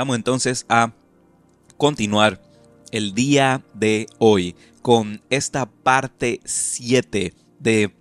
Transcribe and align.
Vamos 0.00 0.16
entonces 0.16 0.64
a 0.70 0.94
continuar 1.76 2.40
el 2.90 3.12
día 3.12 3.62
de 3.74 4.06
hoy 4.16 4.56
con 4.80 5.20
esta 5.28 5.66
parte 5.66 6.40
7 6.46 7.34
de 7.58 7.94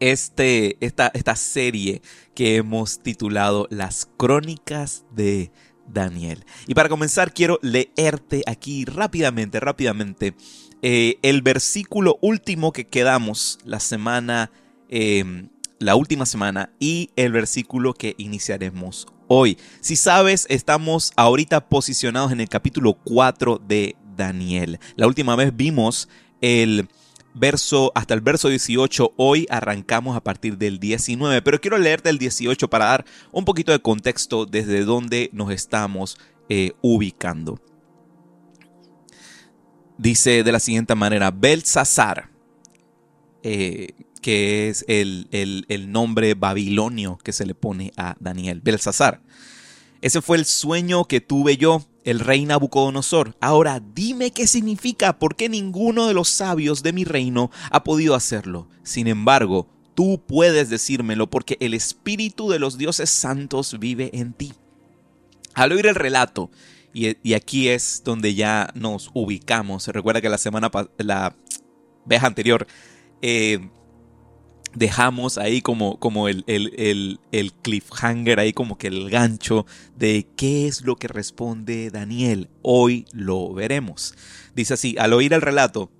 este, 0.00 0.84
esta, 0.84 1.12
esta 1.14 1.36
serie 1.36 2.02
que 2.34 2.56
hemos 2.56 3.04
titulado 3.04 3.68
Las 3.70 4.08
Crónicas 4.16 5.04
de 5.12 5.52
Daniel. 5.86 6.44
Y 6.66 6.74
para 6.74 6.88
comenzar 6.88 7.32
quiero 7.32 7.60
leerte 7.62 8.42
aquí 8.48 8.84
rápidamente, 8.84 9.60
rápidamente, 9.60 10.34
eh, 10.82 11.18
el 11.22 11.42
versículo 11.42 12.18
último 12.20 12.72
que 12.72 12.88
quedamos 12.88 13.60
la 13.64 13.78
semana, 13.78 14.50
em, 14.88 15.50
la 15.78 15.94
última 15.94 16.26
semana 16.26 16.72
y 16.80 17.10
el 17.14 17.30
versículo 17.30 17.94
que 17.94 18.16
iniciaremos 18.18 19.06
hoy. 19.28 19.58
Si 19.80 19.96
sabes, 19.96 20.46
estamos 20.48 21.12
ahorita 21.16 21.68
posicionados 21.68 22.32
en 22.32 22.40
el 22.40 22.48
capítulo 22.48 22.94
4 23.04 23.60
de 23.66 23.96
Daniel. 24.16 24.78
La 24.96 25.06
última 25.06 25.36
vez 25.36 25.56
vimos 25.56 26.08
el 26.40 26.88
verso 27.34 27.92
hasta 27.94 28.14
el 28.14 28.20
verso 28.20 28.48
18. 28.48 29.14
Hoy 29.16 29.46
arrancamos 29.50 30.16
a 30.16 30.22
partir 30.22 30.58
del 30.58 30.78
19, 30.78 31.42
pero 31.42 31.60
quiero 31.60 31.78
leerte 31.78 32.10
el 32.10 32.18
18 32.18 32.68
para 32.68 32.86
dar 32.86 33.04
un 33.30 33.44
poquito 33.44 33.72
de 33.72 33.80
contexto 33.80 34.46
desde 34.46 34.84
donde 34.84 35.30
nos 35.32 35.50
estamos 35.50 36.18
eh, 36.48 36.72
ubicando. 36.80 37.58
Dice 39.98 40.42
de 40.42 40.52
la 40.52 40.60
siguiente 40.60 40.94
manera, 40.94 41.30
Belsasar, 41.30 42.30
eh, 43.42 43.92
que 44.22 44.70
es 44.70 44.86
el, 44.88 45.28
el 45.30 45.92
nombre 45.92 46.32
babilonio 46.32 47.18
que 47.22 47.34
se 47.34 47.44
le 47.44 47.54
pone 47.54 47.92
a 47.98 48.16
Daniel, 48.20 48.62
Belsasar. 48.62 49.20
Ese 50.00 50.22
fue 50.22 50.38
el 50.38 50.46
sueño 50.46 51.04
que 51.04 51.20
tuve 51.20 51.56
yo 51.56 51.86
el 52.04 52.20
rey 52.20 52.44
Nabucodonosor. 52.44 53.36
Ahora 53.40 53.80
dime 53.94 54.32
qué 54.32 54.46
significa, 54.46 55.18
porque 55.18 55.48
ninguno 55.48 56.06
de 56.06 56.14
los 56.14 56.28
sabios 56.28 56.82
de 56.82 56.92
mi 56.92 57.04
reino 57.04 57.50
ha 57.70 57.84
podido 57.84 58.14
hacerlo. 58.14 58.68
Sin 58.82 59.06
embargo, 59.06 59.68
tú 59.94 60.20
puedes 60.26 60.70
decírmelo, 60.70 61.30
porque 61.30 61.56
el 61.60 61.74
espíritu 61.74 62.50
de 62.50 62.58
los 62.58 62.78
dioses 62.78 63.10
santos 63.10 63.78
vive 63.78 64.10
en 64.12 64.32
ti. 64.32 64.52
Al 65.54 65.72
oír 65.72 65.86
el 65.86 65.94
relato, 65.94 66.50
y, 66.94 67.34
aquí 67.34 67.68
es 67.68 68.02
donde 68.04 68.34
ya 68.34 68.70
nos 68.74 69.10
ubicamos, 69.14 69.86
recuerda 69.88 70.20
que 70.20 70.28
la 70.28 70.38
semana, 70.38 70.70
la 70.98 71.36
vez 72.04 72.22
anterior, 72.22 72.66
eh, 73.22 73.70
dejamos 74.74 75.38
ahí 75.38 75.60
como, 75.60 75.98
como 75.98 76.28
el, 76.28 76.44
el, 76.46 77.52
cliffhanger, 77.62 78.40
ahí 78.40 78.52
como 78.52 78.78
que 78.78 78.88
el 78.88 79.10
gancho 79.10 79.66
de 79.96 80.26
qué 80.36 80.66
es 80.66 80.82
lo 80.82 80.96
que 80.96 81.08
responde 81.08 81.90
Daniel. 81.90 82.48
Hoy 82.62 83.06
lo 83.12 83.52
veremos. 83.52 84.14
Dice 84.54 84.74
así, 84.74 84.96
al 84.98 85.12
oír 85.12 85.32
el 85.32 85.42
relato, 85.42 85.90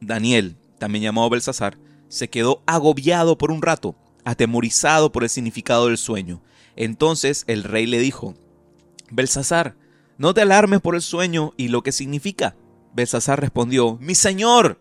Daniel, 0.00 0.56
también 0.78 1.04
llamado 1.04 1.30
Belsasar, 1.30 1.78
se 2.08 2.28
quedó 2.28 2.62
agobiado 2.66 3.38
por 3.38 3.50
un 3.50 3.62
rato, 3.62 3.96
atemorizado 4.24 5.12
por 5.12 5.22
el 5.22 5.30
significado 5.30 5.86
del 5.86 5.98
sueño. 5.98 6.42
Entonces 6.76 7.44
el 7.46 7.64
rey 7.64 7.86
le 7.86 7.98
dijo, 7.98 8.34
Belsasar, 9.10 9.76
no 10.18 10.34
te 10.34 10.42
alarmes 10.42 10.80
por 10.80 10.94
el 10.94 11.02
sueño 11.02 11.52
y 11.56 11.68
lo 11.68 11.82
que 11.82 11.92
significa. 11.92 12.56
Belsasar 12.94 13.40
respondió, 13.40 13.96
mi 14.00 14.14
señor, 14.14 14.80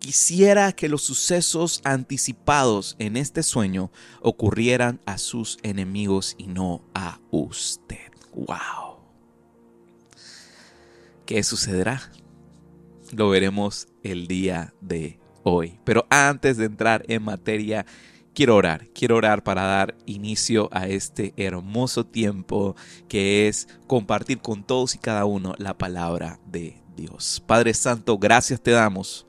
quisiera 0.00 0.72
que 0.72 0.88
los 0.88 1.02
sucesos 1.02 1.80
anticipados 1.84 2.96
en 2.98 3.16
este 3.16 3.44
sueño 3.44 3.92
ocurrieran 4.20 4.98
a 5.06 5.18
sus 5.18 5.58
enemigos 5.62 6.34
y 6.38 6.48
no 6.48 6.82
a 6.94 7.20
usted. 7.30 8.10
¡Wow! 8.34 8.98
¿Qué 11.26 11.42
sucederá? 11.44 12.10
Lo 13.12 13.28
veremos 13.28 13.86
el 14.02 14.26
día 14.26 14.74
de 14.80 15.20
hoy. 15.44 15.78
Pero 15.84 16.06
antes 16.08 16.56
de 16.56 16.64
entrar 16.64 17.04
en 17.06 17.22
materia, 17.22 17.84
quiero 18.34 18.56
orar. 18.56 18.88
Quiero 18.94 19.16
orar 19.16 19.44
para 19.44 19.62
dar 19.62 19.96
inicio 20.06 20.68
a 20.72 20.88
este 20.88 21.34
hermoso 21.36 22.06
tiempo 22.06 22.74
que 23.06 23.48
es 23.48 23.68
compartir 23.86 24.40
con 24.40 24.64
todos 24.64 24.94
y 24.94 24.98
cada 24.98 25.26
uno 25.26 25.54
la 25.58 25.76
palabra 25.76 26.40
de 26.46 26.82
Dios. 26.96 27.42
Padre 27.46 27.74
Santo, 27.74 28.18
gracias 28.18 28.62
te 28.62 28.70
damos 28.70 29.26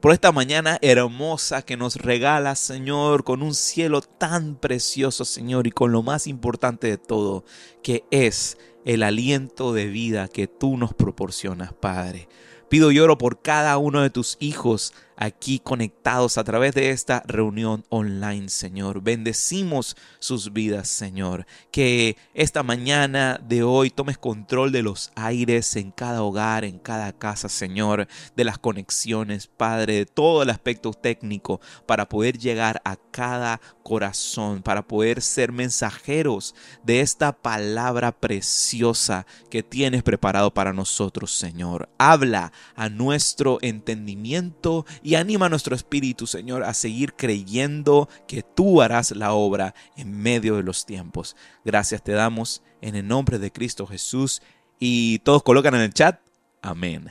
por 0.00 0.12
esta 0.12 0.32
mañana 0.32 0.78
hermosa 0.80 1.62
que 1.62 1.76
nos 1.76 1.96
regala, 1.96 2.54
Señor, 2.56 3.22
con 3.22 3.42
un 3.42 3.54
cielo 3.54 4.00
tan 4.00 4.56
precioso, 4.56 5.26
Señor, 5.26 5.66
y 5.66 5.72
con 5.72 5.92
lo 5.92 6.02
más 6.02 6.26
importante 6.26 6.86
de 6.86 6.96
todo, 6.96 7.44
que 7.82 8.04
es 8.10 8.56
el 8.86 9.02
aliento 9.02 9.74
de 9.74 9.88
vida 9.88 10.28
que 10.28 10.46
tú 10.46 10.78
nos 10.78 10.94
proporcionas, 10.94 11.74
Padre. 11.74 12.28
Pido 12.70 12.92
y 12.92 12.98
oro 12.98 13.18
por 13.18 13.42
cada 13.42 13.76
uno 13.76 14.00
de 14.00 14.10
tus 14.10 14.38
hijos 14.40 14.94
aquí 15.20 15.58
conectados 15.58 16.38
a 16.38 16.44
través 16.44 16.74
de 16.74 16.90
esta 16.90 17.22
reunión 17.26 17.84
online, 17.90 18.48
Señor. 18.48 19.02
Bendecimos 19.02 19.94
sus 20.18 20.52
vidas, 20.52 20.88
Señor. 20.88 21.46
Que 21.70 22.16
esta 22.32 22.62
mañana 22.62 23.38
de 23.46 23.62
hoy 23.62 23.90
tomes 23.90 24.16
control 24.16 24.72
de 24.72 24.82
los 24.82 25.12
aires 25.14 25.76
en 25.76 25.90
cada 25.90 26.22
hogar, 26.22 26.64
en 26.64 26.78
cada 26.78 27.12
casa, 27.12 27.50
Señor, 27.50 28.08
de 28.34 28.44
las 28.44 28.58
conexiones, 28.58 29.46
Padre, 29.46 29.94
de 29.94 30.06
todo 30.06 30.42
el 30.42 30.50
aspecto 30.50 30.92
técnico 30.94 31.60
para 31.86 32.08
poder 32.08 32.38
llegar 32.38 32.80
a 32.86 32.96
cada 32.96 33.60
corazón, 33.82 34.62
para 34.62 34.86
poder 34.86 35.20
ser 35.20 35.52
mensajeros 35.52 36.54
de 36.82 37.00
esta 37.00 37.32
palabra 37.32 38.12
preciosa 38.12 39.26
que 39.50 39.62
tienes 39.62 40.02
preparado 40.02 40.54
para 40.54 40.72
nosotros, 40.72 41.36
Señor. 41.36 41.90
Habla 41.98 42.52
a 42.74 42.88
nuestro 42.88 43.58
entendimiento 43.60 44.86
y 45.02 45.09
y 45.10 45.16
anima 45.16 45.48
nuestro 45.48 45.74
espíritu, 45.74 46.28
Señor, 46.28 46.62
a 46.62 46.72
seguir 46.72 47.14
creyendo 47.14 48.08
que 48.28 48.44
tú 48.44 48.80
harás 48.80 49.10
la 49.10 49.32
obra 49.32 49.74
en 49.96 50.16
medio 50.16 50.54
de 50.54 50.62
los 50.62 50.86
tiempos. 50.86 51.34
Gracias 51.64 52.04
te 52.04 52.12
damos 52.12 52.62
en 52.80 52.94
el 52.94 53.08
nombre 53.08 53.40
de 53.40 53.50
Cristo 53.50 53.88
Jesús 53.88 54.40
y 54.78 55.18
todos 55.18 55.42
colocan 55.42 55.74
en 55.74 55.80
el 55.80 55.92
chat, 55.92 56.20
amén. 56.62 57.10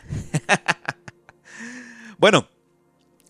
bueno, 2.18 2.48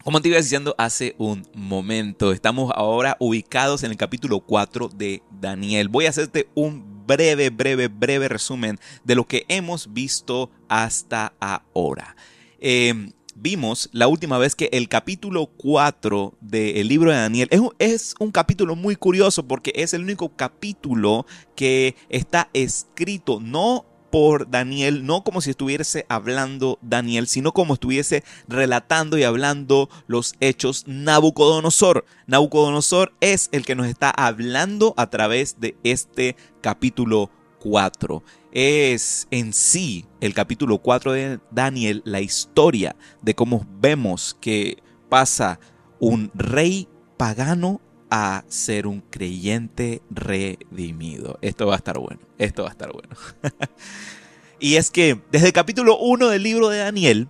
como 0.03 0.21
te 0.21 0.27
iba 0.27 0.37
diciendo 0.37 0.75
hace 0.77 1.15
un 1.17 1.47
momento, 1.55 2.31
estamos 2.31 2.71
ahora 2.75 3.17
ubicados 3.19 3.81
en 3.81 3.89
el 3.89 3.97
capítulo 3.97 4.39
4 4.41 4.89
de 4.89 5.23
Daniel. 5.31 5.87
Voy 5.87 6.05
a 6.05 6.09
hacerte 6.09 6.47
un 6.53 7.07
breve, 7.07 7.49
breve, 7.49 7.87
breve 7.87 8.27
resumen 8.27 8.79
de 9.03 9.15
lo 9.15 9.25
que 9.25 9.45
hemos 9.47 9.93
visto 9.93 10.51
hasta 10.67 11.33
ahora. 11.39 12.15
Eh, 12.59 13.13
vimos 13.41 13.89
la 13.93 14.07
última 14.07 14.37
vez 14.37 14.55
que 14.55 14.69
el 14.71 14.89
capítulo 14.89 15.47
4 15.57 16.37
del 16.41 16.87
libro 16.87 17.11
de 17.11 17.17
Daniel 17.17 17.47
es 17.51 17.59
un, 17.59 17.73
es 17.79 18.15
un, 18.19 18.31
capítulo 18.31 18.75
muy 18.75 18.95
curioso 18.95 19.47
porque 19.47 19.71
es 19.75 19.93
el 19.93 20.03
único 20.03 20.29
capítulo 20.35 21.25
que 21.55 21.95
está 22.09 22.49
escrito 22.53 23.39
no 23.39 23.85
por 24.09 24.49
Daniel, 24.49 25.05
no 25.05 25.23
como 25.23 25.41
si 25.41 25.51
estuviese 25.51 26.05
hablando 26.09 26.79
Daniel, 26.81 27.27
sino 27.27 27.51
como 27.51 27.75
estuviese 27.75 28.23
relatando 28.47 29.17
y 29.17 29.23
hablando 29.23 29.89
los 30.07 30.33
hechos 30.39 30.85
Nabucodonosor. 30.87 32.05
Nabucodonosor 32.27 33.13
es 33.21 33.49
el 33.51 33.65
que 33.65 33.75
nos 33.75 33.87
está 33.87 34.09
hablando 34.09 34.93
a 34.97 35.09
través 35.09 35.59
de 35.59 35.75
este 35.83 36.35
capítulo 36.61 37.29
4 37.59 38.23
es 38.51 39.27
en 39.31 39.53
sí 39.53 40.05
el 40.21 40.33
capítulo 40.33 40.79
4 40.79 41.11
de 41.11 41.39
Daniel 41.51 42.01
la 42.05 42.21
historia 42.21 42.95
de 43.21 43.35
cómo 43.35 43.65
vemos 43.79 44.37
que 44.39 44.81
pasa 45.09 45.59
un 45.99 46.31
rey 46.33 46.87
pagano 47.17 47.81
a 48.09 48.43
ser 48.47 48.87
un 48.87 49.01
creyente 49.01 50.01
redimido. 50.09 51.37
Esto 51.41 51.67
va 51.67 51.73
a 51.73 51.77
estar 51.77 51.99
bueno, 51.99 52.21
esto 52.37 52.63
va 52.63 52.69
a 52.69 52.71
estar 52.71 52.91
bueno. 52.91 53.15
y 54.59 54.75
es 54.75 54.89
que 54.89 55.19
desde 55.31 55.47
el 55.47 55.53
capítulo 55.53 55.97
1 55.99 56.29
del 56.29 56.43
libro 56.43 56.69
de 56.69 56.79
Daniel, 56.79 57.29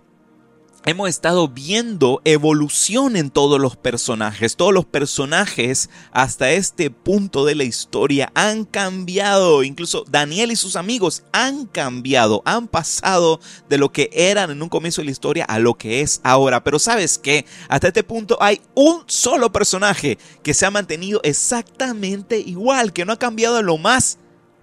hemos 0.86 1.08
estado 1.08 1.48
viendo 1.48 2.22
evolución 2.24 3.16
en 3.16 3.30
todos 3.30 3.60
los 3.60 3.76
personajes. 3.76 4.56
Todos 4.56 4.72
los 4.72 4.84
personajes 4.84 5.90
hasta 6.12 6.52
este 6.52 6.90
punto 6.90 7.44
de 7.44 7.54
la 7.54 7.64
historia 7.64 8.32
han 8.34 8.64
cambiado. 8.64 9.62
Incluso 9.62 10.04
Daniel 10.08 10.52
y 10.52 10.56
sus 10.56 10.76
amigos 10.76 11.22
han 11.32 11.66
cambiado. 11.66 12.42
Han 12.44 12.68
pasado 12.68 13.40
de 13.68 13.78
lo 13.78 13.92
que 13.92 14.10
eran 14.12 14.50
en 14.50 14.62
un 14.62 14.68
comienzo 14.68 15.00
de 15.00 15.06
la 15.06 15.12
historia 15.12 15.44
a 15.44 15.58
lo 15.58 15.74
que 15.74 16.00
es 16.00 16.20
ahora. 16.24 16.64
Pero 16.64 16.78
sabes 16.78 17.18
que 17.18 17.44
hasta 17.68 17.88
este 17.88 18.02
punto 18.02 18.38
hay 18.40 18.60
un 18.74 19.02
solo 19.06 19.52
personaje 19.52 20.18
que 20.42 20.54
se 20.54 20.66
ha 20.66 20.70
mantenido 20.70 21.20
exactamente 21.22 22.38
igual, 22.38 22.92
que 22.92 23.04
no 23.04 23.12
ha 23.12 23.18
cambiado 23.18 23.56
a 23.56 23.62
lo 23.62 23.76
más 23.76 24.18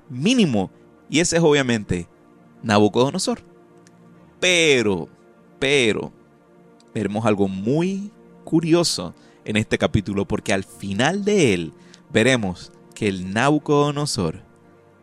mínimo. 0.09 0.71
Y 1.09 1.19
ese 1.19 1.37
es 1.37 1.43
obviamente 1.43 2.07
Nabucodonosor. 2.63 3.43
Pero 4.39 5.09
pero 5.59 6.11
veremos 6.93 7.25
algo 7.25 7.47
muy 7.47 8.11
curioso 8.43 9.13
en 9.45 9.57
este 9.57 9.77
capítulo 9.77 10.27
porque 10.27 10.53
al 10.53 10.63
final 10.63 11.23
de 11.23 11.53
él 11.53 11.73
veremos 12.11 12.71
que 12.95 13.07
el 13.07 13.33
Nabucodonosor 13.33 14.47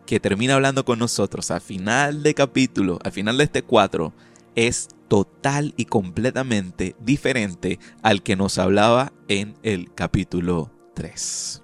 que 0.06 0.20
termina 0.20 0.54
hablando 0.54 0.84
con 0.84 0.98
nosotros 0.98 1.50
al 1.50 1.60
final 1.60 2.22
de 2.22 2.34
capítulo, 2.34 2.98
al 3.04 3.12
final 3.12 3.38
de 3.38 3.44
este 3.44 3.62
4, 3.62 4.12
es 4.54 4.88
total 5.08 5.74
y 5.76 5.86
completamente 5.86 6.94
diferente 7.00 7.78
al 8.02 8.22
que 8.22 8.36
nos 8.36 8.58
hablaba 8.58 9.12
en 9.28 9.54
el 9.62 9.92
capítulo 9.94 10.70
3. 10.94 11.62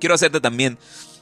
Quiero 0.00 0.14
hacerte 0.14 0.40
también 0.40 0.78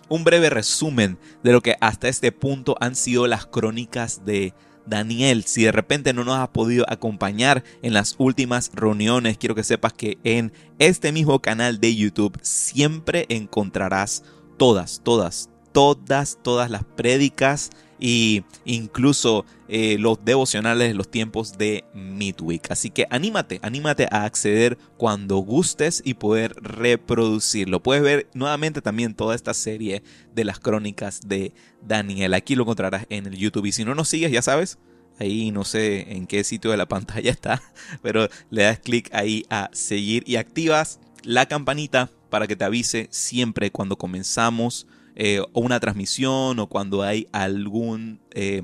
un 0.08 0.24
breve 0.24 0.50
resumen 0.50 1.18
de 1.42 1.52
lo 1.52 1.60
que 1.60 1.76
hasta 1.80 2.08
este 2.08 2.32
punto 2.32 2.76
han 2.80 2.94
sido 2.94 3.26
las 3.26 3.46
crónicas 3.46 4.24
de 4.24 4.54
Daniel. 4.86 5.44
Si 5.44 5.62
de 5.62 5.72
repente 5.72 6.12
no 6.12 6.24
nos 6.24 6.38
has 6.38 6.48
podido 6.48 6.84
acompañar 6.88 7.64
en 7.82 7.94
las 7.94 8.14
últimas 8.18 8.70
reuniones, 8.74 9.38
quiero 9.38 9.54
que 9.54 9.64
sepas 9.64 9.92
que 9.92 10.18
en 10.24 10.52
este 10.78 11.12
mismo 11.12 11.40
canal 11.40 11.80
de 11.80 11.94
YouTube 11.94 12.38
siempre 12.42 13.26
encontrarás 13.28 14.24
todas, 14.58 15.00
todas, 15.02 15.50
todas, 15.72 16.38
todas 16.42 16.70
las 16.70 16.84
prédicas 16.84 17.70
e 18.04 18.42
incluso 18.64 19.46
eh, 19.68 19.96
los 19.98 20.24
devocionales 20.24 20.88
de 20.88 20.94
los 20.94 21.08
tiempos 21.08 21.56
de 21.56 21.84
Midweek. 21.94 22.70
Así 22.70 22.90
que 22.90 23.06
anímate, 23.10 23.60
anímate 23.62 24.08
a 24.10 24.24
acceder 24.24 24.76
cuando 24.96 25.38
gustes 25.38 26.02
y 26.04 26.14
poder 26.14 26.54
reproducirlo. 26.60 27.82
Puedes 27.82 28.02
ver 28.02 28.28
nuevamente 28.34 28.82
también 28.82 29.14
toda 29.14 29.36
esta 29.36 29.54
serie 29.54 30.02
de 30.34 30.44
las 30.44 30.58
crónicas 30.58 31.20
de 31.26 31.54
Daniel. 31.80 32.34
Aquí 32.34 32.56
lo 32.56 32.64
encontrarás 32.64 33.06
en 33.08 33.26
el 33.26 33.36
YouTube. 33.36 33.66
Y 33.66 33.72
si 33.72 33.84
no 33.84 33.94
nos 33.94 34.08
sigues, 34.08 34.32
ya 34.32 34.42
sabes, 34.42 34.78
ahí 35.20 35.52
no 35.52 35.64
sé 35.64 36.12
en 36.12 36.26
qué 36.26 36.42
sitio 36.42 36.72
de 36.72 36.76
la 36.76 36.86
pantalla 36.86 37.30
está, 37.30 37.62
pero 38.02 38.28
le 38.50 38.64
das 38.64 38.80
clic 38.80 39.14
ahí 39.14 39.44
a 39.48 39.70
seguir 39.72 40.24
y 40.26 40.36
activas 40.36 40.98
la 41.22 41.46
campanita 41.46 42.10
para 42.30 42.48
que 42.48 42.56
te 42.56 42.64
avise 42.64 43.06
siempre 43.10 43.70
cuando 43.70 43.96
comenzamos 43.96 44.88
eh, 45.14 45.40
o 45.40 45.60
una 45.60 45.80
transmisión 45.80 46.58
o 46.58 46.66
cuando 46.68 47.02
hay 47.02 47.28
algún, 47.32 48.20
eh, 48.32 48.62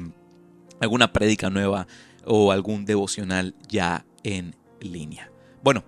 alguna 0.81 1.12
prédica 1.12 1.50
nueva 1.50 1.87
o 2.25 2.53
algún 2.53 2.85
devocional 2.85 3.55
ya 3.69 4.05
en 4.23 4.56
línea. 4.81 5.31
Bueno, 5.62 5.85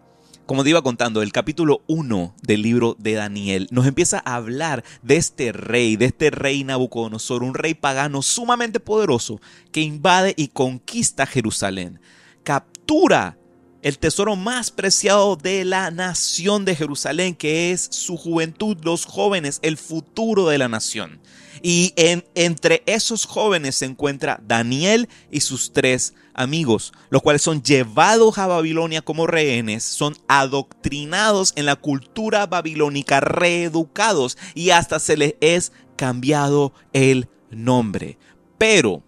como 0.50 0.64
te 0.64 0.70
iba 0.70 0.82
contando, 0.82 1.22
el 1.22 1.30
capítulo 1.30 1.82
1 1.86 2.34
del 2.42 2.62
libro 2.62 2.96
de 2.98 3.14
Daniel 3.14 3.68
nos 3.70 3.86
empieza 3.86 4.20
a 4.24 4.34
hablar 4.34 4.82
de 5.00 5.16
este 5.16 5.52
rey, 5.52 5.94
de 5.94 6.06
este 6.06 6.30
rey 6.30 6.64
Nabucodonosor, 6.64 7.44
un 7.44 7.54
rey 7.54 7.74
pagano 7.74 8.20
sumamente 8.20 8.80
poderoso 8.80 9.40
que 9.70 9.80
invade 9.80 10.34
y 10.36 10.48
conquista 10.48 11.24
Jerusalén, 11.24 12.00
captura 12.42 13.38
el 13.82 13.98
tesoro 13.98 14.36
más 14.36 14.70
preciado 14.70 15.36
de 15.36 15.64
la 15.64 15.90
nación 15.90 16.64
de 16.64 16.76
Jerusalén, 16.76 17.34
que 17.34 17.72
es 17.72 17.88
su 17.90 18.16
juventud, 18.16 18.76
los 18.82 19.06
jóvenes, 19.06 19.58
el 19.62 19.76
futuro 19.76 20.48
de 20.48 20.58
la 20.58 20.68
nación. 20.68 21.20
Y 21.62 21.92
en, 21.96 22.24
entre 22.34 22.82
esos 22.86 23.26
jóvenes 23.26 23.76
se 23.76 23.86
encuentra 23.86 24.40
Daniel 24.46 25.08
y 25.30 25.40
sus 25.40 25.72
tres 25.72 26.14
amigos, 26.32 26.92
los 27.10 27.22
cuales 27.22 27.42
son 27.42 27.62
llevados 27.62 28.38
a 28.38 28.46
Babilonia 28.46 29.02
como 29.02 29.26
rehenes, 29.26 29.84
son 29.84 30.16
adoctrinados 30.28 31.52
en 31.56 31.66
la 31.66 31.76
cultura 31.76 32.46
babilónica, 32.46 33.20
reeducados 33.20 34.38
y 34.54 34.70
hasta 34.70 35.00
se 35.00 35.16
les 35.16 35.34
es 35.40 35.72
cambiado 35.96 36.72
el 36.92 37.28
nombre. 37.50 38.18
Pero 38.56 39.02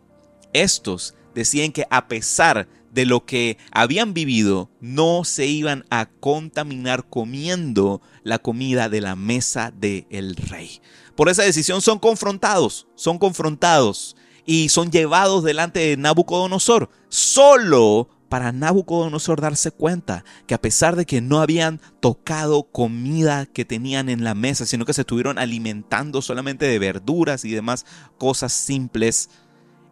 estos 0.52 1.14
decían 1.34 1.72
que 1.72 1.86
a 1.90 2.08
pesar 2.08 2.66
de 2.66 2.81
lo 2.94 3.24
que 3.24 3.58
habían 3.72 4.14
vivido, 4.14 4.70
no 4.80 5.24
se 5.24 5.46
iban 5.46 5.84
a 5.90 6.06
contaminar 6.06 7.08
comiendo 7.08 8.02
la 8.22 8.38
comida 8.38 8.88
de 8.88 9.00
la 9.00 9.16
mesa 9.16 9.72
del 9.74 10.36
rey. 10.36 10.80
Por 11.16 11.28
esa 11.28 11.42
decisión 11.42 11.80
son 11.80 11.98
confrontados, 11.98 12.86
son 12.94 13.18
confrontados 13.18 14.16
y 14.44 14.68
son 14.68 14.90
llevados 14.90 15.42
delante 15.42 15.80
de 15.80 15.96
Nabucodonosor, 15.96 16.90
solo 17.08 18.08
para 18.28 18.50
Nabucodonosor 18.50 19.40
darse 19.40 19.70
cuenta 19.70 20.24
que 20.46 20.54
a 20.54 20.60
pesar 20.60 20.96
de 20.96 21.04
que 21.04 21.20
no 21.20 21.40
habían 21.40 21.80
tocado 22.00 22.62
comida 22.64 23.44
que 23.44 23.66
tenían 23.66 24.08
en 24.08 24.24
la 24.24 24.34
mesa, 24.34 24.64
sino 24.64 24.86
que 24.86 24.94
se 24.94 25.02
estuvieron 25.02 25.38
alimentando 25.38 26.22
solamente 26.22 26.66
de 26.66 26.78
verduras 26.78 27.44
y 27.44 27.50
demás 27.50 27.84
cosas 28.16 28.54
simples, 28.54 29.28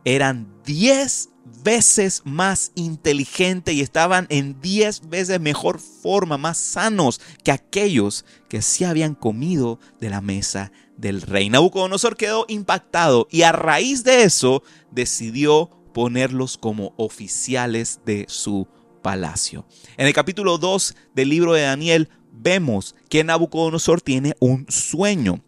eran 0.07 0.49
10 0.65 1.29
veces 1.63 2.23
más 2.25 2.73
inteligente 2.75 3.73
y 3.73 3.81
estaban 3.81 4.27
en 4.31 4.61
10 4.61 5.09
veces 5.09 5.41
mejor 5.41 5.79
forma, 5.79 6.39
más 6.39 6.59
sanos 6.59 7.21
que 7.45 7.53
aquellos 7.53 8.25
que 8.49 8.63
sí 8.63 8.85
habían 8.85 9.15
comido 9.15 9.79
de 10.01 10.11
la 10.11 10.21
mesa 10.21 10.73
del 10.97 11.23
rey. 11.23 11.51
Nabucodonosor 11.51 12.17
quedó 12.17 12.45
impactado 12.49 13.29
y 13.31 13.43
a 13.43 13.53
raíz 13.53 14.05
de 14.05 14.25
eso 14.25 14.63
decidió 14.91 15.71
ponerlos 15.93 16.57
como 16.59 16.95
oficiales 16.97 18.01
de 18.05 18.27
su 18.29 18.69
palacio. 19.03 19.67
En 19.97 20.07
el 20.07 20.13
capítulo 20.13 20.59
2 20.59 20.95
del 21.15 21.29
libro 21.29 21.55
de 21.55 21.63
Daniel 21.63 22.09
vemos 22.33 22.95
que 23.09 23.25
Nabucodonosor 23.25 24.01
tiene 24.01 24.35
un 24.41 24.67
sueño 24.69 25.43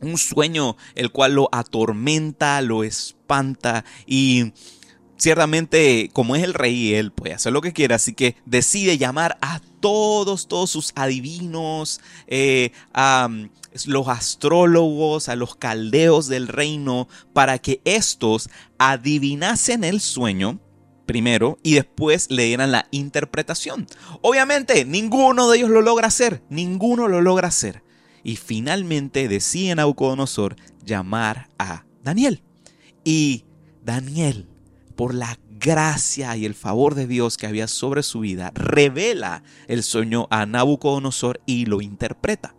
un 0.00 0.18
sueño 0.18 0.76
el 0.94 1.10
cual 1.10 1.34
lo 1.34 1.48
atormenta, 1.52 2.60
lo 2.62 2.84
espanta 2.84 3.84
y 4.06 4.52
ciertamente 5.18 6.10
como 6.12 6.36
es 6.36 6.42
el 6.42 6.54
rey, 6.54 6.94
él 6.94 7.12
puede 7.12 7.34
hacer 7.34 7.52
lo 7.52 7.60
que 7.60 7.72
quiera, 7.72 7.96
así 7.96 8.14
que 8.14 8.36
decide 8.46 8.96
llamar 8.96 9.36
a 9.42 9.60
todos, 9.80 10.48
todos 10.48 10.70
sus 10.70 10.92
adivinos, 10.94 12.00
eh, 12.26 12.72
a 12.94 13.28
mm, 13.28 13.50
los 13.86 14.08
astrólogos, 14.08 15.28
a 15.28 15.36
los 15.36 15.56
caldeos 15.56 16.28
del 16.28 16.48
reino, 16.48 17.08
para 17.32 17.58
que 17.58 17.80
estos 17.84 18.48
adivinasen 18.78 19.84
el 19.84 20.00
sueño 20.00 20.60
primero 21.06 21.58
y 21.62 21.74
después 21.74 22.30
le 22.30 22.44
dieran 22.44 22.70
la 22.70 22.86
interpretación. 22.90 23.86
Obviamente, 24.22 24.84
ninguno 24.84 25.50
de 25.50 25.58
ellos 25.58 25.70
lo 25.70 25.82
logra 25.82 26.06
hacer, 26.08 26.42
ninguno 26.48 27.08
lo 27.08 27.20
logra 27.20 27.48
hacer. 27.48 27.82
Y 28.22 28.36
finalmente 28.36 29.26
decide 29.28 29.74
Nabucodonosor 29.74 30.56
llamar 30.84 31.48
a 31.58 31.84
Daniel. 32.02 32.42
Y 33.04 33.46
Daniel 33.82 34.48
por 34.98 35.14
la 35.14 35.38
gracia 35.60 36.36
y 36.36 36.44
el 36.44 36.56
favor 36.56 36.96
de 36.96 37.06
Dios 37.06 37.36
que 37.36 37.46
había 37.46 37.68
sobre 37.68 38.02
su 38.02 38.18
vida, 38.18 38.50
revela 38.56 39.44
el 39.68 39.84
sueño 39.84 40.26
a 40.28 40.44
Nabucodonosor 40.44 41.40
y 41.46 41.66
lo 41.66 41.80
interpreta. 41.80 42.56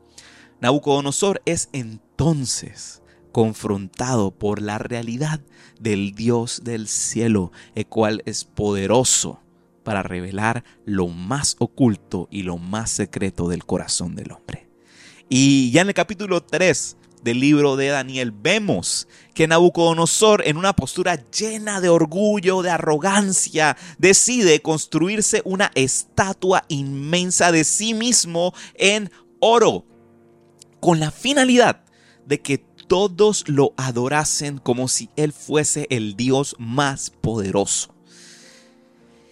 Nabucodonosor 0.61 1.41
es 1.43 1.67
entonces 1.73 3.03
confrontado 3.33 4.31
por 4.31 4.61
la 4.61 4.77
realidad 4.77 5.41
del 5.81 6.15
Dios 6.15 6.61
del 6.63 6.87
cielo, 6.87 7.51
el 7.75 7.87
cual 7.87 8.23
es 8.25 8.45
poderoso 8.45 9.41
para 9.83 10.01
revelar 10.01 10.63
lo 10.85 11.09
más 11.09 11.57
oculto 11.59 12.29
y 12.31 12.43
lo 12.43 12.57
más 12.57 12.89
secreto 12.89 13.49
del 13.49 13.65
corazón 13.65 14.15
del 14.15 14.31
hombre. 14.31 14.69
Y 15.27 15.71
ya 15.71 15.81
en 15.81 15.89
el 15.89 15.93
capítulo 15.93 16.41
3 16.41 16.98
del 17.23 17.39
libro 17.39 17.75
de 17.75 17.87
Daniel 17.87 18.31
vemos 18.31 19.07
que 19.33 19.47
Nabucodonosor, 19.47 20.43
en 20.45 20.57
una 20.57 20.73
postura 20.73 21.23
llena 21.31 21.81
de 21.81 21.89
orgullo, 21.89 22.61
de 22.61 22.71
arrogancia, 22.71 23.77
decide 23.97 24.61
construirse 24.61 25.41
una 25.45 25.71
estatua 25.75 26.65
inmensa 26.67 27.51
de 27.51 27.63
sí 27.63 27.93
mismo 27.93 28.53
en 28.75 29.11
oro, 29.39 29.85
con 30.79 30.99
la 30.99 31.11
finalidad 31.11 31.83
de 32.25 32.41
que 32.41 32.57
todos 32.87 33.47
lo 33.47 33.73
adorasen 33.77 34.57
como 34.57 34.87
si 34.87 35.09
él 35.15 35.31
fuese 35.31 35.87
el 35.89 36.15
Dios 36.15 36.55
más 36.57 37.09
poderoso. 37.09 37.93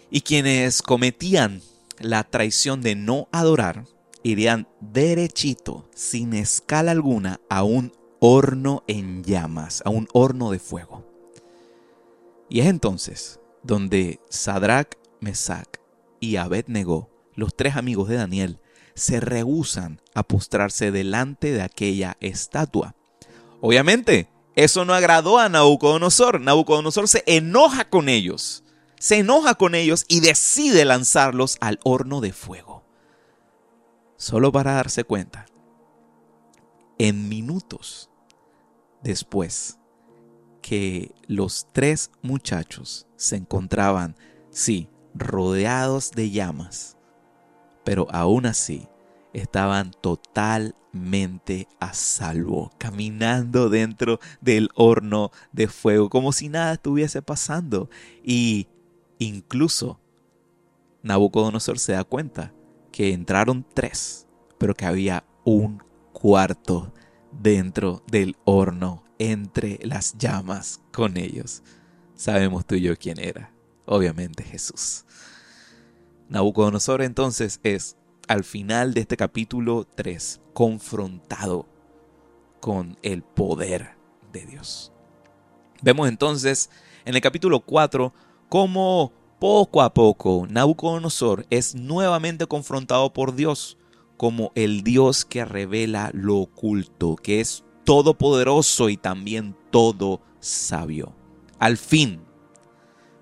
Y 0.09 0.21
quienes 0.21 0.81
cometían 0.81 1.61
la 1.99 2.23
traición 2.23 2.81
de 2.81 2.95
no 2.95 3.27
adorar, 3.31 3.85
irían 4.23 4.67
derechito, 4.79 5.89
sin 5.93 6.33
escala 6.33 6.91
alguna, 6.91 7.39
a 7.49 7.63
un 7.63 7.91
horno 8.19 8.83
en 8.87 9.23
llamas, 9.23 9.81
a 9.85 9.89
un 9.89 10.07
horno 10.13 10.51
de 10.51 10.59
fuego. 10.59 11.05
Y 12.49 12.61
es 12.61 12.67
entonces 12.67 13.39
donde 13.63 14.19
Sadrach, 14.29 14.95
Mesach 15.19 15.67
y 16.19 16.37
Abednego, 16.37 17.09
los 17.35 17.55
tres 17.55 17.75
amigos 17.75 18.09
de 18.09 18.15
Daniel, 18.15 18.59
se 18.95 19.19
rehusan 19.19 20.01
a 20.15 20.23
postrarse 20.23 20.91
delante 20.91 21.51
de 21.51 21.61
aquella 21.61 22.17
estatua. 22.19 22.95
Obviamente, 23.61 24.29
eso 24.55 24.85
no 24.85 24.93
agradó 24.93 25.37
a 25.37 25.49
Nabucodonosor. 25.49 26.41
Nabucodonosor 26.41 27.07
se 27.07 27.23
enoja 27.27 27.89
con 27.89 28.09
ellos, 28.09 28.63
se 28.97 29.17
enoja 29.17 29.55
con 29.55 29.75
ellos 29.75 30.05
y 30.07 30.21
decide 30.21 30.85
lanzarlos 30.85 31.57
al 31.59 31.79
horno 31.83 32.21
de 32.21 32.33
fuego 32.33 32.76
solo 34.17 34.51
para 34.51 34.73
darse 34.73 35.03
cuenta, 35.03 35.45
en 36.97 37.29
minutos 37.29 38.09
después 39.01 39.79
que 40.61 41.15
los 41.27 41.67
tres 41.71 42.11
muchachos 42.21 43.07
se 43.15 43.37
encontraban, 43.37 44.15
sí, 44.49 44.89
rodeados 45.13 46.11
de 46.11 46.31
llamas, 46.31 46.97
pero 47.85 48.07
aún 48.11 48.47
así 48.47 48.89
estaban 49.33 49.91
totalmente 50.01 51.67
a 51.79 51.93
salvo, 51.93 52.71
caminando 52.77 53.69
dentro 53.69 54.19
del 54.41 54.69
horno 54.75 55.31
de 55.51 55.67
fuego, 55.67 56.09
como 56.09 56.31
si 56.31 56.49
nada 56.49 56.73
estuviese 56.73 57.21
pasando. 57.21 57.89
Y 58.23 58.67
incluso 59.19 59.99
Nabucodonosor 61.03 61.79
se 61.79 61.93
da 61.93 62.03
cuenta 62.03 62.53
que 62.97 63.13
entraron 63.13 63.63
tres, 63.75 64.25
pero 64.57 64.73
que 64.73 64.87
había 64.87 65.23
un 65.43 65.83
cuarto 66.13 66.91
dentro 67.31 68.01
del 68.07 68.35
horno, 68.43 69.03
entre 69.19 69.77
las 69.83 70.17
llamas 70.17 70.81
con 70.91 71.15
ellos. 71.15 71.61
Sabemos 72.15 72.65
tú 72.65 72.73
y 72.73 72.81
yo 72.81 72.97
quién 72.97 73.19
era. 73.19 73.53
Obviamente 73.85 74.43
Jesús. 74.43 75.05
Nabucodonosor 76.27 77.03
entonces 77.03 77.59
es, 77.61 77.97
al 78.27 78.43
final 78.43 78.95
de 78.95 79.01
este 79.01 79.15
capítulo 79.15 79.85
3, 79.93 80.41
confrontado 80.55 81.67
con 82.59 82.97
el 83.03 83.21
poder 83.21 83.91
de 84.33 84.47
Dios. 84.47 84.91
Vemos 85.83 86.09
entonces 86.09 86.71
en 87.05 87.13
el 87.13 87.21
capítulo 87.21 87.59
4 87.59 88.11
cómo 88.49 89.13
poco 89.39 89.81
a 89.81 89.93
poco 89.93 90.47
Nabucodonosor 90.49 91.45
es 91.49 91.75
nuevamente 91.75 92.47
confrontado 92.47 93.13
por 93.13 93.35
Dios 93.35 93.77
como 94.17 94.51
el 94.55 94.83
Dios 94.83 95.25
que 95.25 95.45
revela 95.45 96.09
lo 96.13 96.37
oculto, 96.37 97.15
que 97.15 97.39
es 97.39 97.63
todopoderoso 97.83 98.89
y 98.89 98.97
también 98.97 99.55
todo 99.69 100.21
sabio. 100.39 101.13
Al 101.59 101.77
fin, 101.77 102.21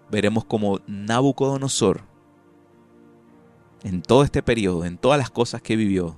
veremos 0.10 0.46
como 0.46 0.80
Nabucodonosor, 0.88 2.04
en 3.84 4.02
todo 4.02 4.24
este 4.24 4.42
periodo, 4.42 4.86
en 4.86 4.98
todas 4.98 5.20
las 5.20 5.30
cosas 5.30 5.62
que 5.62 5.76
vivió 5.76 6.16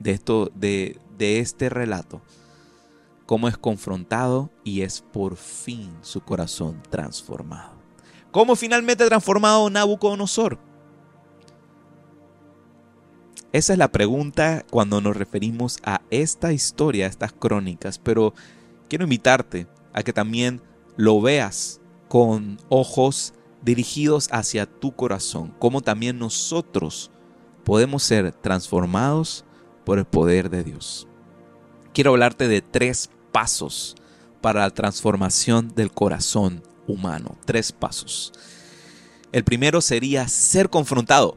de, 0.00 0.12
esto, 0.12 0.50
de, 0.54 0.98
de 1.16 1.38
este 1.38 1.68
relato, 1.68 2.22
cómo 3.26 3.46
es 3.46 3.56
confrontado 3.56 4.50
y 4.64 4.80
es 4.80 5.02
por 5.02 5.36
fin 5.36 5.92
su 6.00 6.22
corazón 6.22 6.82
transformado. 6.90 7.73
¿Cómo 8.34 8.56
finalmente 8.56 9.06
transformado 9.06 9.70
Nabucodonosor? 9.70 10.58
Esa 13.52 13.74
es 13.74 13.78
la 13.78 13.92
pregunta 13.92 14.66
cuando 14.70 15.00
nos 15.00 15.16
referimos 15.16 15.78
a 15.84 16.00
esta 16.10 16.52
historia, 16.52 17.06
a 17.06 17.10
estas 17.10 17.32
crónicas, 17.32 18.00
pero 18.00 18.34
quiero 18.88 19.04
invitarte 19.04 19.68
a 19.92 20.02
que 20.02 20.12
también 20.12 20.60
lo 20.96 21.20
veas 21.20 21.80
con 22.08 22.58
ojos 22.70 23.34
dirigidos 23.62 24.28
hacia 24.32 24.66
tu 24.66 24.96
corazón, 24.96 25.54
como 25.60 25.80
también 25.80 26.18
nosotros 26.18 27.12
podemos 27.62 28.02
ser 28.02 28.32
transformados 28.32 29.44
por 29.84 30.00
el 30.00 30.06
poder 30.06 30.50
de 30.50 30.64
Dios. 30.64 31.06
Quiero 31.92 32.10
hablarte 32.10 32.48
de 32.48 32.62
tres 32.62 33.10
pasos 33.30 33.94
para 34.40 34.62
la 34.62 34.70
transformación 34.70 35.72
del 35.76 35.92
corazón 35.92 36.73
humano. 36.86 37.36
Tres 37.44 37.72
pasos. 37.72 38.32
El 39.32 39.44
primero 39.44 39.80
sería 39.80 40.28
ser 40.28 40.70
confrontado. 40.70 41.36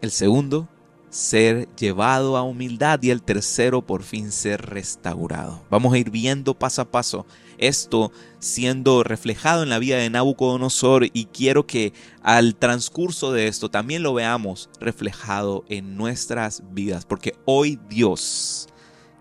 El 0.00 0.10
segundo, 0.10 0.68
ser 1.10 1.68
llevado 1.76 2.36
a 2.36 2.42
humildad 2.42 3.02
y 3.02 3.10
el 3.10 3.22
tercero 3.22 3.82
por 3.84 4.02
fin 4.02 4.30
ser 4.32 4.62
restaurado. 4.66 5.64
Vamos 5.70 5.94
a 5.94 5.98
ir 5.98 6.10
viendo 6.10 6.54
paso 6.54 6.82
a 6.82 6.90
paso 6.90 7.26
esto 7.58 8.12
siendo 8.38 9.02
reflejado 9.02 9.62
en 9.62 9.70
la 9.70 9.78
vida 9.78 9.96
de 9.96 10.10
Nabucodonosor 10.10 11.06
y 11.12 11.26
quiero 11.26 11.66
que 11.66 11.92
al 12.22 12.54
transcurso 12.54 13.32
de 13.32 13.48
esto 13.48 13.70
también 13.70 14.02
lo 14.02 14.12
veamos 14.14 14.68
reflejado 14.80 15.64
en 15.68 15.96
nuestras 15.96 16.62
vidas 16.72 17.06
porque 17.06 17.34
hoy 17.46 17.80
Dios 17.88 18.68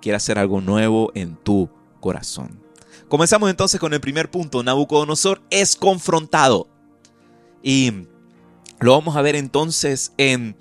quiere 0.02 0.18
hacer 0.18 0.38
algo 0.38 0.62
nuevo 0.62 1.12
en 1.16 1.36
tu 1.38 1.70
corazón. 2.00 2.65
Comenzamos 3.08 3.52
entonces 3.52 3.80
con 3.80 3.94
el 3.94 4.02
primer 4.02 4.32
punto. 4.32 4.64
Nabucodonosor 4.64 5.42
es 5.52 5.76
confrontado. 5.76 6.68
Y 7.62 7.92
lo 8.80 8.94
vamos 8.94 9.16
a 9.16 9.22
ver 9.22 9.36
entonces 9.36 10.12
en 10.18 10.56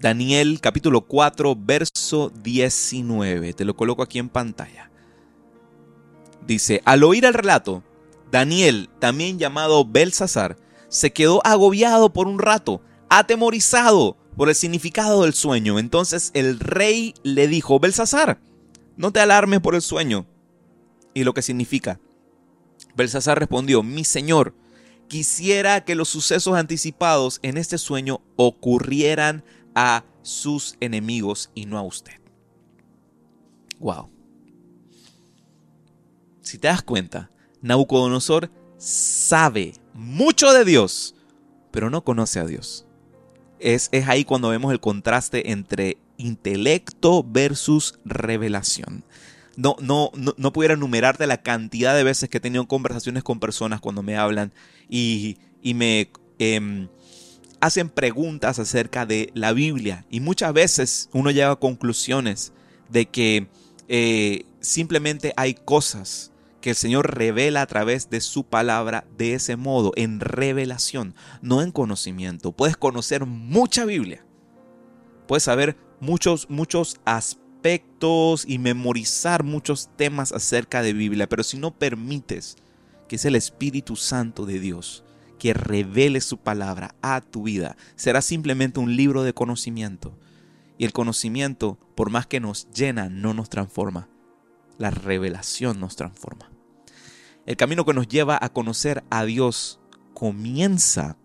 Daniel 0.00 0.60
capítulo 0.60 1.02
4, 1.02 1.56
verso 1.58 2.30
19. 2.42 3.52
Te 3.52 3.64
lo 3.64 3.74
coloco 3.74 4.02
aquí 4.02 4.20
en 4.20 4.28
pantalla. 4.28 4.90
Dice, 6.46 6.82
al 6.84 7.02
oír 7.02 7.24
el 7.24 7.34
relato, 7.34 7.82
Daniel, 8.30 8.88
también 9.00 9.38
llamado 9.38 9.84
Belsasar, 9.84 10.56
se 10.88 11.12
quedó 11.12 11.44
agobiado 11.44 12.12
por 12.12 12.28
un 12.28 12.38
rato, 12.38 12.80
atemorizado 13.10 14.16
por 14.36 14.48
el 14.48 14.54
significado 14.54 15.24
del 15.24 15.34
sueño. 15.34 15.80
Entonces 15.80 16.30
el 16.34 16.60
rey 16.60 17.14
le 17.24 17.48
dijo, 17.48 17.80
Belsasar, 17.80 18.40
no 18.96 19.10
te 19.10 19.18
alarmes 19.18 19.60
por 19.60 19.74
el 19.74 19.82
sueño 19.82 20.26
y 21.18 21.24
lo 21.24 21.34
que 21.34 21.42
significa. 21.42 21.98
Belsasar 22.94 23.38
respondió, 23.40 23.82
mi 23.82 24.04
señor, 24.04 24.54
quisiera 25.08 25.84
que 25.84 25.96
los 25.96 26.08
sucesos 26.08 26.54
anticipados 26.54 27.40
en 27.42 27.56
este 27.56 27.76
sueño 27.76 28.20
ocurrieran 28.36 29.42
a 29.74 30.04
sus 30.22 30.76
enemigos 30.80 31.50
y 31.54 31.66
no 31.66 31.76
a 31.76 31.82
usted. 31.82 32.12
Wow. 33.80 34.10
Si 36.40 36.58
te 36.58 36.68
das 36.68 36.82
cuenta, 36.82 37.30
Nabucodonosor 37.62 38.50
sabe 38.76 39.74
mucho 39.94 40.52
de 40.52 40.64
Dios, 40.64 41.16
pero 41.72 41.90
no 41.90 42.04
conoce 42.04 42.38
a 42.38 42.46
Dios. 42.46 42.86
Es, 43.58 43.88
es 43.90 44.06
ahí 44.06 44.24
cuando 44.24 44.50
vemos 44.50 44.70
el 44.72 44.78
contraste 44.78 45.50
entre 45.50 45.98
intelecto 46.16 47.24
versus 47.24 47.98
revelación. 48.04 49.04
No, 49.58 49.74
no, 49.80 50.12
no, 50.14 50.52
pudiera 50.52 50.74
enumerarte 50.74 51.26
la 51.26 51.42
cantidad 51.42 51.96
de 51.96 52.04
veces 52.04 52.28
que 52.28 52.36
he 52.36 52.40
tenido 52.40 52.68
conversaciones 52.68 53.24
con 53.24 53.40
personas 53.40 53.80
cuando 53.80 54.04
me 54.04 54.16
hablan 54.16 54.52
y, 54.88 55.36
me 55.64 56.12
em, 56.38 56.86
hacen 57.60 57.88
preguntas 57.88 58.60
acerca 58.60 59.04
de 59.04 59.32
la 59.34 59.52
Biblia 59.52 60.06
y 60.10 60.20
muchas 60.20 60.52
veces 60.52 61.08
uno 61.12 61.32
llega 61.32 61.50
a 61.50 61.56
conclusiones 61.56 62.52
de 62.88 63.06
que 63.06 63.48
eh, 63.88 64.44
simplemente 64.60 65.32
hay 65.36 65.54
cosas 65.54 66.30
que 66.60 66.70
el 66.70 66.76
Señor 66.76 67.18
revela 67.18 67.60
a 67.62 67.66
través 67.66 68.10
de 68.10 68.20
su 68.20 68.44
palabra 68.44 69.08
de 69.16 69.34
ese 69.34 69.56
modo, 69.56 69.90
en 69.96 70.20
revelación, 70.20 71.16
no 71.42 71.62
en 71.62 71.72
conocimiento. 71.72 72.52
Puedes 72.52 72.76
conocer 72.76 73.26
mucha 73.26 73.84
Biblia, 73.84 74.24
puedes 75.26 75.42
saber 75.42 75.76
muchos, 75.98 76.48
muchos 76.48 77.00
aspectos 77.04 77.47
y 78.46 78.58
memorizar 78.58 79.42
muchos 79.42 79.90
temas 79.96 80.32
acerca 80.32 80.82
de 80.82 80.92
Biblia, 80.92 81.28
pero 81.28 81.42
si 81.42 81.58
no 81.58 81.72
permites 81.72 82.56
que 83.08 83.16
es 83.16 83.24
el 83.24 83.34
Espíritu 83.34 83.96
Santo 83.96 84.46
de 84.46 84.60
Dios 84.60 85.04
que 85.38 85.54
revele 85.54 86.20
su 86.20 86.38
palabra 86.38 86.94
a 87.00 87.20
tu 87.20 87.44
vida. 87.44 87.76
Será 87.94 88.22
simplemente 88.22 88.80
un 88.80 88.96
libro 88.96 89.22
de 89.22 89.34
conocimiento. 89.34 90.18
Y 90.78 90.84
el 90.84 90.92
conocimiento, 90.92 91.78
por 91.94 92.10
más 92.10 92.26
que 92.26 92.40
nos 92.40 92.68
llena, 92.70 93.08
no 93.08 93.34
nos 93.34 93.48
transforma. 93.48 94.08
La 94.78 94.90
revelación 94.90 95.78
nos 95.80 95.96
transforma. 95.96 96.50
El 97.46 97.56
camino 97.56 97.84
que 97.84 97.94
nos 97.94 98.08
lleva 98.08 98.38
a 98.40 98.48
conocer 98.52 99.04
a 99.10 99.24
Dios 99.24 99.80
comienza 100.12 101.16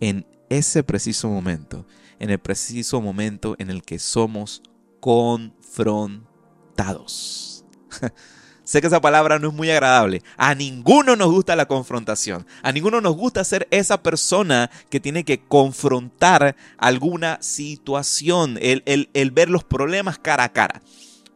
en 0.00 0.26
ese 0.50 0.82
preciso 0.82 1.28
momento, 1.28 1.86
en 2.18 2.30
el 2.30 2.38
preciso 2.38 3.00
momento 3.00 3.56
en 3.58 3.70
el 3.70 3.82
que 3.82 3.98
somos 3.98 4.62
confrontados. 5.04 7.66
Sé 8.64 8.80
que 8.80 8.86
esa 8.86 9.02
palabra 9.02 9.38
no 9.38 9.48
es 9.48 9.54
muy 9.54 9.70
agradable. 9.70 10.22
A 10.38 10.54
ninguno 10.54 11.14
nos 11.14 11.30
gusta 11.30 11.54
la 11.56 11.66
confrontación. 11.66 12.46
A 12.62 12.72
ninguno 12.72 13.02
nos 13.02 13.14
gusta 13.14 13.44
ser 13.44 13.68
esa 13.70 14.02
persona 14.02 14.70
que 14.88 15.00
tiene 15.00 15.24
que 15.24 15.44
confrontar 15.44 16.56
alguna 16.78 17.36
situación, 17.42 18.58
el, 18.62 18.82
el 18.86 19.30
ver 19.30 19.50
los 19.50 19.62
problemas 19.62 20.18
cara 20.18 20.44
a 20.44 20.52
cara. 20.54 20.80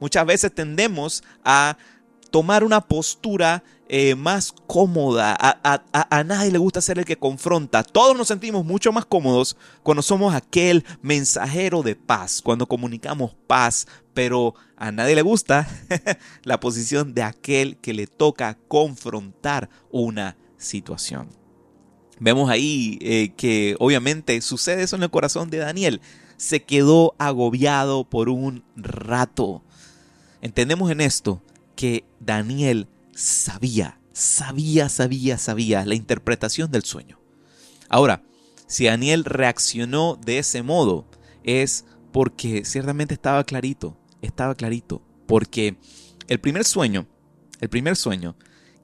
Muchas 0.01 0.25
veces 0.25 0.55
tendemos 0.55 1.23
a 1.45 1.77
tomar 2.31 2.65
una 2.65 2.81
postura 2.81 3.63
eh, 3.91 4.15
más 4.15 4.53
cómoda. 4.67 5.37
A, 5.41 6.25
nadie 6.25 6.51
le 6.51 6.59
gusta 6.59 6.83
ser 6.83 6.99
el 6.99 7.07
que 7.07 7.17
confronta. 7.17 7.83
Todos 7.83 8.17
nos 8.17 8.29
sentimos 8.29 8.65
mucho 8.65 8.93
más 8.93 9.07
cómodos 9.07 9.57
cuando 9.83 10.03
somos 10.03 10.35
aquel 10.35 10.85
mensajero 11.01 11.83
de 11.83 11.97
paz, 11.97 12.43
cuando 12.43 12.67
comunicamos 12.67 13.35
paz, 13.47 13.87
pero 14.13 14.55
a 14.77 14.93
nadie 14.93 15.15
le 15.15 15.23
gusta 15.23 15.67
la 16.45 16.61
posición 16.61 17.15
de 17.15 17.23
aquel 17.23 17.79
que 17.79 17.95
le 17.95 18.07
toca 18.07 18.59
confrontar 18.69 19.71
una 19.91 20.37
situación. 20.59 21.31
Vemos 22.21 22.51
ahí 22.51 22.99
eh, 23.01 23.33
que 23.37 23.75
obviamente 23.79 24.41
sucede 24.43 24.83
eso 24.83 24.97
en 24.97 25.05
el 25.05 25.11
corazón 25.11 25.49
de 25.49 25.59
Daniel. 25.59 26.03
Se 26.37 26.63
quedó 26.63 27.15
agobiado 27.19 28.05
por 28.05 28.29
un 28.29 28.65
rato. 28.77 29.63
Entendemos 30.43 30.91
en 30.91 31.01
esto 31.01 31.41
que 31.75 32.05
Daniel 32.21 32.89
sabía, 33.19 33.99
sabía, 34.13 34.89
sabía, 34.89 35.39
sabía 35.39 35.85
la 35.85 35.97
interpretación 35.97 36.71
del 36.71 36.85
sueño. 36.85 37.21
Ahora, 37.89 38.23
si 38.69 38.85
Daniel 38.85 39.25
reaccionó 39.25 40.17
de 40.25 40.39
ese 40.39 40.63
modo, 40.63 41.05
es 41.43 41.85
porque 42.13 42.65
ciertamente 42.65 43.15
estaba 43.15 43.43
clarito, 43.43 43.99
estaba 44.23 44.55
clarito, 44.55 45.03
porque 45.27 45.79
el 46.29 46.39
primer 46.39 46.65
sueño, 46.65 47.07
el 47.61 47.69
primer 47.69 47.97
sueño 47.97 48.37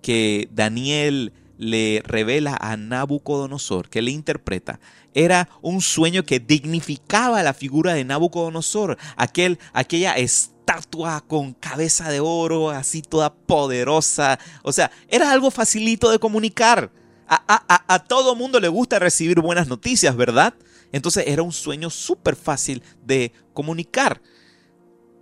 que 0.02 0.48
Daniel 0.52 1.32
le 1.64 2.02
revela 2.04 2.56
a 2.60 2.76
Nabucodonosor, 2.76 3.88
que 3.88 4.02
le 4.02 4.10
interpreta, 4.10 4.80
era 5.14 5.48
un 5.62 5.80
sueño 5.80 6.24
que 6.24 6.40
dignificaba 6.40 7.42
la 7.42 7.54
figura 7.54 7.94
de 7.94 8.04
Nabucodonosor, 8.04 8.98
aquel, 9.16 9.58
aquella 9.72 10.14
estatua 10.16 11.22
con 11.26 11.54
cabeza 11.54 12.10
de 12.10 12.20
oro, 12.20 12.70
así 12.70 13.00
toda 13.00 13.34
poderosa. 13.34 14.38
O 14.62 14.72
sea, 14.72 14.90
era 15.08 15.32
algo 15.32 15.50
facilito 15.50 16.10
de 16.10 16.18
comunicar. 16.18 16.90
A, 17.26 17.42
a, 17.48 17.94
a 17.94 17.98
todo 18.00 18.36
mundo 18.36 18.60
le 18.60 18.68
gusta 18.68 18.98
recibir 18.98 19.40
buenas 19.40 19.66
noticias, 19.66 20.14
¿verdad? 20.14 20.54
Entonces 20.92 21.24
era 21.26 21.42
un 21.42 21.52
sueño 21.52 21.88
súper 21.88 22.36
fácil 22.36 22.82
de 23.02 23.32
comunicar. 23.54 24.20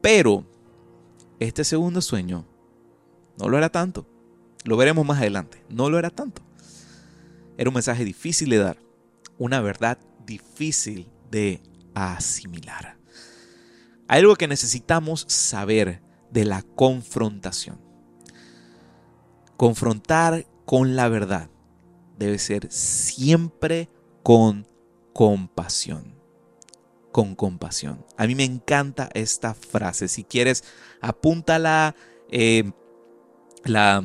Pero 0.00 0.44
este 1.38 1.62
segundo 1.62 2.00
sueño 2.00 2.44
no 3.38 3.49
lo 3.49 3.56
era 3.56 3.68
tanto. 3.68 4.12
Lo 4.64 4.76
veremos 4.76 5.07
más 5.07 5.19
adelante. 5.19 5.64
No 5.69 5.90
lo 5.90 5.99
era 5.99 6.11
tanto. 6.11 6.42
Era 7.57 7.69
un 7.71 7.75
mensaje 7.75 8.04
difícil 8.04 8.50
de 8.50 8.59
dar. 8.59 8.78
Una 9.38 9.61
verdad 9.61 9.99
difícil 10.25 11.11
de 11.31 11.62
asimilar. 11.95 12.97
Hay 14.09 14.21
algo 14.21 14.37
que 14.37 14.49
necesitamos 14.49 15.25
saber 15.28 16.02
de 16.31 16.45
la 16.45 16.62
confrontación. 16.62 17.81
Confrontar 19.57 20.47
con 20.64 20.97
la 20.97 21.09
verdad 21.09 21.50
debe 22.19 22.38
ser 22.38 22.71
siempre 22.71 23.88
con 24.23 24.66
compasión. 25.12 26.14
Con 27.11 27.35
compasión. 27.35 28.04
A 28.16 28.26
mí 28.26 28.35
me 28.35 28.45
encanta 28.45 29.11
esta 29.14 29.54
frase. 29.54 30.09
Si 30.09 30.25
quieres, 30.25 30.64
apúntala, 31.00 31.95
eh, 32.31 32.73
la 33.64 34.04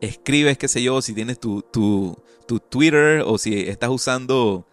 escribes, 0.00 0.58
qué 0.58 0.68
sé 0.68 0.82
yo, 0.82 1.02
si 1.02 1.14
tienes 1.14 1.38
tu, 1.38 1.62
tu, 1.62 2.16
Twitter 2.68 3.22
o 3.26 3.38
si 3.38 3.68
estás 3.68 3.90
usando, 3.90 4.66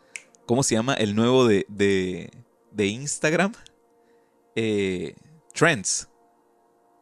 ¿cómo 0.45 0.63
se 0.63 0.75
llama? 0.75 0.93
El 0.93 1.15
nuevo 1.15 1.47
de, 1.47 1.65
de, 1.67 2.85
Instagram. 2.85 3.53
Eh, 4.55 5.15
Trends. 5.53 6.07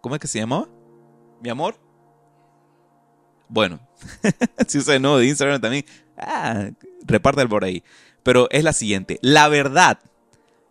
¿Cómo 0.02 0.16
es 0.16 0.22
que 0.22 0.28
se 0.28 0.40
llamaba? 0.40 0.68
Mi 1.42 1.50
amor. 1.50 1.76
Bueno, 3.48 3.80
si 4.68 4.80
usas 4.80 4.96
el 4.96 5.02
nuevo 5.02 5.18
de 5.18 5.28
Instagram 5.28 5.62
también, 5.62 5.86
ah, 6.18 6.72
repártelo 7.06 7.50
por 7.50 7.64
ahí. 7.64 7.84
Pero 8.24 8.48
es 8.50 8.64
la 8.64 8.74
siguiente, 8.74 9.20
la 9.22 9.48
verdad 9.50 10.00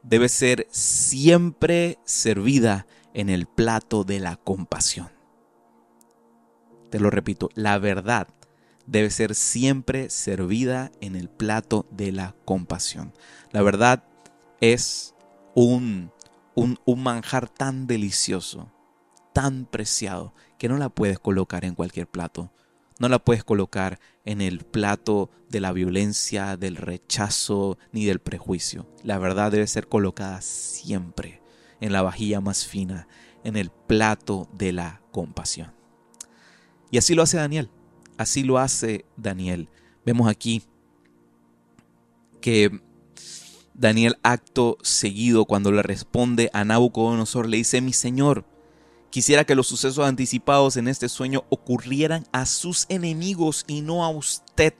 debe 0.02 0.28
ser 0.28 0.66
siempre 0.70 1.98
servida 2.04 2.86
en 3.14 3.28
el 3.28 3.46
plato 3.46 4.04
de 4.04 4.18
la 4.18 4.36
compasión. 4.36 5.11
Te 6.92 7.00
lo 7.00 7.08
repito, 7.08 7.48
la 7.54 7.78
verdad 7.78 8.28
debe 8.84 9.08
ser 9.08 9.34
siempre 9.34 10.10
servida 10.10 10.92
en 11.00 11.16
el 11.16 11.30
plato 11.30 11.86
de 11.90 12.12
la 12.12 12.36
compasión. 12.44 13.14
La 13.50 13.62
verdad 13.62 14.04
es 14.60 15.14
un, 15.54 16.12
un, 16.54 16.78
un 16.84 17.02
manjar 17.02 17.48
tan 17.48 17.86
delicioso, 17.86 18.70
tan 19.32 19.64
preciado, 19.64 20.34
que 20.58 20.68
no 20.68 20.76
la 20.76 20.90
puedes 20.90 21.18
colocar 21.18 21.64
en 21.64 21.74
cualquier 21.74 22.08
plato. 22.08 22.52
No 22.98 23.08
la 23.08 23.18
puedes 23.18 23.42
colocar 23.42 23.98
en 24.26 24.42
el 24.42 24.58
plato 24.58 25.30
de 25.48 25.60
la 25.60 25.72
violencia, 25.72 26.58
del 26.58 26.76
rechazo 26.76 27.78
ni 27.92 28.04
del 28.04 28.18
prejuicio. 28.18 28.86
La 29.02 29.16
verdad 29.16 29.50
debe 29.50 29.66
ser 29.66 29.88
colocada 29.88 30.42
siempre 30.42 31.40
en 31.80 31.90
la 31.90 32.02
vajilla 32.02 32.42
más 32.42 32.66
fina, 32.66 33.08
en 33.44 33.56
el 33.56 33.70
plato 33.70 34.46
de 34.52 34.74
la 34.74 35.00
compasión. 35.10 35.81
Y 36.92 36.98
así 36.98 37.16
lo 37.16 37.24
hace 37.24 37.38
Daniel. 37.38 37.68
Así 38.16 38.44
lo 38.44 38.58
hace 38.58 39.04
Daniel. 39.16 39.68
Vemos 40.06 40.28
aquí 40.28 40.62
que 42.40 42.80
Daniel 43.74 44.18
acto 44.22 44.78
seguido 44.82 45.44
cuando 45.44 45.72
le 45.72 45.82
responde 45.82 46.50
a 46.52 46.64
Nabucodonosor 46.64 47.48
le 47.48 47.56
dice, 47.56 47.80
mi 47.80 47.92
señor, 47.92 48.44
Quisiera 49.12 49.44
que 49.44 49.54
los 49.54 49.66
sucesos 49.66 50.06
anticipados 50.06 50.78
en 50.78 50.88
este 50.88 51.06
sueño 51.06 51.44
ocurrieran 51.50 52.26
a 52.32 52.46
sus 52.46 52.86
enemigos 52.88 53.66
y 53.68 53.82
no 53.82 54.06
a 54.06 54.08
usted. 54.08 54.72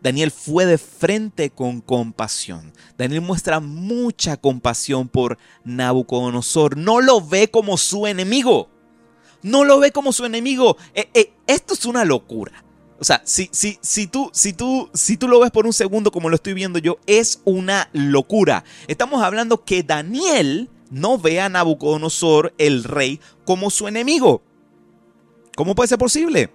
Daniel 0.00 0.30
fue 0.30 0.64
de 0.64 0.78
frente 0.78 1.50
con 1.50 1.80
compasión. 1.80 2.72
Daniel 2.96 3.20
muestra 3.20 3.58
mucha 3.58 4.36
compasión 4.36 5.08
por 5.08 5.38
Nabucodonosor. 5.64 6.76
No 6.76 7.00
lo 7.00 7.20
ve 7.20 7.50
como 7.50 7.76
su 7.78 8.06
enemigo. 8.06 8.70
No 9.48 9.64
lo 9.64 9.78
ve 9.78 9.92
como 9.92 10.12
su 10.12 10.24
enemigo. 10.24 10.76
Eh, 10.94 11.08
eh, 11.14 11.32
esto 11.46 11.74
es 11.74 11.86
una 11.86 12.04
locura. 12.04 12.64
O 13.00 13.04
sea, 13.04 13.22
si, 13.24 13.48
si, 13.52 13.78
si, 13.80 14.06
tú, 14.08 14.30
si, 14.32 14.52
tú, 14.52 14.90
si 14.92 15.16
tú 15.16 15.28
lo 15.28 15.40
ves 15.40 15.50
por 15.50 15.66
un 15.66 15.72
segundo 15.72 16.10
como 16.10 16.28
lo 16.28 16.34
estoy 16.34 16.52
viendo 16.52 16.78
yo, 16.78 16.98
es 17.06 17.40
una 17.44 17.88
locura. 17.92 18.64
Estamos 18.88 19.22
hablando 19.22 19.64
que 19.64 19.82
Daniel 19.82 20.68
no 20.90 21.18
ve 21.18 21.40
a 21.40 21.48
Nabucodonosor, 21.48 22.54
el 22.58 22.84
rey, 22.84 23.20
como 23.44 23.70
su 23.70 23.88
enemigo. 23.88 24.42
¿Cómo 25.56 25.74
puede 25.74 25.88
ser 25.88 25.98
posible? 25.98 26.50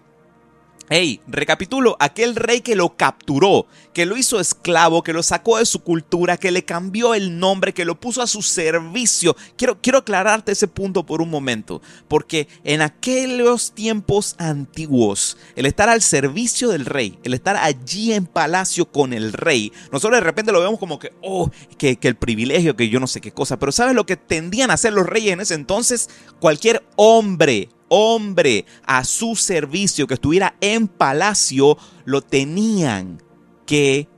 Hey, 0.89 1.21
recapitulo, 1.27 1.95
aquel 2.01 2.35
rey 2.35 2.59
que 2.59 2.75
lo 2.75 2.97
capturó, 2.97 3.67
que 3.93 4.05
lo 4.05 4.17
hizo 4.17 4.41
esclavo, 4.41 5.01
que 5.01 5.13
lo 5.13 5.23
sacó 5.23 5.57
de 5.57 5.65
su 5.65 5.79
cultura, 5.79 6.35
que 6.35 6.51
le 6.51 6.65
cambió 6.65 7.13
el 7.13 7.39
nombre, 7.39 7.73
que 7.73 7.85
lo 7.85 7.97
puso 7.97 8.21
a 8.21 8.27
su 8.27 8.41
servicio. 8.41 9.33
Quiero, 9.55 9.79
quiero 9.81 9.99
aclararte 9.99 10.51
ese 10.51 10.67
punto 10.67 11.05
por 11.05 11.21
un 11.21 11.29
momento, 11.29 11.81
porque 12.09 12.49
en 12.65 12.81
aquellos 12.81 13.71
tiempos 13.71 14.35
antiguos, 14.39 15.37
el 15.55 15.67
estar 15.67 15.87
al 15.87 16.01
servicio 16.01 16.67
del 16.67 16.85
rey, 16.85 17.17
el 17.23 17.33
estar 17.33 17.55
allí 17.55 18.11
en 18.11 18.25
palacio 18.25 18.85
con 18.85 19.13
el 19.13 19.31
rey, 19.31 19.71
nosotros 19.89 20.19
de 20.19 20.25
repente 20.25 20.51
lo 20.51 20.59
vemos 20.59 20.79
como 20.79 20.99
que, 20.99 21.13
oh, 21.21 21.49
que, 21.77 21.95
que 21.95 22.09
el 22.09 22.15
privilegio, 22.15 22.75
que 22.75 22.89
yo 22.89 22.99
no 22.99 23.07
sé 23.07 23.21
qué 23.21 23.31
cosa, 23.31 23.57
pero 23.57 23.71
¿sabes 23.71 23.95
lo 23.95 24.05
que 24.05 24.17
tendían 24.17 24.69
a 24.69 24.73
hacer 24.73 24.91
los 24.91 25.05
reyes 25.05 25.31
en 25.31 25.39
ese 25.39 25.53
entonces? 25.53 26.09
Cualquier 26.41 26.83
hombre 26.97 27.69
hombre 27.95 28.65
a 28.87 29.03
su 29.03 29.35
servicio 29.35 30.07
que 30.07 30.15
estuviera 30.15 30.55
en 30.61 30.87
palacio, 30.87 31.77
lo 32.05 32.23
tenían 32.23 33.21
que 33.67 34.09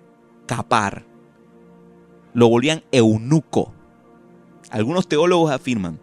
capar. 0.45 1.05
Lo 2.33 2.47
volvían 2.47 2.85
eunuco. 2.93 3.73
Algunos 4.71 5.09
teólogos 5.09 5.51
afirman 5.51 5.99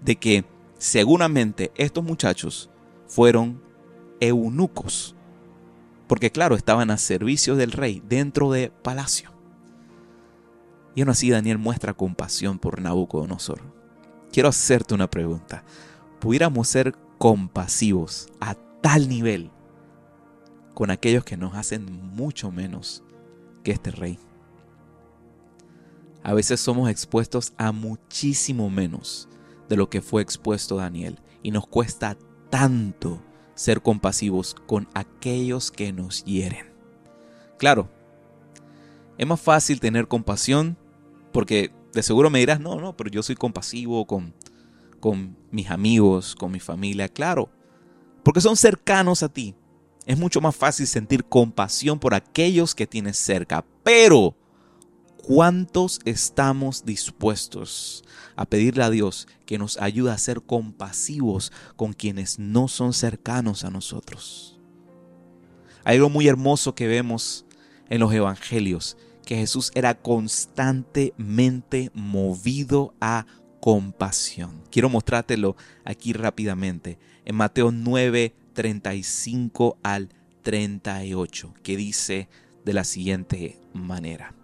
de 0.00 0.16
que 0.16 0.44
seguramente 0.78 1.72
estos 1.76 2.02
muchachos 2.02 2.70
fueron 3.06 3.62
eunucos. 4.20 5.14
Porque 6.06 6.32
claro, 6.32 6.56
estaban 6.56 6.90
a 6.90 6.96
servicio 6.96 7.54
del 7.54 7.72
rey 7.72 8.02
dentro 8.08 8.50
de 8.50 8.70
palacio. 8.70 9.30
Y 10.94 11.02
aún 11.02 11.10
así 11.10 11.28
Daniel 11.28 11.58
muestra 11.58 11.92
compasión 11.92 12.58
por 12.58 12.80
Nabucodonosor. 12.80 13.60
Quiero 14.32 14.48
hacerte 14.48 14.94
una 14.94 15.10
pregunta. 15.10 15.64
¿Pudiéramos 16.18 16.66
ser 16.66 16.94
compasivos 17.20 18.28
a 18.40 18.54
tal 18.80 19.06
nivel 19.06 19.50
con 20.72 20.90
aquellos 20.90 21.22
que 21.22 21.36
nos 21.36 21.54
hacen 21.54 21.84
mucho 22.14 22.50
menos 22.50 23.02
que 23.62 23.72
este 23.72 23.90
rey. 23.90 24.18
A 26.22 26.32
veces 26.32 26.60
somos 26.60 26.88
expuestos 26.88 27.52
a 27.58 27.72
muchísimo 27.72 28.70
menos 28.70 29.28
de 29.68 29.76
lo 29.76 29.90
que 29.90 30.00
fue 30.00 30.22
expuesto 30.22 30.76
Daniel 30.76 31.20
y 31.42 31.50
nos 31.50 31.66
cuesta 31.66 32.16
tanto 32.48 33.22
ser 33.54 33.82
compasivos 33.82 34.54
con 34.54 34.88
aquellos 34.94 35.70
que 35.70 35.92
nos 35.92 36.24
hieren. 36.24 36.72
Claro, 37.58 37.90
es 39.18 39.26
más 39.26 39.42
fácil 39.42 39.78
tener 39.78 40.08
compasión 40.08 40.78
porque 41.32 41.70
de 41.92 42.02
seguro 42.02 42.30
me 42.30 42.38
dirás, 42.38 42.60
no, 42.60 42.76
no, 42.76 42.96
pero 42.96 43.10
yo 43.10 43.22
soy 43.22 43.34
compasivo 43.34 44.06
con 44.06 44.32
con 45.00 45.36
mis 45.50 45.70
amigos, 45.70 46.36
con 46.36 46.52
mi 46.52 46.60
familia, 46.60 47.08
claro, 47.08 47.50
porque 48.22 48.40
son 48.40 48.56
cercanos 48.56 49.22
a 49.22 49.28
ti. 49.28 49.54
Es 50.06 50.18
mucho 50.18 50.40
más 50.40 50.56
fácil 50.56 50.86
sentir 50.86 51.24
compasión 51.24 51.98
por 51.98 52.14
aquellos 52.14 52.74
que 52.74 52.86
tienes 52.86 53.16
cerca, 53.16 53.64
pero 53.82 54.36
¿cuántos 55.22 56.00
estamos 56.04 56.84
dispuestos 56.84 58.04
a 58.36 58.44
pedirle 58.44 58.84
a 58.84 58.90
Dios 58.90 59.28
que 59.46 59.58
nos 59.58 59.78
ayude 59.78 60.10
a 60.10 60.18
ser 60.18 60.42
compasivos 60.42 61.52
con 61.76 61.92
quienes 61.92 62.38
no 62.38 62.68
son 62.68 62.92
cercanos 62.92 63.64
a 63.64 63.70
nosotros? 63.70 64.58
Hay 65.84 65.96
algo 65.96 66.10
muy 66.10 66.28
hermoso 66.28 66.74
que 66.74 66.86
vemos 66.86 67.44
en 67.88 68.00
los 68.00 68.12
evangelios, 68.12 68.96
que 69.24 69.36
Jesús 69.36 69.70
era 69.74 69.94
constantemente 69.94 71.90
movido 71.94 72.94
a 73.00 73.26
compasión. 73.60 74.62
Quiero 74.70 74.88
mostrártelo 74.88 75.56
aquí 75.84 76.12
rápidamente 76.12 76.98
en 77.24 77.36
Mateo 77.36 77.70
9, 77.70 78.34
35 78.54 79.78
al 79.82 80.08
38, 80.42 81.54
que 81.62 81.76
dice 81.76 82.28
de 82.64 82.72
la 82.72 82.84
siguiente 82.84 83.60
manera. 83.72 84.34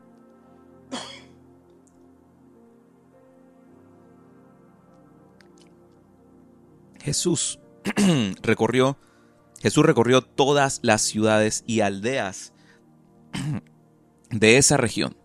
Jesús 7.03 7.61
recorrió 8.43 8.99
Jesús 9.61 9.87
recorrió 9.87 10.23
todas 10.23 10.81
las 10.83 11.03
ciudades 11.03 11.65
y 11.67 11.81
aldeas 11.81 12.53
de 14.31 14.59
esa 14.59 14.77
región 14.77 15.17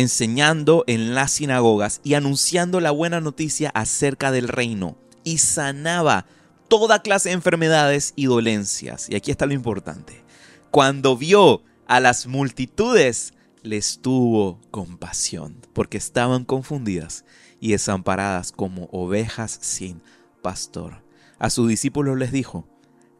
enseñando 0.00 0.84
en 0.86 1.14
las 1.14 1.32
sinagogas 1.32 2.00
y 2.02 2.14
anunciando 2.14 2.80
la 2.80 2.90
buena 2.90 3.20
noticia 3.20 3.70
acerca 3.74 4.30
del 4.30 4.48
reino, 4.48 4.96
y 5.24 5.38
sanaba 5.38 6.26
toda 6.68 7.02
clase 7.02 7.28
de 7.28 7.34
enfermedades 7.34 8.12
y 8.16 8.26
dolencias. 8.26 9.08
Y 9.10 9.16
aquí 9.16 9.30
está 9.30 9.46
lo 9.46 9.52
importante. 9.52 10.22
Cuando 10.70 11.16
vio 11.16 11.62
a 11.86 12.00
las 12.00 12.26
multitudes, 12.26 13.34
les 13.62 14.00
tuvo 14.00 14.60
compasión, 14.70 15.56
porque 15.72 15.98
estaban 15.98 16.44
confundidas 16.44 17.24
y 17.60 17.72
desamparadas 17.72 18.52
como 18.52 18.84
ovejas 18.92 19.58
sin 19.60 20.00
pastor. 20.42 21.02
A 21.38 21.50
sus 21.50 21.68
discípulos 21.68 22.16
les 22.18 22.32
dijo, 22.32 22.66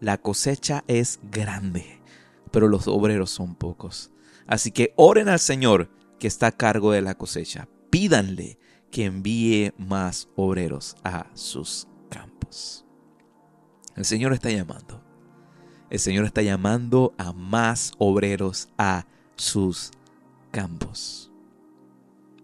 la 0.00 0.16
cosecha 0.18 0.84
es 0.86 1.20
grande, 1.30 2.00
pero 2.50 2.68
los 2.68 2.88
obreros 2.88 3.30
son 3.30 3.54
pocos. 3.54 4.10
Así 4.46 4.70
que 4.70 4.94
oren 4.96 5.28
al 5.28 5.40
Señor 5.40 5.90
que 6.20 6.28
está 6.28 6.48
a 6.48 6.52
cargo 6.52 6.92
de 6.92 7.02
la 7.02 7.16
cosecha. 7.16 7.66
Pídanle 7.90 8.58
que 8.92 9.06
envíe 9.06 9.72
más 9.78 10.28
obreros 10.36 10.94
a 11.02 11.26
sus 11.34 11.88
campos. 12.10 12.84
El 13.96 14.04
Señor 14.04 14.32
está 14.32 14.50
llamando. 14.50 15.02
El 15.88 15.98
Señor 15.98 16.26
está 16.26 16.42
llamando 16.42 17.14
a 17.18 17.32
más 17.32 17.92
obreros 17.98 18.68
a 18.78 19.06
sus 19.34 19.90
campos. 20.52 21.32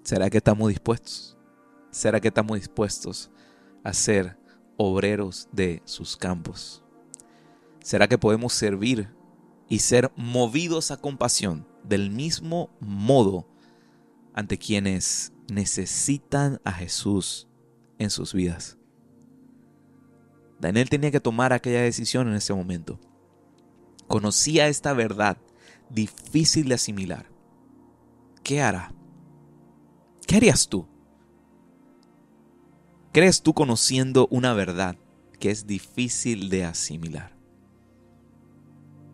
¿Será 0.03 0.31
que 0.31 0.39
estamos 0.39 0.71
dispuestos? 0.71 1.37
¿Será 1.91 2.21
que 2.21 2.29
estamos 2.29 2.59
dispuestos 2.59 3.31
a 3.85 3.93
ser 3.93 4.39
obreros 4.77 5.49
de 5.53 5.83
sus 5.85 6.17
campos? 6.17 6.83
¿Será 7.83 8.09
que 8.09 8.19
podemos 8.19 8.53
servir 8.53 9.15
y 9.69 9.81
ser 9.81 10.11
movidos 10.17 10.91
a 10.91 10.97
compasión 10.97 11.67
del 11.85 12.11
mismo 12.11 12.71
modo 12.81 13.47
ante 14.37 14.59
quienes 14.59 15.33
necesitan 15.51 16.61
a 16.65 16.71
Jesús 16.71 17.49
en 17.99 18.11
sus 18.11 18.33
vidas? 18.33 18.79
Daniel 20.61 20.89
tenía 20.89 21.11
que 21.11 21.21
tomar 21.21 21.53
aquella 21.53 21.83
decisión 21.83 22.29
en 22.29 22.35
ese 22.35 22.55
momento. 22.55 23.01
Conocía 24.07 24.69
esta 24.69 24.93
verdad 24.93 25.39
difícil 25.91 26.69
de 26.69 26.75
asimilar. 26.77 27.27
¿Qué 28.45 28.63
hará? 28.63 28.93
¿Qué 30.27 30.37
harías 30.37 30.69
tú? 30.69 30.87
¿Crees 33.13 33.43
tú 33.43 33.55
conociendo 33.55 34.29
una 34.31 34.53
verdad 34.55 34.97
que 35.39 35.51
es 35.51 35.67
difícil 35.67 36.51
de 36.51 36.65
asimilar? 36.65 37.37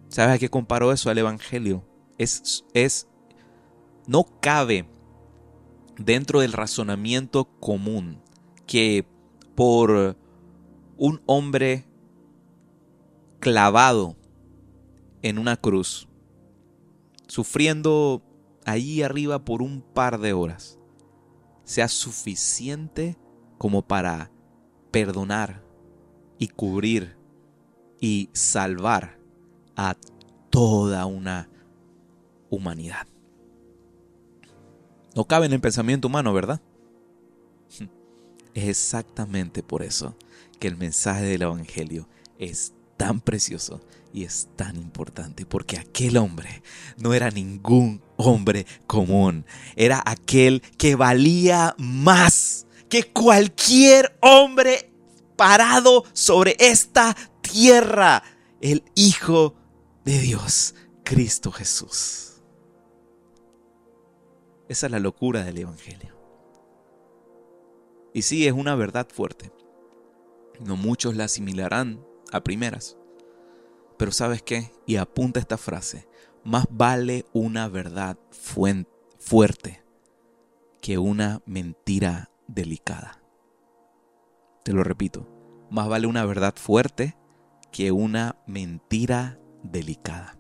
¿Sabes 0.09 0.35
a 0.35 0.39
qué 0.39 0.51
comparo 0.51 0.93
eso 0.93 1.09
al 1.09 1.19
Evangelio? 1.19 1.87
Es, 2.19 2.65
es, 2.75 3.09
no 4.07 4.25
cabe 4.41 4.87
dentro 5.99 6.41
del 6.41 6.53
razonamiento 6.53 7.45
común 7.61 8.21
que 8.67 9.07
por 9.55 10.17
un 10.97 11.23
hombre 11.27 11.85
clavado 13.41 14.17
en 15.23 15.39
una 15.39 15.57
cruz, 15.57 16.09
sufriendo 17.27 18.23
allí 18.65 19.03
arriba 19.03 19.45
por 19.45 19.63
un 19.63 19.83
par 19.83 20.19
de 20.21 20.33
horas, 20.33 20.79
sea 21.65 21.89
suficiente 21.89 23.17
como 23.59 23.83
para 23.83 24.31
perdonar 24.91 25.65
y 26.39 26.49
cubrir 26.49 27.17
y 28.01 28.31
salvar 28.33 29.19
a 29.77 29.97
toda 30.51 31.07
una 31.07 31.49
humanidad. 32.51 33.12
No 35.15 35.25
cabe 35.25 35.47
en 35.47 35.53
el 35.53 35.61
pensamiento 35.61 36.09
humano, 36.09 36.33
¿verdad? 36.33 36.61
Es 38.55 38.69
exactamente 38.69 39.63
por 39.63 39.83
eso 39.83 40.15
que 40.59 40.69
el 40.69 40.77
mensaje 40.77 41.25
del 41.25 41.43
Evangelio 41.43 42.09
es 42.39 42.73
tan 42.97 43.21
precioso 43.21 43.81
y 44.13 44.25
es 44.25 44.49
tan 44.57 44.77
importante, 44.77 45.47
porque 45.47 45.79
aquel 45.79 46.19
hombre 46.19 46.63
no 46.99 47.15
era 47.15 47.31
ningún 47.31 48.03
hombre 48.17 48.67
común, 48.87 49.47
era 49.75 50.03
aquel 50.05 50.61
que 50.77 50.95
valía 50.95 51.75
más 51.79 52.67
que 52.89 53.05
cualquier 53.05 54.19
hombre 54.21 54.93
parado 55.37 56.05
sobre 56.13 56.57
esta 56.59 57.17
tierra, 57.41 58.23
el 58.61 58.85
Hijo 58.95 59.57
de 60.05 60.19
Dios, 60.21 60.75
Cristo 61.03 61.51
Jesús. 61.51 62.32
Esa 64.73 64.87
es 64.87 64.93
la 64.93 65.01
locura 65.01 65.45
del 65.45 65.59
Evangelio. 65.59 66.17
Y 68.15 68.23
sí, 68.23 68.47
es 68.47 68.55
una 68.55 68.75
verdad 68.75 69.07
fuerte. 69.13 69.53
No 70.65 70.77
muchos 70.77 71.15
la 71.15 71.25
asimilarán 71.25 72.03
a 72.33 72.43
primeras. 72.43 72.97
Pero 73.99 74.13
sabes 74.13 74.43
qué? 74.43 74.73
Y 74.87 74.97
apunta 74.97 75.41
esta 75.41 75.59
frase. 75.59 76.09
Más 76.43 76.65
vale 76.71 77.27
una 77.35 77.69
verdad 77.69 78.17
fuerte 78.31 79.85
que 80.81 80.97
una 80.97 81.43
mentira 81.45 82.31
delicada. 82.47 83.21
Te 84.65 84.73
lo 84.73 84.85
repito. 84.85 85.29
Más 85.71 85.87
vale 85.87 86.07
una 86.07 86.25
verdad 86.25 86.55
fuerte 86.57 87.15
que 87.73 87.93
una 87.93 88.37
mentira 88.47 89.39
delicada. 89.63 90.39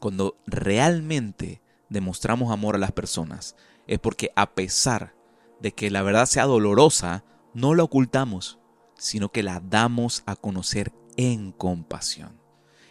Cuando 0.00 0.36
realmente 0.44 1.62
demostramos 1.94 2.52
amor 2.52 2.74
a 2.74 2.78
las 2.78 2.92
personas, 2.92 3.56
es 3.86 3.98
porque 3.98 4.30
a 4.36 4.54
pesar 4.54 5.14
de 5.60 5.72
que 5.72 5.90
la 5.90 6.02
verdad 6.02 6.26
sea 6.26 6.44
dolorosa, 6.44 7.24
no 7.54 7.74
la 7.74 7.84
ocultamos, 7.84 8.58
sino 8.98 9.30
que 9.30 9.42
la 9.42 9.60
damos 9.60 10.22
a 10.26 10.36
conocer 10.36 10.92
en 11.16 11.52
compasión. 11.52 12.38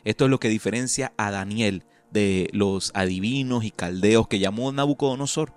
Esto 0.03 0.25
es 0.25 0.31
lo 0.31 0.39
que 0.39 0.49
diferencia 0.49 1.13
a 1.17 1.29
Daniel 1.29 1.85
de 2.11 2.49
los 2.53 2.91
adivinos 2.95 3.63
y 3.63 3.71
caldeos 3.71 4.27
que 4.27 4.39
llamó 4.39 4.71
Nabucodonosor. 4.71 5.53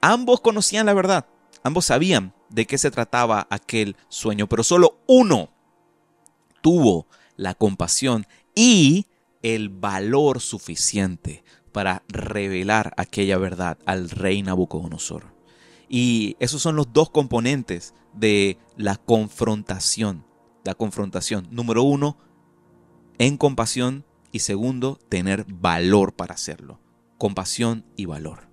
Ambos 0.00 0.40
conocían 0.40 0.86
la 0.86 0.94
verdad, 0.94 1.26
ambos 1.62 1.86
sabían 1.86 2.34
de 2.50 2.66
qué 2.66 2.78
se 2.78 2.90
trataba 2.90 3.46
aquel 3.50 3.96
sueño, 4.08 4.48
pero 4.48 4.62
solo 4.62 4.98
uno 5.06 5.50
tuvo 6.60 7.06
la 7.36 7.54
compasión 7.54 8.26
y 8.54 9.06
el 9.42 9.68
valor 9.68 10.40
suficiente 10.40 11.44
para 11.68 12.02
revelar 12.08 12.94
aquella 12.96 13.38
verdad 13.38 13.78
al 13.86 14.10
rey 14.10 14.42
Nabucodonosor. 14.42 15.34
Y 15.88 16.36
esos 16.38 16.60
son 16.62 16.76
los 16.76 16.92
dos 16.92 17.10
componentes 17.10 17.94
de 18.12 18.58
la 18.76 18.96
confrontación. 18.96 20.24
La 20.64 20.74
confrontación. 20.74 21.48
Número 21.50 21.82
uno, 21.82 22.18
en 23.18 23.36
compasión. 23.36 24.04
Y 24.30 24.40
segundo, 24.40 24.98
tener 25.08 25.46
valor 25.48 26.14
para 26.14 26.34
hacerlo. 26.34 26.80
Compasión 27.16 27.86
y 27.96 28.04
valor. 28.04 28.48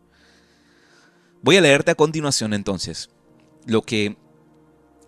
Voy 1.41 1.57
a 1.57 1.61
leerte 1.61 1.91
a 1.91 1.95
continuación 1.95 2.53
entonces 2.53 3.09
lo 3.65 3.81
que 3.81 4.17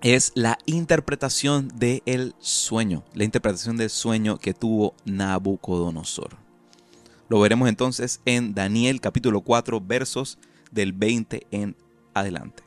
es 0.02 0.32
la 0.36 0.58
interpretación 0.66 1.70
del 1.76 2.36
sueño, 2.40 3.04
la 3.14 3.24
interpretación 3.24 3.78
del 3.78 3.90
sueño 3.90 4.38
que 4.38 4.54
tuvo 4.54 4.96
Nabucodonosor. 5.06 6.47
Lo 7.30 7.40
veremos 7.40 7.68
entonces 7.68 8.22
en 8.26 8.54
Daniel 8.54 9.02
capítulo 9.02 9.42
4 9.42 9.82
versos 9.82 10.38
del 10.72 10.94
20 10.94 11.48
en 11.52 11.76
adelante. 12.14 12.64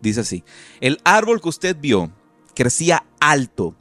Dice 0.00 0.20
así, 0.20 0.44
el 0.80 1.00
árbol 1.04 1.40
que 1.40 1.48
usted 1.48 1.76
vio 1.78 2.10
crecía 2.54 3.04
alto 3.20 3.74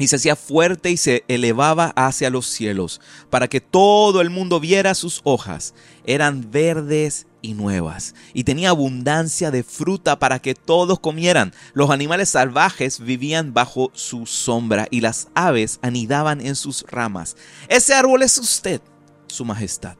y 0.00 0.08
se 0.08 0.16
hacía 0.16 0.34
fuerte 0.34 0.90
y 0.90 0.96
se 0.96 1.24
elevaba 1.28 1.92
hacia 1.94 2.30
los 2.30 2.46
cielos, 2.46 3.02
para 3.28 3.48
que 3.48 3.60
todo 3.60 4.22
el 4.22 4.30
mundo 4.30 4.58
viera 4.58 4.94
sus 4.94 5.20
hojas. 5.24 5.74
Eran 6.06 6.50
verdes 6.50 7.26
y 7.42 7.52
nuevas, 7.52 8.14
y 8.32 8.44
tenía 8.44 8.70
abundancia 8.70 9.50
de 9.50 9.62
fruta 9.62 10.18
para 10.18 10.38
que 10.38 10.54
todos 10.54 10.98
comieran. 10.98 11.52
Los 11.74 11.90
animales 11.90 12.30
salvajes 12.30 12.98
vivían 12.98 13.52
bajo 13.52 13.90
su 13.92 14.24
sombra, 14.24 14.88
y 14.90 15.02
las 15.02 15.28
aves 15.34 15.78
anidaban 15.82 16.40
en 16.40 16.56
sus 16.56 16.82
ramas. 16.88 17.36
Ese 17.68 17.92
árbol 17.92 18.22
es 18.22 18.38
usted, 18.38 18.80
su 19.26 19.44
majestad. 19.44 19.96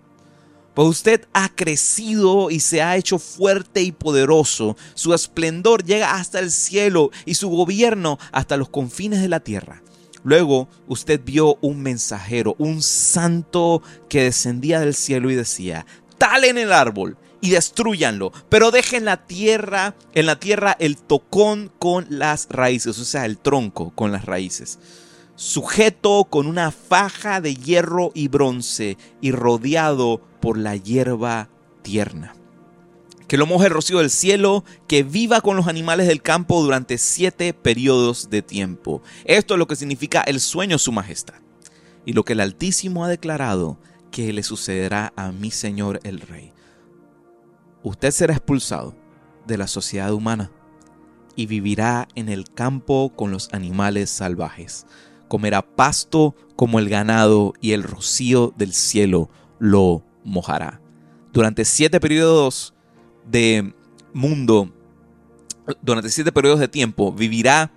Pues 0.73 0.89
usted 0.89 1.29
ha 1.35 1.51
crecido 1.55 2.51
y 2.51 2.61
se 2.61 2.81
ha 2.81 2.97
hecho 2.97 3.19
fuerte 3.19 3.83
y 3.83 3.93
poderoso. 3.93 4.79
Su 4.95 5.13
esplendor 5.13 5.85
llega 5.85 6.15
hasta 6.15 6.39
el 6.39 6.51
cielo 6.51 7.11
y 7.27 7.35
su 7.35 7.51
gobierno 7.51 8.19
hasta 8.33 8.57
los 8.57 8.71
confines 8.71 9.21
de 9.21 9.29
la 9.29 9.41
tierra. 9.41 9.83
Luego 10.23 10.69
usted 10.87 11.21
vio 11.25 11.57
un 11.61 11.81
mensajero, 11.83 12.55
un 12.59 12.83
santo 12.83 13.83
que 14.09 14.25
descendía 14.25 14.81
del 14.81 14.95
cielo 14.95 15.31
y 15.31 15.35
decía, 15.35 15.87
tal 16.19 16.45
en 16.45 16.59
el 16.59 16.73
árbol 16.73 17.17
y 17.41 17.51
destruyanlo, 17.51 18.33
pero 18.49 18.71
dejen 18.71 19.07
la 19.07 19.27
tierra, 19.27 19.95
en 20.15 20.27
la 20.27 20.39
tierra 20.39 20.77
el 20.79 20.99
tocón 20.99 21.73
con 21.79 22.07
las 22.11 22.49
raíces, 22.51 22.99
o 22.99 23.05
sea, 23.05 23.25
el 23.25 23.39
tronco 23.39 23.93
con 23.95 24.13
las 24.13 24.27
raíces, 24.27 24.79
sujeto 25.37 26.27
con 26.29 26.47
una 26.47 26.71
faja 26.71 27.41
de 27.41 27.55
hierro 27.55 28.13
y 28.15 28.29
bronce 28.29 28.99
y 29.23 29.33
rodeado 29.33 30.21
por 30.41 30.59
la 30.59 30.77
hierba 30.77 31.49
tierna. 31.83 32.35
Que 33.31 33.37
lo 33.37 33.47
moje 33.47 33.69
el 33.69 33.73
rocío 33.73 33.99
del 33.99 34.11
cielo, 34.11 34.65
que 34.89 35.05
viva 35.05 35.41
con 35.41 35.57
los 35.57 35.69
animales 35.69 36.09
del 36.09 36.21
campo 36.21 36.61
durante 36.61 36.99
siete 36.99 37.55
periodos 37.55 38.29
de 38.29 38.43
tiempo. 38.43 39.03
Esto 39.25 39.55
es 39.55 39.59
lo 39.59 39.69
que 39.69 39.77
significa 39.77 40.23
el 40.23 40.41
sueño 40.41 40.79
su 40.79 40.91
majestad. 40.91 41.37
Y 42.05 42.13
lo 42.13 42.25
que 42.25 42.33
el 42.33 42.41
Altísimo 42.41 43.05
ha 43.05 43.09
declarado 43.09 43.79
que 44.11 44.33
le 44.33 44.43
sucederá 44.43 45.13
a 45.15 45.31
mi 45.31 45.53
Señor 45.53 46.01
el 46.03 46.21
Rey 46.21 46.53
usted 47.83 48.11
será 48.11 48.35
expulsado 48.35 48.95
de 49.47 49.57
la 49.57 49.67
sociedad 49.67 50.13
humana 50.13 50.51
y 51.37 51.47
vivirá 51.47 52.09
en 52.15 52.29
el 52.29 52.51
campo 52.51 53.13
con 53.15 53.31
los 53.31 53.53
animales 53.53 54.11
salvajes. 54.11 54.87
Comerá 55.29 55.63
pasto 55.63 56.35
como 56.57 56.79
el 56.79 56.89
ganado 56.89 57.55
y 57.61 57.73
el 57.73 57.83
rocío 57.83 58.53
del 58.57 58.75
cielo 58.75 59.31
lo 59.59 60.03
mojará. 60.25 60.81
Durante 61.33 61.65
siete 61.65 62.01
periodos 62.01 62.75
de 63.27 63.75
mundo, 64.13 64.73
durante 65.83 66.11
siete 66.11 66.33
periodos 66.33 66.61
de 66.61 66.69
tiempo, 66.69 67.13
vivirá 67.13 67.73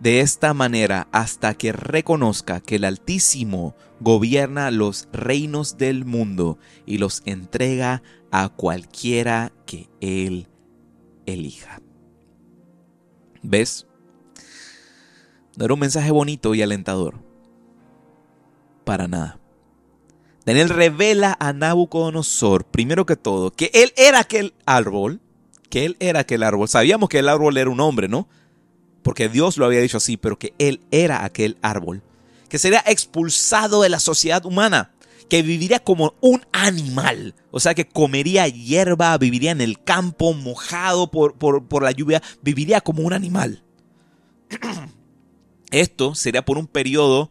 de 0.00 0.20
esta 0.20 0.54
manera 0.54 1.08
hasta 1.12 1.54
que 1.54 1.72
reconozca 1.72 2.60
que 2.60 2.76
el 2.76 2.84
Altísimo 2.84 3.74
gobierna 4.00 4.70
los 4.70 5.08
reinos 5.12 5.76
del 5.76 6.04
mundo 6.04 6.58
y 6.86 6.98
los 6.98 7.22
entrega 7.24 8.02
a 8.30 8.48
cualquiera 8.48 9.52
que 9.66 9.88
Él 10.00 10.48
elija. 11.26 11.80
¿Ves? 13.42 13.86
No 15.56 15.64
era 15.64 15.74
un 15.74 15.80
mensaje 15.80 16.10
bonito 16.10 16.54
y 16.54 16.62
alentador. 16.62 17.16
Para 18.84 19.08
nada. 19.08 19.37
Daniel 20.48 20.70
revela 20.70 21.36
a 21.40 21.52
Nabucodonosor, 21.52 22.64
primero 22.64 23.04
que 23.04 23.16
todo, 23.16 23.50
que 23.50 23.70
él 23.74 23.92
era 23.98 24.20
aquel 24.20 24.54
árbol, 24.64 25.20
que 25.68 25.84
él 25.84 25.98
era 26.00 26.20
aquel 26.20 26.42
árbol. 26.42 26.70
Sabíamos 26.70 27.10
que 27.10 27.18
el 27.18 27.28
árbol 27.28 27.58
era 27.58 27.68
un 27.68 27.80
hombre, 27.80 28.08
¿no? 28.08 28.30
Porque 29.02 29.28
Dios 29.28 29.58
lo 29.58 29.66
había 29.66 29.82
dicho 29.82 29.98
así, 29.98 30.16
pero 30.16 30.38
que 30.38 30.54
él 30.56 30.80
era 30.90 31.22
aquel 31.26 31.58
árbol, 31.60 32.02
que 32.48 32.58
sería 32.58 32.82
expulsado 32.86 33.82
de 33.82 33.90
la 33.90 34.00
sociedad 34.00 34.46
humana 34.46 34.94
que 35.28 35.42
viviría 35.42 35.80
como 35.80 36.14
un 36.22 36.40
animal. 36.52 37.34
O 37.50 37.60
sea, 37.60 37.74
que 37.74 37.86
comería 37.86 38.48
hierba, 38.48 39.18
viviría 39.18 39.50
en 39.50 39.60
el 39.60 39.84
campo, 39.84 40.32
mojado 40.32 41.10
por, 41.10 41.36
por, 41.36 41.82
la 41.82 41.90
lluvia, 41.90 42.22
viviría 42.40 42.80
como 42.80 43.02
un 43.02 43.12
animal. 43.12 43.62
Esto 45.70 46.14
sería 46.14 46.42
por 46.42 46.56
un 46.56 46.68
periodo 46.68 47.30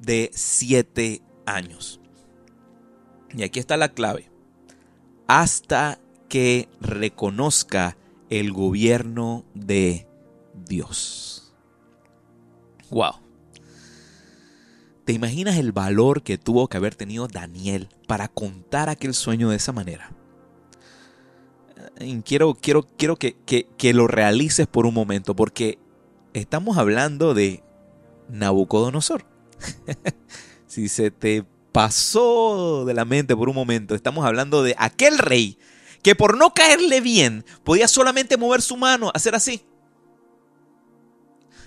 de 0.00 0.30
siete 0.32 1.20
años. 1.44 1.97
Y 3.34 3.42
aquí 3.42 3.58
está 3.58 3.76
la 3.76 3.90
clave. 3.90 4.30
Hasta 5.26 5.98
que 6.28 6.68
reconozca 6.80 7.96
el 8.30 8.52
gobierno 8.52 9.44
de 9.54 10.06
Dios. 10.66 11.54
Wow. 12.90 13.14
¿Te 15.04 15.12
imaginas 15.12 15.56
el 15.56 15.72
valor 15.72 16.22
que 16.22 16.36
tuvo 16.36 16.68
que 16.68 16.76
haber 16.76 16.94
tenido 16.94 17.28
Daniel 17.28 17.88
para 18.06 18.28
contar 18.28 18.88
aquel 18.88 19.14
sueño 19.14 19.48
de 19.50 19.56
esa 19.56 19.72
manera? 19.72 20.12
Eh, 21.96 22.20
quiero, 22.24 22.54
quiero, 22.54 22.82
quiero 22.82 23.16
que, 23.16 23.34
que 23.34 23.94
lo 23.94 24.06
realices 24.06 24.66
por 24.66 24.84
un 24.84 24.94
momento, 24.94 25.34
porque 25.34 25.78
estamos 26.34 26.76
hablando 26.76 27.32
de 27.32 27.62
Nabucodonosor. 28.28 29.24
si 30.66 30.88
se 30.88 31.10
te 31.10 31.44
pasó 31.72 32.84
de 32.86 32.94
la 32.94 33.04
mente 33.04 33.36
por 33.36 33.48
un 33.48 33.54
momento, 33.54 33.94
estamos 33.94 34.24
hablando 34.24 34.62
de 34.62 34.74
aquel 34.78 35.18
rey 35.18 35.58
que 36.02 36.14
por 36.14 36.36
no 36.36 36.54
caerle 36.54 37.00
bien 37.00 37.44
podía 37.64 37.88
solamente 37.88 38.36
mover 38.36 38.62
su 38.62 38.76
mano, 38.76 39.10
hacer 39.14 39.34
así. 39.34 39.62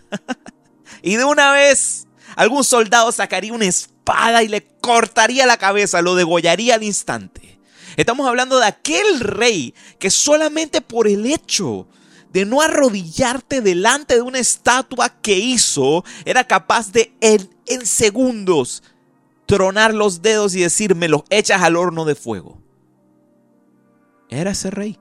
y 1.01 1.15
de 1.15 1.25
una 1.25 1.51
vez 1.51 2.07
algún 2.35 2.63
soldado 2.63 3.11
sacaría 3.11 3.53
una 3.53 3.65
espada 3.65 4.43
y 4.43 4.47
le 4.47 4.65
cortaría 4.81 5.45
la 5.45 5.57
cabeza, 5.57 6.01
lo 6.01 6.15
degollaría 6.15 6.75
al 6.75 6.83
instante. 6.83 7.59
Estamos 7.97 8.27
hablando 8.27 8.59
de 8.59 8.65
aquel 8.65 9.19
rey 9.19 9.73
que 9.99 10.09
solamente 10.09 10.81
por 10.81 11.07
el 11.07 11.25
hecho 11.25 11.87
de 12.31 12.45
no 12.45 12.61
arrodillarte 12.61 13.59
delante 13.59 14.15
de 14.15 14.21
una 14.21 14.39
estatua 14.39 15.09
que 15.21 15.37
hizo, 15.37 16.05
era 16.23 16.45
capaz 16.45 16.91
de 16.93 17.13
en, 17.19 17.49
en 17.65 17.85
segundos 17.85 18.83
tronar 19.45 19.93
los 19.93 20.21
dedos 20.21 20.55
y 20.55 20.61
decirme 20.61 21.07
los 21.07 21.23
echas 21.29 21.61
al 21.61 21.75
horno 21.75 22.05
de 22.05 22.15
fuego. 22.15 22.59
Era 24.29 24.51
ese 24.51 24.71
rey. 24.71 24.97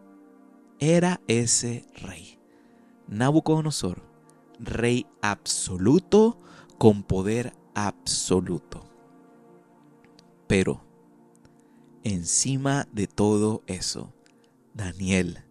Era 0.81 1.21
ese 1.29 1.85
rey. 2.03 2.39
Nabucodonosor, 3.07 4.03
rey 4.59 5.07
absoluto, 5.21 6.39
con 6.79 7.03
poder 7.03 7.53
absoluto. 7.75 8.85
Pero, 10.47 10.85
encima 12.03 12.89
de 12.93 13.07
todo 13.07 13.63
eso, 13.67 14.13
Daniel 14.75 15.45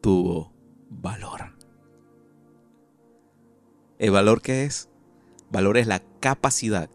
tuvo 0.00 0.52
valor. 0.90 1.54
¿El 3.98 4.10
valor 4.10 4.42
qué 4.42 4.64
es? 4.64 4.88
Valor 5.50 5.78
es 5.78 5.86
la 5.86 6.02
capacidad 6.20 6.90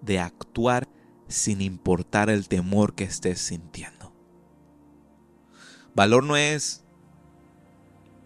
de 0.00 0.18
actuar 0.18 0.88
sin 1.28 1.60
importar 1.60 2.30
el 2.30 2.48
temor 2.48 2.94
que 2.94 3.04
estés 3.04 3.40
sintiendo. 3.40 4.12
Valor 5.94 6.24
no 6.24 6.36
es 6.36 6.84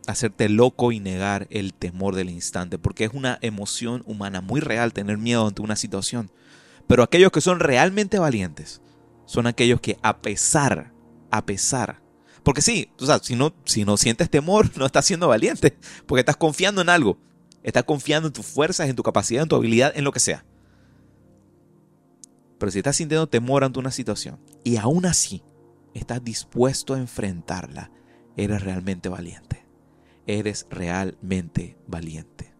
hacerte 0.06 0.48
loco 0.48 0.92
y 0.92 1.00
negar 1.00 1.46
el 1.50 1.74
temor 1.74 2.14
del 2.14 2.30
instante, 2.30 2.78
porque 2.78 3.04
es 3.04 3.12
una 3.14 3.38
emoción 3.40 4.02
humana 4.06 4.40
muy 4.40 4.60
real 4.60 4.92
tener 4.92 5.18
miedo 5.18 5.46
ante 5.46 5.62
una 5.62 5.76
situación. 5.76 6.30
Pero 6.86 7.02
aquellos 7.02 7.32
que 7.32 7.40
son 7.40 7.60
realmente 7.60 8.18
valientes 8.18 8.82
son 9.26 9.46
aquellos 9.46 9.80
que 9.80 9.98
a 10.02 10.20
pesar, 10.20 10.92
a 11.30 11.46
pesar, 11.46 12.02
porque 12.42 12.62
sí, 12.62 12.90
tú 12.96 13.06
sabes, 13.06 13.26
si 13.26 13.36
no, 13.36 13.54
si 13.64 13.84
no 13.84 13.96
sientes 13.96 14.28
temor, 14.28 14.70
no 14.76 14.86
estás 14.86 15.06
siendo 15.06 15.28
valiente, 15.28 15.76
porque 16.06 16.20
estás 16.20 16.36
confiando 16.36 16.80
en 16.80 16.88
algo, 16.88 17.18
estás 17.62 17.84
confiando 17.84 18.28
en 18.28 18.32
tus 18.32 18.46
fuerzas, 18.46 18.88
en 18.88 18.96
tu 18.96 19.02
capacidad, 19.02 19.42
en 19.42 19.48
tu 19.48 19.56
habilidad, 19.56 19.92
en 19.94 20.04
lo 20.04 20.12
que 20.12 20.20
sea. 20.20 20.44
Pero 22.62 22.70
si 22.70 22.78
estás 22.78 22.94
sintiendo 22.94 23.26
temor 23.26 23.64
ante 23.64 23.80
una 23.80 23.90
situación 23.90 24.38
y 24.62 24.76
aún 24.76 25.04
así 25.04 25.42
estás 25.94 26.22
dispuesto 26.22 26.94
a 26.94 26.98
enfrentarla, 26.98 27.90
eres 28.36 28.62
realmente 28.62 29.08
valiente 29.08 29.62
eres 30.26 30.66
realmente 30.70 31.76
valiente. 31.86 32.54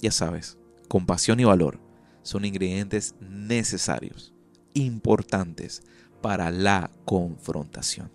Ya 0.00 0.10
sabes, 0.10 0.58
compasión 0.88 1.40
y 1.40 1.44
valor 1.44 1.80
son 2.22 2.44
ingredientes 2.44 3.14
necesarios, 3.20 4.34
importantes 4.74 5.82
para 6.20 6.50
la 6.50 6.90
confrontación. 7.04 8.10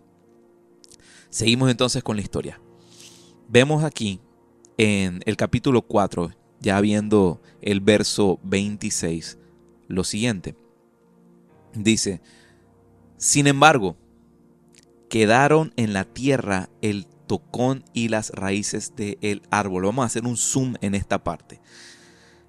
Seguimos 1.29 1.71
entonces 1.71 2.03
con 2.03 2.15
la 2.15 2.21
historia. 2.21 2.61
Vemos 3.47 3.83
aquí 3.83 4.19
en 4.77 5.21
el 5.25 5.35
capítulo 5.35 5.81
4, 5.81 6.31
ya 6.59 6.79
viendo 6.79 7.41
el 7.61 7.81
verso 7.81 8.39
26, 8.43 9.37
lo 9.87 10.03
siguiente. 10.03 10.55
Dice, 11.73 12.21
sin 13.17 13.47
embargo, 13.47 13.97
quedaron 15.09 15.73
en 15.75 15.93
la 15.93 16.05
tierra 16.05 16.69
el 16.81 17.07
con 17.39 17.83
y 17.93 18.09
las 18.09 18.29
raíces 18.31 18.95
del 18.95 19.41
árbol. 19.49 19.85
Vamos 19.85 20.03
a 20.03 20.07
hacer 20.07 20.25
un 20.25 20.37
zoom 20.37 20.75
en 20.81 20.95
esta 20.95 21.23
parte. 21.23 21.61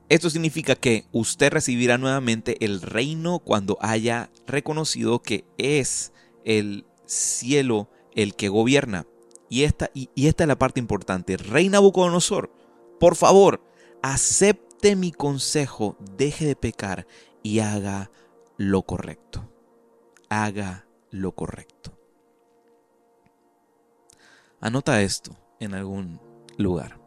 Esto 0.09 0.31
significa 0.31 0.75
que 0.75 1.07
usted 1.13 1.53
recibirá 1.53 1.99
nuevamente 1.99 2.63
el 2.65 2.83
reino 2.83 3.39
cuando 3.39 3.79
haya 3.81 4.31
reconocido 4.47 5.23
que 5.23 5.45
es 5.57 6.13
el 6.45 6.85
cielo 7.07 7.89
el 8.15 8.35
que 8.35 8.49
gobierna. 8.49 9.07
Y 9.49 9.63
esta, 9.63 9.91
y, 9.95 10.11
esta 10.27 10.45
es 10.45 10.49
la 10.49 10.59
parte 10.59 10.81
importante. 10.81 11.37
Rey 11.37 11.69
Nabucodonosor, 11.69 12.53
por 13.01 13.17
favor, 13.17 13.65
acepte 14.03 14.97
mi 14.97 15.11
consejo, 15.13 15.97
deje 16.17 16.47
de 16.47 16.57
pecar 16.57 17.07
y 17.43 17.61
haga 17.61 18.11
lo 18.57 18.83
correcto. 18.83 19.51
Haga 20.29 20.87
lo 21.11 21.33
correcto. 21.33 21.97
Anota 24.61 25.03
esto 25.03 25.37
en 25.61 25.75
algún 25.75 26.21
lugar. 26.57 26.99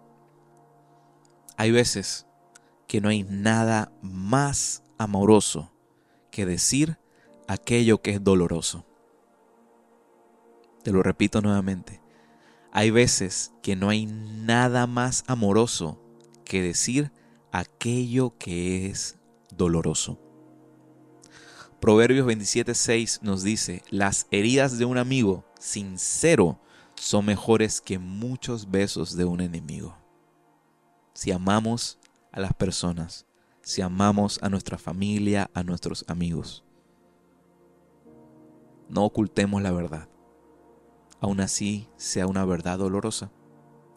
Hay 1.58 1.72
veces 1.72 2.28
que 2.88 3.02
no 3.02 3.10
hay 3.10 3.24
nada 3.24 3.92
más 4.02 4.84
amoroso 4.98 5.72
que 6.32 6.46
decir 6.46 7.00
aquello 7.48 8.02
que 8.02 8.12
es 8.12 8.24
doloroso. 8.24 8.86
Te 10.84 10.92
lo 10.92 11.02
repito 11.04 11.42
nuevamente. 11.42 12.02
Hay 12.72 12.92
veces 12.92 13.54
que 13.62 13.76
no 13.76 13.90
hay 13.90 14.06
nada 14.06 14.86
más 14.88 15.24
amoroso 15.28 16.00
que 16.46 16.62
decir 16.62 17.12
aquello 17.52 18.38
que 18.38 18.88
es 18.88 19.18
doloroso. 19.50 20.27
Proverbios 21.80 22.26
27:6 22.26 23.22
nos 23.22 23.44
dice, 23.44 23.84
las 23.90 24.28
heridas 24.32 24.78
de 24.78 24.86
un 24.86 24.98
amigo 24.98 25.46
sincero 25.60 26.60
son 26.96 27.26
mejores 27.26 27.82
que 27.82 28.00
muchos 28.00 28.72
besos 28.72 29.16
de 29.16 29.26
un 29.26 29.42
enemigo. 29.42 29.96
Si 31.14 31.32
amamos 31.32 32.00
a 32.32 32.40
las 32.40 32.54
personas, 32.54 33.28
si 33.62 33.82
amamos 33.82 34.40
a 34.42 34.50
nuestra 34.50 34.78
familia, 34.78 35.52
a 35.54 35.62
nuestros 35.64 36.04
amigos, 36.08 36.64
no 38.90 39.04
ocultemos 39.06 39.62
la 39.62 39.72
verdad. 39.72 40.10
Aún 41.20 41.42
así 41.42 41.90
sea 41.98 42.28
una 42.28 42.46
verdad 42.46 42.80
dolorosa. 42.80 43.32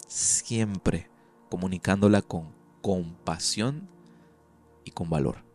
Siempre 0.07 1.09
comunicándola 1.49 2.21
con 2.21 2.53
compasión 2.81 3.87
y 4.83 4.91
con 4.91 5.09
valor. 5.09 5.50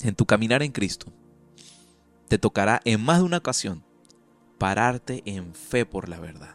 En 0.00 0.14
tu 0.14 0.26
caminar 0.26 0.62
en 0.62 0.72
Cristo, 0.72 1.12
te 2.28 2.38
tocará 2.38 2.80
en 2.84 3.02
más 3.02 3.18
de 3.18 3.24
una 3.24 3.38
ocasión 3.38 3.84
pararte 4.58 5.22
en 5.26 5.54
fe 5.54 5.86
por 5.86 6.08
la 6.08 6.20
verdad. 6.20 6.54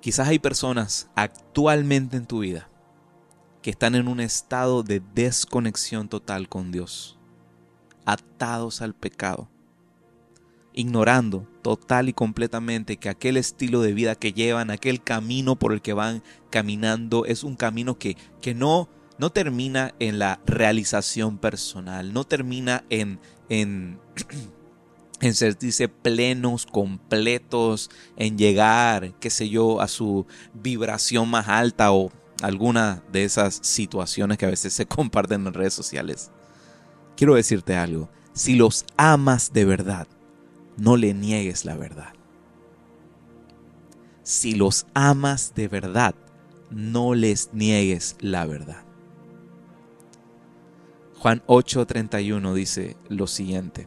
Quizás 0.00 0.28
hay 0.28 0.38
personas 0.38 1.08
actualmente 1.14 2.16
en 2.16 2.26
tu 2.26 2.40
vida 2.40 2.68
que 3.62 3.70
están 3.70 3.94
en 3.94 4.08
un 4.08 4.18
estado 4.18 4.82
de 4.82 5.00
desconexión 5.14 6.08
total 6.08 6.48
con 6.48 6.72
Dios, 6.72 7.18
atados 8.04 8.82
al 8.82 8.94
pecado, 8.94 9.48
ignorando 10.72 11.46
total 11.62 12.08
y 12.08 12.12
completamente 12.12 12.96
que 12.96 13.08
aquel 13.08 13.36
estilo 13.36 13.80
de 13.82 13.92
vida 13.92 14.16
que 14.16 14.32
llevan, 14.32 14.70
aquel 14.70 15.02
camino 15.02 15.56
por 15.56 15.72
el 15.72 15.80
que 15.80 15.92
van 15.92 16.22
caminando, 16.50 17.24
es 17.24 17.44
un 17.44 17.54
camino 17.54 17.98
que, 17.98 18.16
que 18.40 18.54
no, 18.54 18.88
no 19.22 19.30
termina 19.30 19.94
en 20.00 20.18
la 20.18 20.40
realización 20.46 21.38
personal, 21.38 22.12
no 22.12 22.24
termina 22.24 22.84
en, 22.90 23.20
en, 23.48 24.00
en 25.20 25.34
sentirse 25.36 25.86
plenos, 25.86 26.66
completos, 26.66 27.88
en 28.16 28.36
llegar, 28.36 29.14
qué 29.20 29.30
sé 29.30 29.48
yo, 29.48 29.80
a 29.80 29.86
su 29.86 30.26
vibración 30.54 31.28
más 31.28 31.46
alta 31.46 31.92
o 31.92 32.10
alguna 32.42 33.04
de 33.12 33.22
esas 33.22 33.60
situaciones 33.62 34.38
que 34.38 34.46
a 34.46 34.50
veces 34.50 34.72
se 34.72 34.86
comparten 34.88 35.46
en 35.46 35.54
redes 35.54 35.74
sociales. 35.74 36.32
Quiero 37.16 37.36
decirte 37.36 37.76
algo, 37.76 38.10
si 38.32 38.56
los 38.56 38.84
amas 38.96 39.52
de 39.52 39.64
verdad, 39.64 40.08
no 40.76 40.96
le 40.96 41.14
niegues 41.14 41.64
la 41.64 41.76
verdad. 41.76 42.12
Si 44.24 44.56
los 44.56 44.84
amas 44.94 45.52
de 45.54 45.68
verdad, 45.68 46.16
no 46.70 47.14
les 47.14 47.54
niegues 47.54 48.16
la 48.18 48.46
verdad. 48.46 48.82
Juan 51.22 51.40
8:31 51.46 52.52
dice 52.52 52.96
lo 53.08 53.28
siguiente. 53.28 53.86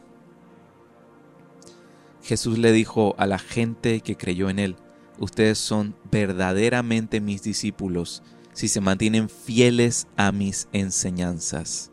Jesús 2.22 2.56
le 2.56 2.72
dijo 2.72 3.14
a 3.18 3.26
la 3.26 3.38
gente 3.38 4.00
que 4.00 4.16
creyó 4.16 4.48
en 4.48 4.58
él, 4.58 4.76
ustedes 5.18 5.58
son 5.58 5.94
verdaderamente 6.10 7.20
mis 7.20 7.42
discípulos 7.42 8.22
si 8.54 8.68
se 8.68 8.80
mantienen 8.80 9.28
fieles 9.28 10.08
a 10.16 10.32
mis 10.32 10.68
enseñanzas 10.72 11.92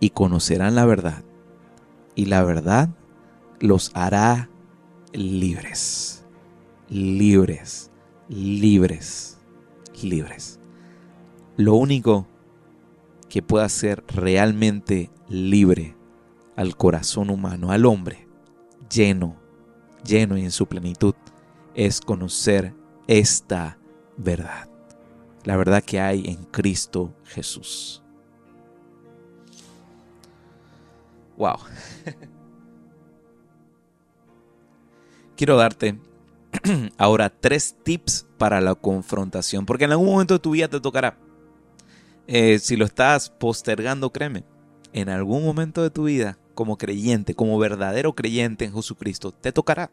y 0.00 0.10
conocerán 0.10 0.74
la 0.74 0.84
verdad 0.84 1.22
y 2.16 2.24
la 2.24 2.42
verdad 2.42 2.88
los 3.60 3.92
hará 3.94 4.50
libres, 5.12 6.26
libres, 6.88 7.92
libres, 8.28 9.38
libres. 10.02 10.58
Lo 11.56 11.76
único 11.76 12.26
que 13.34 13.42
puede 13.42 13.64
hacer 13.64 14.04
realmente 14.06 15.10
libre 15.28 15.96
al 16.54 16.76
corazón 16.76 17.30
humano, 17.30 17.72
al 17.72 17.84
hombre, 17.84 18.28
lleno, 18.88 19.34
lleno 20.04 20.38
y 20.38 20.44
en 20.44 20.52
su 20.52 20.68
plenitud, 20.68 21.16
es 21.74 22.00
conocer 22.00 22.72
esta 23.08 23.76
verdad. 24.16 24.68
La 25.42 25.56
verdad 25.56 25.82
que 25.82 25.98
hay 25.98 26.28
en 26.28 26.44
Cristo 26.44 27.12
Jesús. 27.24 28.04
Wow. 31.36 31.56
quiero 35.36 35.56
darte 35.56 35.98
ahora 36.98 37.30
tres 37.30 37.74
tips 37.82 38.28
para 38.38 38.60
la 38.60 38.76
confrontación, 38.76 39.66
porque 39.66 39.86
en 39.86 39.90
algún 39.90 40.06
momento 40.06 40.34
de 40.34 40.38
tu 40.38 40.52
vida 40.52 40.68
te 40.68 40.78
tocará. 40.78 41.23
Eh, 42.26 42.58
si 42.58 42.76
lo 42.76 42.84
estás 42.84 43.30
postergando, 43.30 44.10
créeme, 44.10 44.44
en 44.92 45.08
algún 45.08 45.44
momento 45.44 45.82
de 45.82 45.90
tu 45.90 46.04
vida, 46.04 46.38
como 46.54 46.78
creyente, 46.78 47.34
como 47.34 47.58
verdadero 47.58 48.14
creyente 48.14 48.64
en 48.64 48.74
Jesucristo, 48.74 49.32
te 49.32 49.52
tocará. 49.52 49.90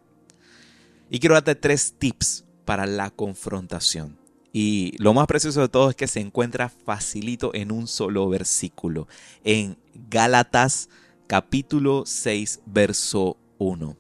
Y 1.10 1.20
quiero 1.20 1.36
darte 1.36 1.56
tres 1.56 1.96
tips 1.98 2.46
para 2.66 2.86
la 2.86 3.10
confrontación. 3.10 4.18
Y 4.54 4.96
lo 4.98 5.14
más 5.14 5.28
precioso 5.28 5.62
de 5.62 5.70
todo 5.70 5.90
es 5.90 5.96
que 5.96 6.08
se 6.08 6.20
encuentra 6.20 6.70
facilito 6.70 7.54
en 7.54 7.72
un 7.72 7.88
solo 7.88 8.28
versículo, 8.30 9.08
en 9.44 9.78
Gálatas 10.10 10.90
capítulo 11.28 12.04
6, 12.06 12.62
verso 12.66 13.38
1. 13.58 13.98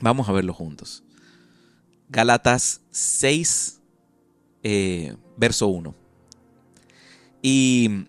Vamos 0.00 0.28
a 0.28 0.32
verlo 0.32 0.54
juntos. 0.54 1.04
Galatas 2.08 2.80
6, 2.90 3.82
eh, 4.62 5.16
verso 5.36 5.68
1. 5.68 6.07
Y 7.42 8.06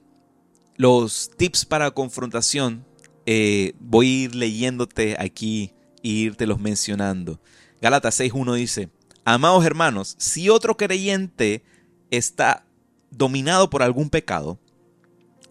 los 0.75 1.31
tips 1.37 1.65
para 1.65 1.91
confrontación, 1.91 2.85
eh, 3.25 3.73
voy 3.79 4.07
a 4.07 4.23
ir 4.23 4.35
leyéndote 4.35 5.15
aquí 5.19 5.73
e 6.03 6.09
irte 6.09 6.47
los 6.47 6.59
mencionando. 6.59 7.39
Gálatas 7.81 8.19
6.1 8.19 8.55
dice, 8.55 8.89
Amados 9.25 9.65
hermanos, 9.65 10.15
si 10.17 10.49
otro 10.49 10.77
creyente 10.77 11.63
está 12.09 12.65
dominado 13.11 13.69
por 13.69 13.83
algún 13.83 14.09
pecado, 14.09 14.59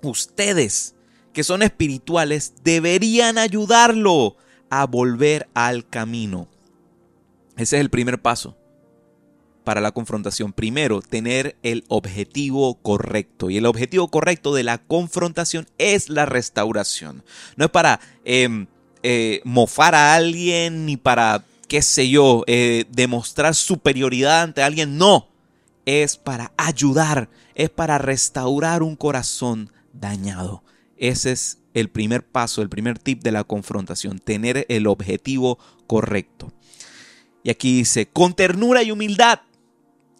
ustedes 0.02 0.94
que 1.32 1.44
son 1.44 1.62
espirituales 1.62 2.54
deberían 2.64 3.38
ayudarlo 3.38 4.36
a 4.70 4.86
volver 4.86 5.48
al 5.54 5.86
camino. 5.88 6.48
Ese 7.56 7.76
es 7.76 7.80
el 7.80 7.90
primer 7.90 8.20
paso 8.20 8.56
para 9.68 9.82
la 9.82 9.92
confrontación. 9.92 10.54
Primero, 10.54 11.02
tener 11.02 11.58
el 11.62 11.84
objetivo 11.88 12.76
correcto. 12.80 13.50
Y 13.50 13.58
el 13.58 13.66
objetivo 13.66 14.08
correcto 14.08 14.54
de 14.54 14.62
la 14.62 14.78
confrontación 14.78 15.66
es 15.76 16.08
la 16.08 16.24
restauración. 16.24 17.22
No 17.56 17.66
es 17.66 17.70
para 17.70 18.00
em, 18.24 18.66
eh, 19.02 19.42
mofar 19.44 19.94
a 19.94 20.14
alguien 20.14 20.86
ni 20.86 20.96
para, 20.96 21.44
qué 21.68 21.82
sé 21.82 22.08
yo, 22.08 22.44
eh, 22.46 22.86
demostrar 22.90 23.54
superioridad 23.54 24.40
ante 24.40 24.62
alguien. 24.62 24.96
No, 24.96 25.28
es 25.84 26.16
para 26.16 26.50
ayudar, 26.56 27.28
es 27.54 27.68
para 27.68 27.98
restaurar 27.98 28.82
un 28.82 28.96
corazón 28.96 29.70
dañado. 29.92 30.64
Ese 30.96 31.32
es 31.32 31.58
el 31.74 31.90
primer 31.90 32.24
paso, 32.24 32.62
el 32.62 32.70
primer 32.70 32.98
tip 32.98 33.22
de 33.22 33.32
la 33.32 33.44
confrontación, 33.44 34.18
tener 34.18 34.64
el 34.70 34.86
objetivo 34.86 35.58
correcto. 35.86 36.54
Y 37.42 37.50
aquí 37.50 37.76
dice, 37.76 38.06
con 38.06 38.32
ternura 38.32 38.82
y 38.82 38.92
humildad, 38.92 39.40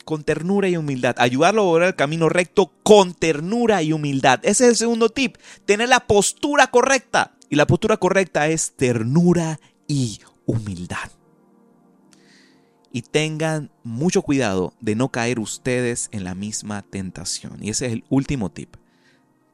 con 0.09 0.25
ternura 0.25 0.71
y 0.71 0.77
humildad, 0.79 1.17
ayudarlo 1.19 1.61
a 1.61 1.65
volver 1.67 1.89
al 1.89 1.95
camino 1.95 2.31
recto 2.31 2.73
con 2.83 3.13
ternura 3.13 3.83
y 3.83 3.93
humildad. 3.93 4.41
Ese 4.43 4.65
es 4.65 4.71
el 4.71 4.77
segundo 4.77 5.11
tip, 5.11 5.37
tener 5.67 5.91
la 5.91 6.07
postura 6.07 6.69
correcta. 6.69 7.35
Y 7.51 7.57
la 7.57 7.67
postura 7.67 7.99
correcta 7.99 8.49
es 8.49 8.73
ternura 8.75 9.61
y 9.87 10.21
humildad. 10.47 11.11
Y 12.91 13.03
tengan 13.03 13.71
mucho 13.83 14.23
cuidado 14.23 14.73
de 14.81 14.95
no 14.95 15.11
caer 15.11 15.39
ustedes 15.39 16.09
en 16.11 16.25
la 16.25 16.35
misma 16.35 16.81
tentación. 16.81 17.63
Y 17.63 17.69
ese 17.69 17.89
es 17.89 17.93
el 17.93 18.05
último 18.09 18.51
tip, 18.51 18.77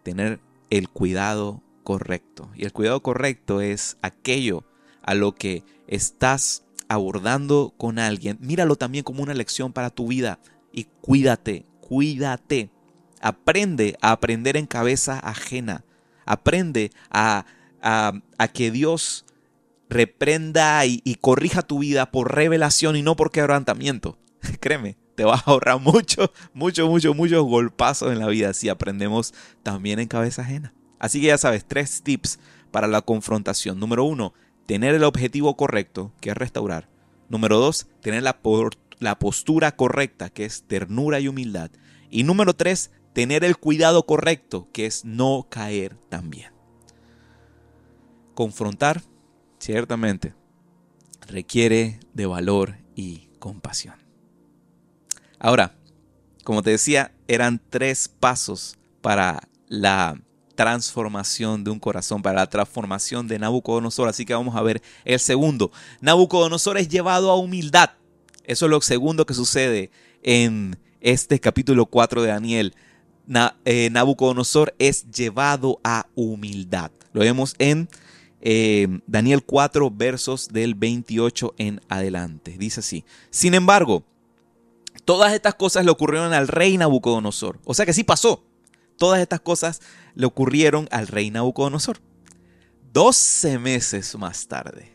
tener 0.05 0.39
el 0.71 0.89
cuidado 0.89 1.65
correcto. 1.83 2.49
Y 2.55 2.65
el 2.65 2.73
cuidado 2.73 3.03
correcto 3.03 3.61
es 3.61 3.97
aquello 4.03 4.63
a 5.03 5.15
lo 5.15 5.35
que 5.35 5.65
estás 5.89 6.64
abordando 6.95 7.75
con 7.77 7.99
alguien. 7.99 8.39
Míralo 8.41 8.77
también 8.77 9.05
como 9.05 9.23
una 9.23 9.35
lección 9.35 9.73
para 9.73 9.91
tu 9.91 10.09
vida 10.09 10.39
y 10.73 10.85
cuídate, 11.01 11.67
cuídate. 11.81 12.71
Aprende 13.21 13.97
a 14.01 14.13
aprender 14.13 14.57
en 14.57 14.67
cabeza 14.67 15.19
ajena. 15.19 15.85
Aprende 16.27 16.91
a, 17.11 17.47
a, 17.83 18.49
que 18.49 18.71
Dios 18.71 19.25
reprenda 19.89 20.85
y, 20.87 21.01
y, 21.05 21.17
corrija 21.17 21.63
tu 21.63 21.79
vida 21.79 22.11
por 22.11 22.35
revelación 22.35 22.97
y 22.97 23.03
no 23.03 23.17
por 23.17 23.31
quebrantamiento. 23.31 24.19
Créeme, 24.61 24.97
te 25.15 25.25
vas 25.25 25.47
a 25.47 25.51
ahorrar 25.51 25.81
mucho, 25.81 26.33
mucho, 26.53 26.89
mucho, 26.89 27.15
muchos 27.15 27.45
golpazos 27.45 28.13
en 28.13 28.19
la 28.19 28.27
vida 28.27 28.53
si 28.53 28.69
aprendemos 28.69 29.33
también 29.63 30.01
en 30.01 30.09
cabeza 30.09 30.43
ajena. 30.43 30.75
Así 30.99 31.21
que 31.21 31.29
ya 31.29 31.39
sabes, 31.39 31.65
tres 31.65 32.03
tips 32.03 32.39
para 32.71 32.87
la 32.89 33.03
confrontación. 33.03 33.79
Número 33.79 34.05
uno, 34.05 34.35
tener 34.67 34.95
el 34.95 35.05
objetivo 35.05 35.57
correcto, 35.57 36.12
que 36.21 36.31
es 36.31 36.37
restaurar. 36.37 36.89
Número 37.29 37.59
dos, 37.59 37.87
tener 38.01 38.23
la, 38.23 39.19
postura 39.19 39.77
correcta, 39.77 40.31
que 40.31 40.45
es 40.45 40.65
ternura 40.65 41.21
y 41.21 41.29
humildad. 41.29 41.71
Y 42.11 42.23
número 42.23 42.55
tres, 42.55 42.91
tener 43.12 43.45
el 43.45 43.57
cuidado 43.57 44.07
correcto, 44.07 44.69
que 44.73 44.87
es 44.87 45.05
no 45.05 45.47
caer 45.51 45.97
también. 46.09 46.53
Confrontar, 48.35 49.03
ciertamente, 49.59 50.35
requiere 51.27 52.01
de 52.12 52.27
valor 52.27 52.77
y 52.95 53.29
compasión. 53.39 53.97
Ahora, 55.39 55.77
como 56.45 56.62
te 56.62 56.71
decía, 56.71 57.12
eran 57.29 57.61
tres 57.71 58.09
pasos 58.09 58.77
para 59.01 59.49
la 59.69 60.21
transformación 60.55 61.65
de 61.65 61.71
un 61.71 61.79
corazón, 61.79 62.23
para 62.23 62.41
la 62.41 62.49
transformación 62.49 63.29
de 63.29 63.39
Nabucodonosor. 63.39 64.09
Así 64.09 64.25
que 64.25 64.35
vamos 64.35 64.57
a 64.57 64.63
ver 64.63 64.83
el 65.05 65.21
segundo. 65.21 65.71
Nabucodonosor 66.01 66.79
es 66.79 66.89
llevado 66.89 67.31
a 67.31 67.37
humildad. 67.37 67.91
Eso 68.45 68.67
es 68.67 68.71
lo 68.71 68.81
segundo 68.81 69.27
que 69.27 69.35
sucede 69.35 69.91
en 70.23 70.79
este 71.01 71.41
capítulo 71.41 71.87
4 71.87 72.23
de 72.23 72.29
Daniel. 72.29 72.75
Eh, 73.65 73.89
Nabucodonosor 73.91 74.75
es 74.79 75.11
llevado 75.11 75.81
a 75.83 76.07
humildad. 76.15 76.91
Lo 77.13 77.21
vemos 77.21 77.55
en 77.59 77.89
eh, 78.41 78.87
Daniel 79.07 79.43
4, 79.43 79.91
versos 79.91 80.49
del 80.49 80.75
28 80.75 81.55
en 81.59 81.81
adelante. 81.89 82.57
Dice 82.59 82.81
así. 82.81 83.05
Sin 83.31 83.55
embargo, 83.55 84.05
todas 85.05 85.33
estas 85.33 85.55
cosas 85.55 85.85
le 85.85 85.91
ocurrieron 85.91 86.33
al 86.35 86.49
rey 86.49 86.77
Nabucodonosor. 86.77 87.59
O 87.65 87.73
sea 87.73 87.87
que 87.87 87.95
sí 87.95 88.05
pasó. 88.05 88.45
Todas 88.99 89.21
estas 89.21 89.41
cosas 89.41 89.81
le 90.15 90.27
ocurrieron 90.27 90.89
al 90.91 91.07
rey 91.07 91.31
Nabucodonosor. 91.31 92.01
12 92.93 93.59
meses 93.59 94.17
más 94.17 94.47
tarde. 94.47 94.93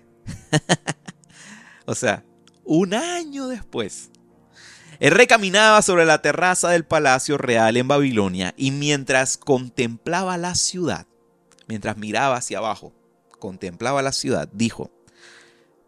o 1.85 1.95
sea, 1.95 2.23
un 2.63 2.93
año 2.93 3.47
después. 3.47 4.09
El 4.99 5.11
rey 5.11 5.27
caminaba 5.27 5.81
sobre 5.81 6.05
la 6.05 6.21
terraza 6.21 6.69
del 6.69 6.85
palacio 6.85 7.37
real 7.37 7.77
en 7.77 7.87
Babilonia 7.87 8.53
y 8.57 8.71
mientras 8.71 9.37
contemplaba 9.37 10.37
la 10.37 10.55
ciudad, 10.55 11.07
mientras 11.67 11.97
miraba 11.97 12.37
hacia 12.37 12.57
abajo, 12.57 12.93
contemplaba 13.39 14.01
la 14.01 14.11
ciudad, 14.11 14.49
dijo, 14.51 14.91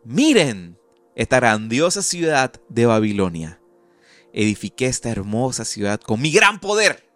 miren 0.05 0.77
esta 1.15 1.37
grandiosa 1.37 2.01
ciudad 2.01 2.53
de 2.69 2.85
Babilonia. 2.85 3.59
Edifiqué 4.33 4.85
esta 4.85 5.09
hermosa 5.09 5.65
ciudad 5.65 5.99
con 5.99 6.21
mi 6.21 6.31
gran 6.31 6.59
poder 6.61 7.10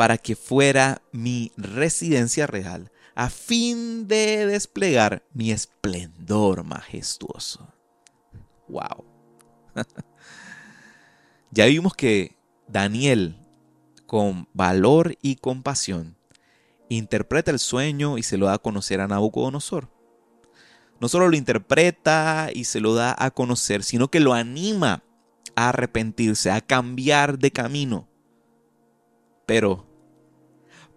para 0.00 0.16
que 0.16 0.34
fuera 0.34 1.02
mi 1.12 1.52
residencia 1.58 2.46
real, 2.46 2.90
a 3.14 3.28
fin 3.28 4.08
de 4.08 4.46
desplegar 4.46 5.26
mi 5.34 5.52
esplendor 5.52 6.64
majestuoso. 6.64 7.70
¡Wow! 8.66 9.04
ya 11.50 11.66
vimos 11.66 11.92
que 11.92 12.38
Daniel, 12.66 13.46
con 14.06 14.48
valor 14.54 15.18
y 15.20 15.36
compasión, 15.36 16.16
interpreta 16.88 17.50
el 17.50 17.58
sueño 17.58 18.16
y 18.16 18.22
se 18.22 18.38
lo 18.38 18.46
da 18.46 18.54
a 18.54 18.58
conocer 18.58 19.02
a 19.02 19.06
Nabucodonosor. 19.06 19.90
No 20.98 21.10
solo 21.10 21.28
lo 21.28 21.36
interpreta 21.36 22.48
y 22.54 22.64
se 22.64 22.80
lo 22.80 22.94
da 22.94 23.14
a 23.18 23.32
conocer, 23.32 23.82
sino 23.82 24.10
que 24.10 24.20
lo 24.20 24.32
anima 24.32 25.04
a 25.56 25.68
arrepentirse, 25.68 26.50
a 26.50 26.62
cambiar 26.62 27.38
de 27.38 27.50
camino. 27.50 28.08
Pero 29.44 29.89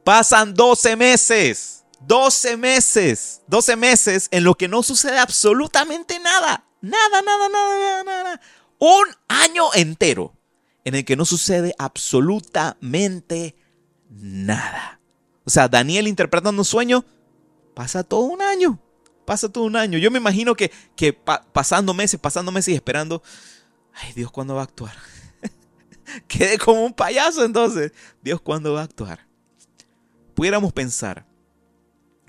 Pasan 0.04 0.54
12 0.54 0.96
meses. 0.96 1.86
12 2.02 2.58
meses. 2.58 3.42
12 3.48 3.76
meses 3.76 4.28
en 4.32 4.44
lo 4.44 4.56
que 4.56 4.68
no 4.68 4.84
sucede 4.84 5.20
absolutamente 5.20 6.20
nada. 6.20 6.66
Nada, 6.82 7.22
nada, 7.22 7.50
nada, 7.50 7.80
nada, 7.80 8.04
nada. 8.04 8.42
Un 8.80 9.06
año 9.28 9.74
entero 9.74 10.36
en 10.84 10.96
el 10.96 11.06
que 11.06 11.16
no 11.16 11.26
sucede 11.26 11.74
absolutamente 11.78 13.56
nada. 14.10 15.00
O 15.46 15.50
sea, 15.50 15.68
Daniel 15.68 16.08
interpretando 16.08 16.62
un 16.62 16.66
sueño, 16.66 17.06
pasa 17.74 18.04
todo 18.04 18.22
un 18.22 18.42
año. 18.42 18.80
Pasa 19.26 19.48
todo 19.48 19.64
un 19.64 19.78
año. 19.78 19.98
Yo 19.98 20.12
me 20.12 20.20
imagino 20.20 20.56
que, 20.56 20.72
que 20.96 21.14
pasando 21.14 21.94
meses, 21.94 22.20
pasando 22.20 22.52
meses 22.52 22.74
y 22.74 22.76
esperando, 22.76 23.24
ay 23.94 24.12
Dios, 24.14 24.32
¿cuándo 24.32 24.56
va 24.56 24.62
a 24.62 24.66
actuar? 24.66 24.94
Quedé 26.28 26.58
como 26.58 26.84
un 26.84 26.94
payaso 26.94 27.46
entonces. 27.46 27.94
Dios, 28.22 28.42
¿cuándo 28.42 28.74
va 28.74 28.82
a 28.82 28.84
actuar? 28.84 29.26
Pudiéramos 30.34 30.74
pensar 30.74 31.26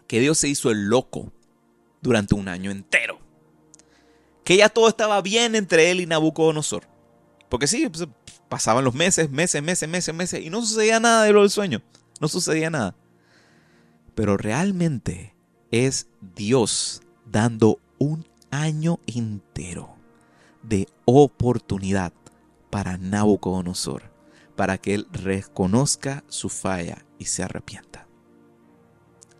que 0.06 0.20
Dios 0.20 0.38
se 0.38 0.48
hizo 0.48 0.70
el 0.70 0.88
loco 0.88 1.32
durante 2.00 2.34
un 2.34 2.48
año 2.48 2.70
entero. 2.70 3.18
Que 4.44 4.56
ya 4.56 4.68
todo 4.68 4.88
estaba 4.88 5.22
bien 5.22 5.54
entre 5.54 5.90
él 5.90 6.00
y 6.00 6.06
Nabucodonosor. 6.06 6.86
Porque 7.48 7.66
sí, 7.66 7.88
pues, 7.88 8.06
pasaban 8.48 8.84
los 8.84 8.94
meses, 8.94 9.30
meses, 9.30 9.62
meses, 9.62 9.88
meses, 9.88 10.14
meses, 10.14 10.44
y 10.44 10.50
no 10.50 10.60
sucedía 10.60 11.00
nada 11.00 11.24
de 11.24 11.32
lo 11.32 11.40
del 11.40 11.50
sueño. 11.50 11.82
No 12.20 12.28
sucedía 12.28 12.70
nada. 12.70 12.94
Pero 14.14 14.36
realmente 14.36 15.34
es 15.70 16.08
Dios 16.36 17.02
dando 17.26 17.80
un 17.98 18.26
año 18.50 19.00
entero 19.06 19.96
de 20.62 20.88
oportunidad 21.04 22.12
para 22.70 22.98
Nabucodonosor, 22.98 24.02
para 24.56 24.78
que 24.78 24.94
él 24.94 25.06
reconozca 25.12 26.24
su 26.28 26.48
falla 26.48 27.04
y 27.24 27.26
se 27.26 27.42
arrepienta. 27.42 28.06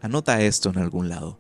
Anota 0.01 0.41
esto 0.41 0.71
en 0.71 0.79
algún 0.79 1.11
lado. 1.11 1.39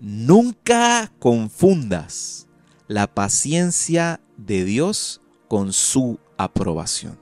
Nunca 0.00 1.12
confundas 1.18 2.48
la 2.88 3.06
paciencia 3.06 4.20
de 4.38 4.64
Dios 4.64 5.20
con 5.48 5.74
su 5.74 6.18
aprobación. 6.38 7.18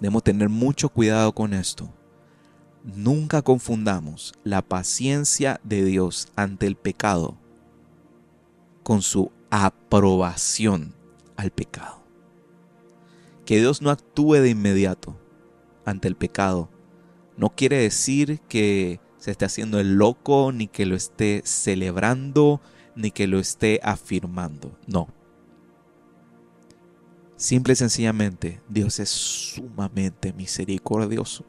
Debemos 0.00 0.24
tener 0.24 0.48
mucho 0.48 0.88
cuidado 0.88 1.32
con 1.32 1.54
esto. 1.54 1.88
Nunca 2.82 3.42
confundamos 3.42 4.34
la 4.42 4.62
paciencia 4.62 5.60
de 5.62 5.84
Dios 5.84 6.26
ante 6.34 6.66
el 6.66 6.74
pecado 6.74 7.36
con 8.82 9.02
su 9.02 9.30
aprobación 9.50 10.94
al 11.36 11.52
pecado. 11.52 12.02
Que 13.44 13.58
Dios 13.58 13.82
no 13.82 13.90
actúe 13.90 14.34
de 14.34 14.50
inmediato, 14.50 15.16
ante 15.86 16.08
el 16.08 16.16
pecado. 16.16 16.68
No 17.38 17.50
quiere 17.50 17.78
decir 17.78 18.40
que 18.48 19.00
se 19.16 19.30
esté 19.30 19.46
haciendo 19.46 19.80
el 19.80 19.94
loco, 19.94 20.52
ni 20.52 20.68
que 20.68 20.84
lo 20.84 20.94
esté 20.94 21.40
celebrando, 21.44 22.60
ni 22.94 23.10
que 23.10 23.26
lo 23.26 23.38
esté 23.38 23.80
afirmando. 23.82 24.78
No. 24.86 25.08
Simple 27.36 27.74
y 27.74 27.76
sencillamente, 27.76 28.60
Dios 28.68 28.98
es 28.98 29.10
sumamente 29.10 30.32
misericordioso. 30.32 31.44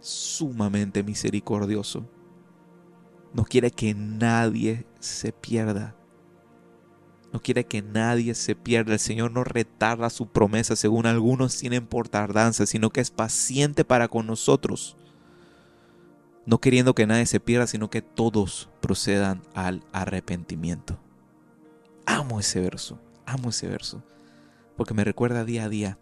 Sumamente 0.00 1.02
misericordioso. 1.02 2.04
No 3.32 3.44
quiere 3.44 3.70
que 3.70 3.94
nadie 3.94 4.86
se 4.98 5.32
pierda. 5.32 5.96
No 7.32 7.40
quiere 7.40 7.64
que 7.64 7.82
nadie 7.82 8.34
se 8.34 8.56
pierda. 8.56 8.94
El 8.94 8.98
Señor 8.98 9.30
no 9.30 9.44
retarda 9.44 10.10
su 10.10 10.26
promesa, 10.26 10.74
según 10.74 11.06
algunos 11.06 11.56
tienen 11.56 11.86
por 11.86 12.08
tardanza, 12.08 12.66
sino 12.66 12.90
que 12.90 13.00
es 13.00 13.10
paciente 13.10 13.84
para 13.84 14.08
con 14.08 14.26
nosotros. 14.26 14.96
No 16.44 16.58
queriendo 16.58 16.94
que 16.94 17.06
nadie 17.06 17.26
se 17.26 17.38
pierda, 17.38 17.66
sino 17.66 17.90
que 17.90 18.02
todos 18.02 18.68
procedan 18.80 19.42
al 19.54 19.84
arrepentimiento. 19.92 20.98
Amo 22.06 22.40
ese 22.40 22.60
verso, 22.60 22.98
amo 23.26 23.50
ese 23.50 23.68
verso, 23.68 24.02
porque 24.76 24.94
me 24.94 25.04
recuerda 25.04 25.44
día 25.44 25.64
a 25.64 25.68
día 25.68 25.98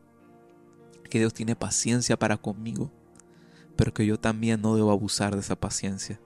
que 1.11 1.18
Dios 1.18 1.35
tiene 1.35 1.57
paciencia 1.57 2.18
para 2.18 2.39
conmigo, 2.39 2.91
pero 3.76 3.93
que 3.93 4.07
yo 4.07 4.18
también 4.18 4.62
no 4.62 4.74
debo 4.74 4.91
abusar 4.91 5.35
de 5.35 5.41
esa 5.41 5.57
paciencia. 5.57 6.18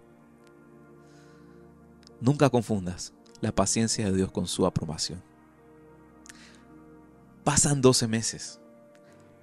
Nunca 2.20 2.50
confundas 2.50 3.12
la 3.42 3.52
paciencia 3.52 4.06
de 4.06 4.16
Dios 4.16 4.30
con 4.30 4.46
su 4.46 4.64
aprobación. 4.64 5.22
Pasan 7.44 7.82
12 7.82 8.06
meses. 8.06 8.60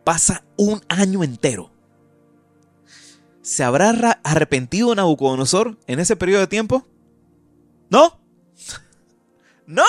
Pasa 0.05 0.43
un 0.57 0.81
año 0.87 1.23
entero. 1.23 1.69
¿Se 3.41 3.63
habrá 3.63 3.89
arrepentido 4.23 4.95
Nabucodonosor 4.95 5.77
en 5.85 5.99
ese 5.99 6.15
periodo 6.15 6.39
de 6.41 6.47
tiempo? 6.47 6.87
¿No? 7.89 8.19
¡No! 9.67 9.83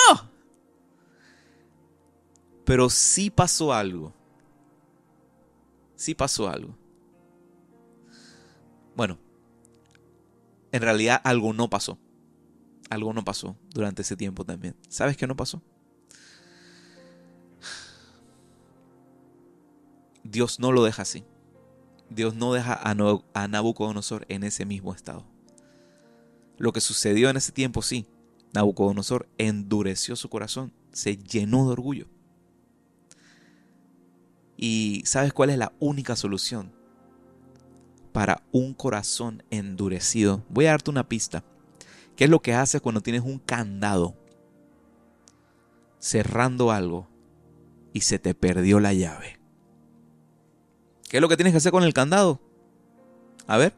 Pero 2.65 2.91
sí 2.91 3.31
pasó 3.31 3.73
algo. 3.73 4.13
Sí 5.95 6.17
pasó 6.17 6.49
algo. 6.49 6.77
Bueno, 8.97 9.19
en 10.73 10.83
realidad 10.83 11.21
algo 11.23 11.53
no 11.53 11.71
pasó 11.71 11.97
algo 12.91 13.13
no 13.13 13.25
pasó 13.25 13.57
durante 13.73 14.03
ese 14.03 14.17
tiempo 14.17 14.45
también. 14.45 14.77
¿Sabes 14.89 15.17
qué 15.17 15.27
no 15.27 15.37
pasó? 15.37 15.63
Dios 20.25 20.61
no 20.61 20.73
lo 20.73 20.85
deja 20.85 21.03
así. 21.03 21.25
Dios 22.11 22.35
no 22.35 22.53
deja 22.53 22.75
a, 22.75 23.49
Nabucodonosor 23.49 24.27
en 24.29 24.43
ese 24.43 24.67
mismo 24.67 24.93
estado. 24.93 25.25
lo 26.59 26.73
que 26.73 26.81
sucedió 26.81 27.31
en 27.31 27.39
ese 27.39 27.53
tiempo, 27.53 27.81
sí. 27.81 28.07
Nabucodonosor 28.53 29.29
endureció 29.39 30.17
su 30.17 30.29
corazón, 30.29 30.75
se 30.93 31.17
llenó 31.17 31.65
de 31.65 31.73
orgullo. 31.73 32.09
¿Y 34.57 35.03
sabes 35.07 35.33
cuál 35.33 35.51
es 35.51 35.57
la 35.57 35.73
única 35.79 36.17
solución 36.17 36.73
para 38.13 38.43
un 38.53 38.75
corazón 38.75 39.43
endurecido? 39.51 40.45
Voy 40.51 40.67
a 40.67 40.73
darte 40.73 40.91
una 40.91 41.09
pista. 41.09 41.45
¿Qué 42.21 42.25
es 42.25 42.31
lo 42.31 42.43
que 42.43 42.53
haces 42.53 42.83
cuando 42.83 43.01
tienes 43.01 43.23
un 43.23 43.39
candado 43.39 44.15
cerrando 45.99 46.71
algo 46.71 47.09
y 47.95 48.03
se 48.03 48.19
te 48.19 48.35
perdió 48.35 48.79
la 48.79 48.93
llave? 48.93 49.41
¿Qué 51.09 51.17
es 51.17 51.21
lo 51.23 51.31
que 51.31 51.39
tienes 51.39 51.55
que 51.55 51.57
hacer 51.57 51.73
con 51.73 51.83
el 51.83 51.95
candado? 51.95 52.39
A 53.47 53.57
ver. 53.57 53.75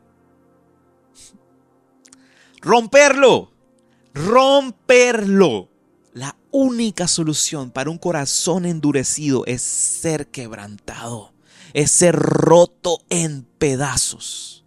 Romperlo. 2.61 3.53
Romperlo. 4.13 5.69
La 6.13 6.37
única 6.51 7.07
solución 7.07 7.71
para 7.71 7.91
un 7.91 7.99
corazón 7.99 8.67
endurecido 8.67 9.47
es 9.47 9.63
ser 9.63 10.33
quebrantado, 10.33 11.33
es 11.75 11.93
ser 11.93 12.17
roto 12.17 13.05
en 13.09 13.45
pedazos. 13.45 14.67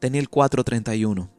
Daniel 0.00 0.28
4:31. 0.28 1.35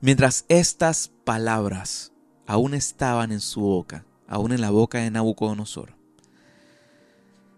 Mientras 0.00 0.44
estas 0.48 1.10
palabras 1.24 2.12
aún 2.46 2.74
estaban 2.74 3.32
en 3.32 3.40
su 3.40 3.60
boca, 3.60 4.04
aún 4.28 4.52
en 4.52 4.60
la 4.60 4.70
boca 4.70 4.98
de 4.98 5.10
Nabucodonosor, 5.10 5.96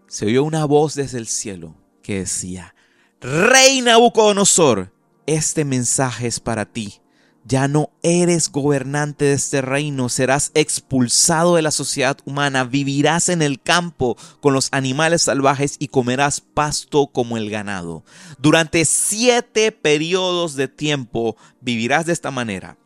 se 0.07 0.25
oyó 0.25 0.43
una 0.43 0.65
voz 0.65 0.95
desde 0.95 1.19
el 1.19 1.27
cielo 1.27 1.75
que 2.01 2.19
decía, 2.19 2.75
Rey 3.19 3.81
Nabucodonosor, 3.81 4.91
este 5.27 5.65
mensaje 5.65 6.27
es 6.27 6.39
para 6.39 6.65
ti. 6.65 7.00
Ya 7.43 7.67
no 7.67 7.89
eres 8.03 8.51
gobernante 8.51 9.25
de 9.25 9.33
este 9.33 9.61
reino, 9.61 10.09
serás 10.09 10.51
expulsado 10.53 11.55
de 11.55 11.63
la 11.63 11.71
sociedad 11.71 12.17
humana, 12.25 12.63
vivirás 12.63 13.29
en 13.29 13.41
el 13.41 13.59
campo 13.59 14.15
con 14.41 14.53
los 14.53 14.69
animales 14.71 15.23
salvajes 15.23 15.75
y 15.79 15.87
comerás 15.87 16.39
pasto 16.39 17.07
como 17.07 17.37
el 17.37 17.49
ganado. 17.49 18.03
Durante 18.37 18.85
siete 18.85 19.71
periodos 19.71 20.55
de 20.55 20.67
tiempo 20.67 21.35
vivirás 21.61 22.05
de 22.05 22.13
esta 22.13 22.29
manera 22.29 22.77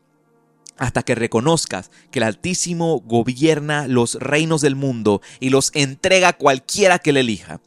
hasta 0.77 1.03
que 1.03 1.15
reconozcas 1.15 1.91
que 2.11 2.19
el 2.19 2.23
Altísimo 2.23 2.99
gobierna 2.99 3.87
los 3.87 4.15
reinos 4.15 4.61
del 4.61 4.75
mundo 4.75 5.21
y 5.39 5.49
los 5.49 5.71
entrega 5.73 6.29
a 6.29 6.37
cualquiera 6.37 6.99
que 6.99 7.13
le 7.13 7.21
elija. 7.21 7.61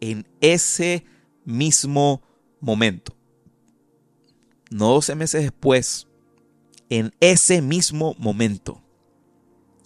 En 0.00 0.26
ese 0.40 1.04
mismo 1.44 2.22
momento, 2.60 3.14
no 4.70 4.88
12 4.88 5.14
meses 5.14 5.42
después, 5.42 6.06
en 6.90 7.14
ese 7.20 7.62
mismo 7.62 8.14
momento, 8.18 8.82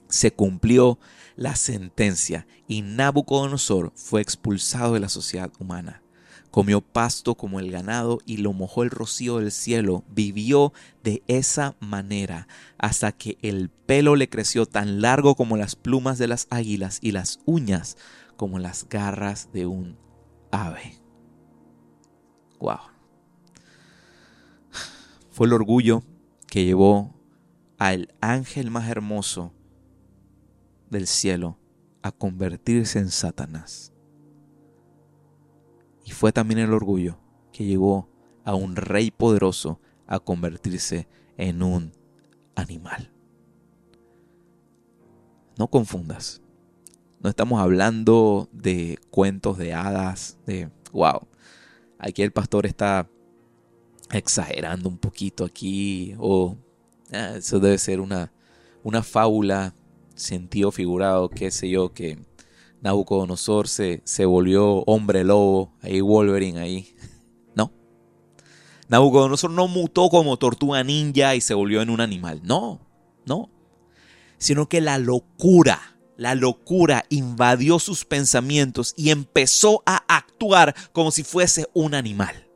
se 0.08 0.32
cumplió 0.32 0.98
la 1.36 1.56
sentencia 1.56 2.46
y 2.66 2.82
Nabucodonosor 2.82 3.92
fue 3.94 4.20
expulsado 4.20 4.94
de 4.94 5.00
la 5.00 5.08
sociedad 5.08 5.50
humana 5.58 6.02
comió 6.50 6.80
pasto 6.80 7.36
como 7.36 7.60
el 7.60 7.70
ganado 7.70 8.18
y 8.26 8.38
lo 8.38 8.52
mojó 8.52 8.82
el 8.82 8.90
rocío 8.90 9.38
del 9.38 9.52
cielo, 9.52 10.04
vivió 10.08 10.72
de 11.02 11.22
esa 11.28 11.76
manera 11.80 12.48
hasta 12.78 13.12
que 13.12 13.38
el 13.42 13.70
pelo 13.70 14.16
le 14.16 14.28
creció 14.28 14.66
tan 14.66 15.00
largo 15.00 15.34
como 15.34 15.56
las 15.56 15.76
plumas 15.76 16.18
de 16.18 16.28
las 16.28 16.46
águilas 16.50 16.98
y 17.00 17.12
las 17.12 17.40
uñas 17.46 17.96
como 18.36 18.58
las 18.58 18.88
garras 18.88 19.50
de 19.52 19.66
un 19.66 19.96
ave. 20.50 20.98
Wow. 22.58 22.78
Fue 25.30 25.46
el 25.46 25.52
orgullo 25.52 26.02
que 26.50 26.64
llevó 26.64 27.14
al 27.78 28.12
ángel 28.20 28.70
más 28.70 28.90
hermoso 28.90 29.54
del 30.90 31.06
cielo 31.06 31.56
a 32.02 32.10
convertirse 32.10 32.98
en 32.98 33.10
Satanás. 33.10 33.92
Y 36.04 36.10
fue 36.10 36.32
también 36.32 36.58
el 36.58 36.72
orgullo 36.72 37.18
que 37.52 37.64
llevó 37.64 38.10
a 38.44 38.54
un 38.54 38.74
rey 38.74 39.12
poderoso 39.12 39.80
a 40.06 40.18
convertirse 40.18 41.08
en 41.36 41.62
un 41.62 41.92
animal. 42.56 43.12
No 45.56 45.68
confundas. 45.68 46.42
No 47.20 47.30
estamos 47.30 47.60
hablando 47.60 48.48
de 48.50 48.98
cuentos 49.10 49.56
de 49.56 49.72
hadas, 49.72 50.38
de, 50.46 50.70
wow, 50.90 51.28
aquí 51.98 52.22
el 52.22 52.32
pastor 52.32 52.66
está 52.66 53.08
exagerando 54.10 54.88
un 54.88 54.98
poquito 54.98 55.44
aquí, 55.44 56.14
o 56.18 56.56
ah, 57.12 57.34
eso 57.36 57.60
debe 57.60 57.78
ser 57.78 58.00
una, 58.00 58.32
una 58.82 59.02
fábula, 59.02 59.74
sentido 60.14 60.70
figurado, 60.70 61.28
qué 61.28 61.50
sé 61.50 61.70
yo, 61.70 61.92
que 61.92 62.18
Nabucodonosor 62.80 63.68
se, 63.68 64.00
se 64.04 64.24
volvió 64.24 64.82
hombre 64.86 65.24
lobo, 65.24 65.72
ahí 65.82 66.00
Wolverine, 66.00 66.60
ahí. 66.60 66.94
No. 67.54 67.72
Nabucodonosor 68.88 69.50
no 69.50 69.68
mutó 69.68 70.08
como 70.08 70.36
tortuga 70.36 70.82
ninja 70.84 71.34
y 71.34 71.40
se 71.40 71.54
volvió 71.54 71.82
en 71.82 71.90
un 71.90 72.00
animal. 72.00 72.40
No, 72.44 72.80
no. 73.26 73.50
Sino 74.38 74.68
que 74.68 74.80
la 74.80 74.98
locura, 74.98 75.98
la 76.16 76.34
locura 76.34 77.04
invadió 77.10 77.78
sus 77.78 78.04
pensamientos 78.04 78.94
y 78.96 79.10
empezó 79.10 79.82
a 79.84 79.96
actuar 80.08 80.74
como 80.92 81.10
si 81.10 81.22
fuese 81.24 81.68
un 81.74 81.94
animal. 81.94 82.49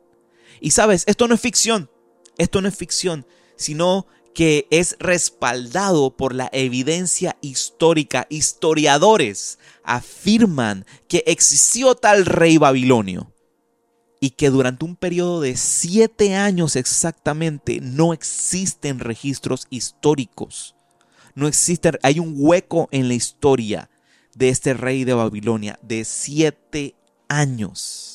Y 0.61 0.71
sabes, 0.71 1.03
esto 1.07 1.27
no 1.27 1.35
es 1.35 1.41
ficción, 1.41 1.89
esto 2.37 2.61
no 2.61 2.67
es 2.67 2.75
ficción, 2.75 3.25
sino 3.55 4.07
que 4.33 4.67
es 4.69 4.97
respaldado 4.99 6.15
por 6.15 6.35
la 6.35 6.49
evidencia 6.51 7.37
histórica. 7.41 8.27
Historiadores 8.29 9.57
afirman 9.83 10.85
que 11.07 11.23
existió 11.25 11.95
tal 11.95 12.25
rey 12.25 12.57
babilonio 12.57 13.31
y 14.19 14.31
que 14.31 14.49
durante 14.49 14.85
un 14.85 14.95
periodo 14.95 15.39
de 15.39 15.55
siete 15.55 16.35
años 16.35 16.75
exactamente 16.75 17.79
no 17.81 18.13
existen 18.13 18.99
registros 18.99 19.67
históricos. 19.69 20.75
No 21.33 21.47
existe, 21.47 21.91
hay 22.01 22.19
un 22.19 22.33
hueco 22.35 22.89
en 22.91 23.07
la 23.07 23.13
historia 23.13 23.89
de 24.35 24.49
este 24.49 24.73
rey 24.73 25.03
de 25.05 25.13
Babilonia 25.13 25.79
de 25.81 26.03
siete 26.05 26.95
años. 27.29 28.14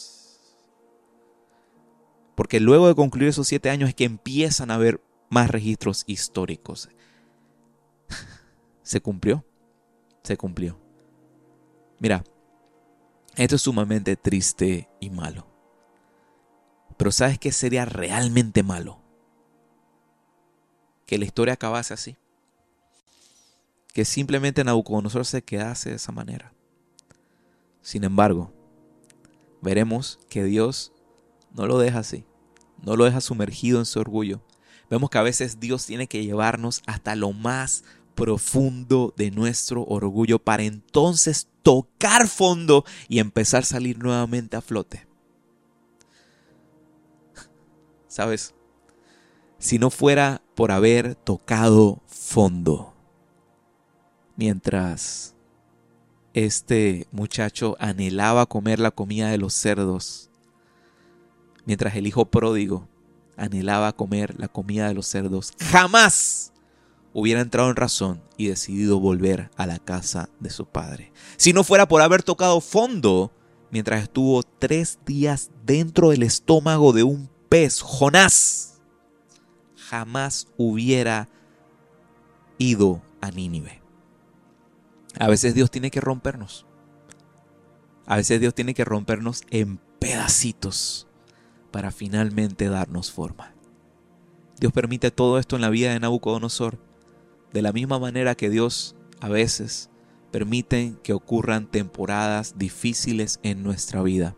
Porque 2.41 2.59
luego 2.59 2.89
de 2.89 2.95
concluir 2.95 3.29
esos 3.29 3.49
siete 3.49 3.69
años 3.69 3.91
es 3.91 3.95
que 3.95 4.05
empiezan 4.05 4.71
a 4.71 4.77
haber 4.77 5.05
más 5.29 5.51
registros 5.51 6.05
históricos. 6.07 6.89
Se 8.83 9.03
cumplió, 9.03 9.45
se 10.23 10.39
cumplió. 10.39 10.81
Mira, 11.99 12.25
esto 13.37 13.57
es 13.57 13.61
sumamente 13.61 14.17
triste 14.17 14.89
y 15.01 15.11
malo. 15.11 15.47
Pero 16.97 17.13
¿sabes 17.13 17.39
qué 17.39 17.53
sería 17.53 17.85
realmente 17.85 18.63
malo? 18.63 19.03
Que 21.05 21.19
la 21.19 21.27
historia 21.27 21.53
acabase 21.53 21.93
así. 21.93 22.17
Que 23.93 24.07
simplemente 24.07 24.65
Nabucodonosor 24.65 25.27
se 25.27 25.43
quedase 25.43 25.91
de 25.91 25.97
esa 25.97 26.11
manera. 26.11 26.55
Sin 27.83 28.03
embargo, 28.03 28.51
veremos 29.61 30.19
que 30.31 30.43
Dios 30.43 30.95
no 31.53 31.67
lo 31.67 31.79
deja 31.79 31.99
así. 31.99 32.25
No 32.83 32.97
lo 32.97 33.05
deja 33.05 33.21
sumergido 33.21 33.79
en 33.79 33.87
su 33.87 34.01
orgullo, 34.01 34.43
vemos 34.89 35.11
que 35.11 35.19
a 35.19 35.23
veces 35.23 35.61
Dios 35.61 35.87
tiene 35.87 36.07
que 36.07 36.25
llevarnos 36.25 36.83
hasta 36.87 37.15
lo 37.15 37.33
más 37.33 37.85
profundo 38.15 39.15
de 39.17 39.31
nuestro 39.31 39.85
orgullo 39.85 40.39
para 40.39 40.65
entonces 40.65 41.49
tocar 41.63 42.27
fondo 42.29 42.85
y 43.09 43.19
empezar 43.19 43.63
a 43.63 43.67
salir 43.67 43.99
nuevamente 43.99 44.57
a 44.57 44.61
flote. 44.61 45.07
¿Sabes? 48.09 48.55
Si 49.59 49.79
no 49.79 49.91
fuera 49.91 50.43
por 50.55 50.73
haber 50.73 51.15
tocado 51.15 52.03
fondo, 52.07 52.95
mientras 54.37 55.35
este 56.33 57.07
muchacho 57.13 57.77
anhelaba 57.79 58.47
comer 58.47 58.79
la 58.81 58.91
comida 58.91 59.29
de 59.31 59.39
los 59.39 59.55
cerdos, 59.55 60.30
mientras 61.71 61.95
el 61.95 62.09
hijo 62.09 62.25
pródigo 62.25 62.89
anhelaba 63.37 63.93
comer 63.93 64.35
la 64.41 64.49
comida 64.49 64.89
de 64.89 64.95
los 64.95 65.07
cerdos, 65.07 65.53
jamás 65.71 66.53
hubiera 67.13 67.43
entrado 67.43 67.71
en 67.71 67.77
razón 67.77 68.21
y 68.37 68.49
decidido 68.49 68.99
volver 68.99 69.53
a 69.55 69.69
la 69.69 69.79
casa 69.79 70.31
de 70.41 70.51
su 70.51 70.67
padre. 70.67 71.13
Si 71.37 71.53
no 71.53 71.63
fuera 71.63 71.87
por 71.87 72.03
haber 72.03 72.25
tocado 72.25 72.61
fondo 72.61 73.31
mientras 73.71 74.03
estuvo 74.03 74.43
tres 74.43 74.99
días 75.07 75.53
dentro 75.65 76.11
del 76.11 76.25
estómago 76.25 76.93
de 76.93 77.05
un 77.05 77.31
pez, 77.49 77.83
Jonás, 77.83 78.81
jamás 79.77 80.49
hubiera 80.57 81.29
ido 82.59 83.01
a 83.21 83.31
Nínive. 83.31 83.81
A 85.21 85.29
veces 85.29 85.55
Dios 85.55 85.71
tiene 85.71 85.93
que 85.93 86.01
rompernos. 86.01 86.67
A 88.07 88.17
veces 88.17 88.41
Dios 88.41 88.57
tiene 88.57 88.75
que 88.75 88.85
rompernos 88.85 89.43
en 89.51 89.79
pedacitos 90.01 91.07
para 91.71 91.91
finalmente 91.91 92.69
darnos 92.69 93.11
forma. 93.11 93.55
Dios 94.59 94.73
permite 94.73 95.11
todo 95.11 95.39
esto 95.39 95.57
en 95.57 95.63
la 95.63 95.71
vida 95.71 95.93
de 95.93 96.01
Nabucodonosor, 96.01 96.79
de 97.53 97.63
la 97.63 97.73
misma 97.73 97.99
manera 97.99 98.35
que 98.35 98.51
Dios 98.51 98.95
a 99.21 99.29
veces 99.29 99.91
permite 100.31 100.95
que 101.03 101.13
ocurran 101.13 101.67
temporadas 101.67 102.55
difíciles 102.57 103.41
en 103.43 103.63
nuestra 103.63 104.03
vida. 104.03 104.37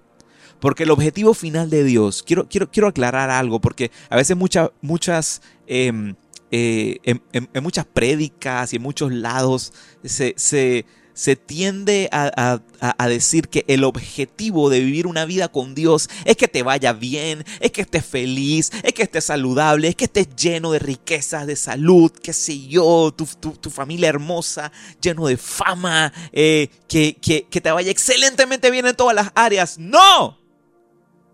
Porque 0.61 0.85
el 0.85 0.91
objetivo 0.91 1.35
final 1.35 1.71
de 1.71 1.83
Dios, 1.83 2.23
quiero, 2.23 2.49
quiero, 2.49 2.71
quiero 2.71 2.89
aclarar 2.89 3.31
algo, 3.31 3.61
porque 3.61 3.91
a 4.09 4.17
veces 4.17 4.37
muchas, 4.37 4.71
muchas, 4.81 5.43
em, 5.67 6.15
eh, 6.53 6.99
en, 7.05 7.63
muchas 7.63 7.85
prédicas 7.85 8.73
y 8.73 8.77
en 8.77 8.83
muchos 8.83 9.13
lados 9.13 9.73
se, 10.05 10.35
se 10.37 10.87
se 11.15 11.37
tiende 11.37 12.09
a, 12.13 12.61
decir 13.07 13.49
que 13.49 13.65
el 13.69 13.85
objetivo 13.85 14.71
de 14.71 14.81
vivir 14.81 15.07
una 15.07 15.25
vida 15.25 15.49
con 15.49 15.75
Dios 15.75 16.09
es 16.25 16.37
que 16.37 16.49
te 16.49 16.63
vaya 16.63 16.93
bien, 16.93 17.45
es 17.61 17.71
que 17.73 17.83
estés 17.83 18.05
feliz, 18.05 18.71
es 18.83 18.93
que 18.93 19.03
estés 19.03 19.25
saludable, 19.25 19.89
es 19.89 19.97
que 19.97 20.05
estés 20.05 20.35
lleno 20.35 20.73
de 20.73 20.79
riquezas, 20.79 21.47
de 21.47 21.57
salud, 21.57 22.11
qué 22.11 22.33
sé 22.33 22.67
yo, 22.67 23.15
tu, 23.15 23.27
familia 23.71 24.09
hermosa, 24.09 24.73
lleno 25.01 25.27
de 25.27 25.37
fama, 25.37 26.13
eh, 26.33 26.69
que, 26.89 27.15
que 27.21 27.61
te 27.61 27.71
vaya 27.71 27.91
excelentemente 27.91 28.71
bien 28.71 28.87
en 28.87 28.97
todas 28.97 29.15
las 29.15 29.31
áreas. 29.35 29.79
No, 29.79 30.39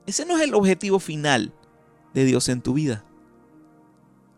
ese 0.06 0.24
no 0.24 0.36
es 0.36 0.42
el 0.42 0.54
objetivo 0.54 0.98
final 0.98 1.52
de 2.14 2.24
Dios 2.24 2.48
en 2.48 2.62
tu 2.62 2.74
vida. 2.74 3.04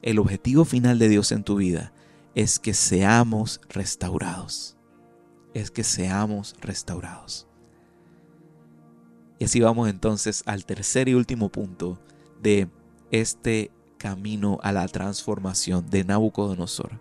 El 0.02 0.18
objetivo 0.18 0.64
final 0.64 0.98
de 0.98 1.08
Dios 1.08 1.32
en 1.32 1.44
tu 1.44 1.56
vida 1.56 1.92
es 2.34 2.58
que 2.58 2.74
seamos 2.74 3.60
restaurados 3.68 4.76
es 5.54 5.70
que 5.70 5.84
seamos 5.84 6.56
restaurados. 6.60 7.46
Y 9.38 9.44
así 9.44 9.60
vamos 9.60 9.88
entonces 9.88 10.42
al 10.46 10.64
tercer 10.64 11.08
y 11.08 11.14
último 11.14 11.48
punto 11.48 11.98
de 12.42 12.68
este 13.10 13.70
camino 13.96 14.58
a 14.62 14.72
la 14.72 14.86
transformación 14.88 15.88
de 15.88 16.04
Nabucodonosor. 16.04 17.00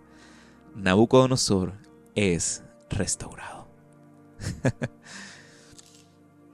Nabucodonosor 0.74 1.74
es 2.14 2.62
restaurado. 2.88 3.68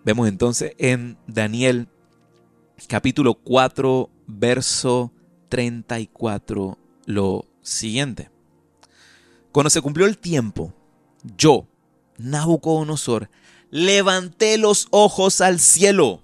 Vemos 0.04 0.28
entonces 0.28 0.72
en 0.78 1.18
Daniel 1.26 1.88
capítulo 2.88 3.34
4, 3.34 4.10
verso 4.26 5.12
34 5.48 6.78
lo 7.06 7.46
siguiente. 7.62 8.30
Cuando 9.52 9.70
se 9.70 9.80
cumplió 9.80 10.06
el 10.06 10.18
tiempo, 10.18 10.74
yo, 11.36 11.66
Nabucodonosor, 12.18 13.30
levanté 13.70 14.58
los 14.58 14.88
ojos 14.90 15.40
al 15.40 15.60
cielo, 15.60 16.22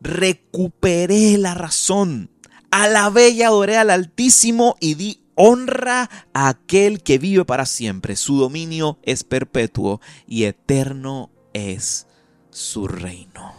recuperé 0.00 1.38
la 1.38 1.54
razón, 1.54 2.30
alabé 2.70 3.30
y 3.30 3.42
adoré 3.42 3.76
al 3.76 3.90
Altísimo 3.90 4.76
y 4.80 4.94
di 4.94 5.20
honra 5.34 6.10
a 6.32 6.48
aquel 6.48 7.02
que 7.02 7.18
vive 7.18 7.44
para 7.44 7.66
siempre. 7.66 8.16
Su 8.16 8.38
dominio 8.38 8.98
es 9.02 9.24
perpetuo 9.24 10.00
y 10.26 10.44
eterno 10.44 11.30
es 11.52 12.06
su 12.50 12.86
reino. 12.86 13.52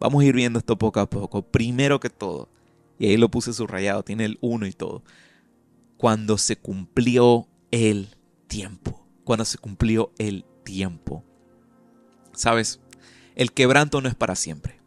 Vamos 0.00 0.22
a 0.22 0.26
ir 0.26 0.34
viendo 0.34 0.58
esto 0.58 0.76
poco 0.76 1.00
a 1.00 1.08
poco. 1.08 1.42
Primero 1.42 2.00
que 2.00 2.10
todo, 2.10 2.48
y 2.98 3.06
ahí 3.06 3.16
lo 3.16 3.30
puse 3.30 3.52
subrayado, 3.52 4.02
tiene 4.02 4.24
el 4.24 4.38
uno 4.40 4.66
y 4.66 4.72
todo. 4.72 5.02
Cuando 5.96 6.38
se 6.38 6.56
cumplió 6.56 7.48
el 7.70 8.16
tiempo. 8.46 9.06
Cuando 9.24 9.44
se 9.44 9.58
cumplió 9.58 10.12
el 10.18 10.44
tiempo. 10.64 11.24
Sabes, 12.32 12.80
el 13.36 13.52
quebranto 13.52 14.00
no 14.00 14.08
es 14.08 14.14
para 14.14 14.34
siempre. 14.34 14.80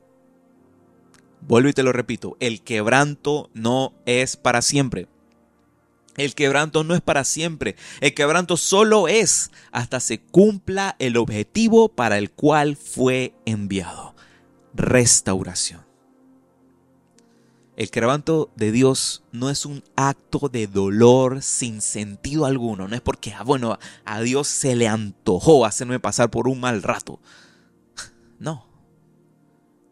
Vuelvo 1.41 1.69
y 1.69 1.73
te 1.73 1.83
lo 1.83 1.93
repito, 1.93 2.35
el 2.39 2.61
quebranto 2.61 3.49
no 3.53 3.93
es 4.05 4.35
para 4.35 4.61
siempre. 4.61 5.07
El 6.17 6.33
quebranto 6.33 6.83
no 6.83 6.95
es 6.95 7.01
para 7.01 7.23
siempre. 7.23 7.75
El 8.01 8.13
quebranto 8.13 8.57
solo 8.57 9.07
es 9.07 9.51
hasta 9.71 9.99
se 9.99 10.19
cumpla 10.19 10.95
el 10.99 11.15
objetivo 11.15 11.89
para 11.89 12.17
el 12.17 12.31
cual 12.31 12.75
fue 12.75 13.35
enviado. 13.45 14.15
Restauración. 14.73 15.86
El 17.77 17.91
quebranto 17.91 18.51
de 18.55 18.71
Dios 18.71 19.21
no 19.31 19.51
es 19.51 19.63
un 19.63 19.83
acto 19.95 20.49
de 20.49 20.65
dolor 20.65 21.43
sin 21.43 21.81
sentido 21.81 22.47
alguno. 22.47 22.87
No 22.87 22.95
es 22.95 23.01
porque, 23.01 23.33
ah, 23.33 23.43
bueno, 23.43 23.77
a 24.03 24.19
Dios 24.21 24.47
se 24.47 24.75
le 24.75 24.87
antojó 24.87 25.63
hacerme 25.63 25.99
pasar 25.99 26.31
por 26.31 26.47
un 26.47 26.59
mal 26.59 26.83
rato. 26.83 27.21
No. 28.39 28.67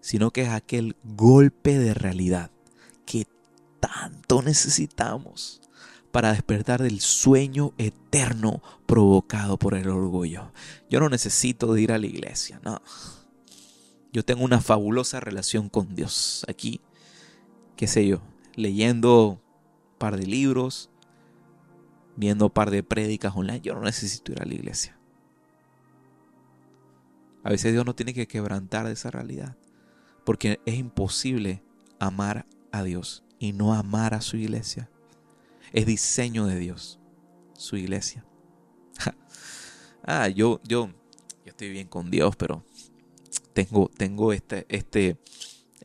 Sino 0.02 0.32
que 0.32 0.44
es 0.44 0.50
aquel 0.50 0.96
golpe 1.04 1.80
de 1.80 1.96
realidad 1.96 2.52
que 3.06 3.28
tanto 3.80 4.42
necesitamos 4.44 5.62
para 6.12 6.32
despertar 6.32 6.82
del 6.82 7.02
sueño 7.02 7.74
eterno 7.78 8.62
provocado 8.86 9.58
por 9.58 9.76
el 9.76 9.90
orgullo. 9.90 10.52
Yo 10.90 11.00
no 11.00 11.10
necesito 11.10 11.76
ir 11.78 11.92
a 11.92 11.98
la 11.98 12.06
iglesia, 12.06 12.60
no. 12.64 12.82
Yo 14.14 14.24
tengo 14.24 14.44
una 14.44 14.62
fabulosa 14.62 15.20
relación 15.20 15.70
con 15.70 15.96
Dios. 15.96 16.46
Aquí 16.48 16.82
qué 17.76 17.88
sé 17.88 18.08
yo, 18.08 18.22
leyendo 18.56 19.30
un 19.30 19.40
par 19.98 20.18
de 20.18 20.26
libros, 20.26 20.90
viendo 22.16 22.46
un 22.46 22.52
par 22.52 22.72
de 22.72 22.84
prédicas 22.84 23.36
online. 23.36 23.62
Yo 23.62 23.76
no 23.76 23.82
necesito 23.82 24.32
ir 24.32 24.42
a 24.42 24.46
la 24.46 24.54
iglesia. 24.54 24.98
A 27.44 27.50
veces 27.50 27.74
Dios 27.74 27.86
no 27.86 27.96
tiene 27.96 28.14
que 28.14 28.28
quebrantar 28.28 28.88
de 28.88 28.94
esa 28.94 29.12
realidad. 29.12 29.56
Porque 30.24 30.60
es 30.66 30.76
imposible 30.76 31.64
amar 32.00 32.48
a 32.72 32.84
Dios 32.84 33.24
y 33.38 33.54
no 33.54 33.74
amar 33.74 34.14
a 34.14 34.22
su 34.22 34.38
iglesia. 34.38 34.90
Es 35.72 35.86
diseño 35.86 36.48
de 36.48 36.58
Dios, 36.58 37.00
su 37.54 37.78
iglesia. 37.78 38.26
ah, 40.04 40.28
yo, 40.30 40.60
yo, 40.64 40.88
yo 40.88 40.94
estoy 41.46 41.70
bien 41.70 41.88
con 41.88 42.10
Dios, 42.10 42.36
pero 42.36 42.64
tengo, 43.54 43.92
tengo 43.96 44.34
este, 44.34 44.66
este, 44.70 45.18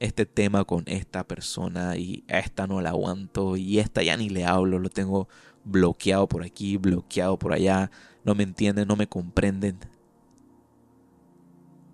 este 0.01 0.25
tema 0.25 0.65
con 0.65 0.83
esta 0.87 1.25
persona 1.25 1.97
y 1.97 2.25
a 2.29 2.39
esta 2.39 2.67
no 2.67 2.81
la 2.81 2.91
aguanto 2.91 3.57
y 3.57 3.79
esta 3.79 4.03
ya 4.03 4.17
ni 4.17 4.31
le 4.31 4.47
hablo, 4.47 4.79
lo 4.79 4.89
tengo 4.89 5.29
bloqueado 5.63 6.27
por 6.27 6.43
aquí, 6.43 6.79
bloqueado 6.79 7.39
por 7.39 7.53
allá, 7.53 7.91
no 8.25 8.35
me 8.35 8.43
entienden, 8.43 8.89
no 8.89 8.97
me 8.97 9.07
comprenden. 9.07 9.79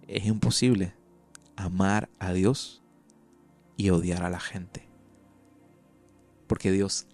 Es 0.07 0.25
imposible 0.25 0.95
amar 1.57 2.09
a 2.21 2.33
Dios 2.33 2.85
y 3.77 3.91
odiar 3.91 4.23
a 4.23 4.31
la 4.31 4.41
gente. 4.41 4.89
Porque 6.47 6.71
Dios 6.71 7.09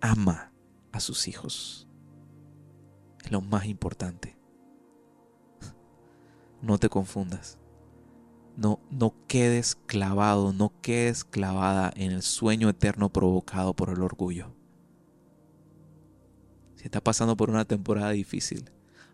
ama 0.00 0.52
a 0.90 0.98
sus 0.98 1.28
hijos. 1.28 1.86
Es 3.24 3.30
lo 3.30 3.40
más 3.40 3.66
importante. 3.66 4.36
No 6.60 6.78
te 6.78 6.88
confundas. 6.88 7.61
No, 8.56 8.80
no 8.90 9.14
quedes 9.28 9.76
clavado, 9.86 10.52
no 10.52 10.72
quedes 10.82 11.24
clavada 11.24 11.92
en 11.96 12.12
el 12.12 12.22
sueño 12.22 12.68
eterno 12.68 13.10
provocado 13.10 13.74
por 13.74 13.88
el 13.88 14.02
orgullo. 14.02 14.54
Si 16.76 16.84
estás 16.84 17.02
pasando 17.02 17.36
por 17.36 17.48
una 17.48 17.64
temporada 17.64 18.10
difícil, 18.10 18.70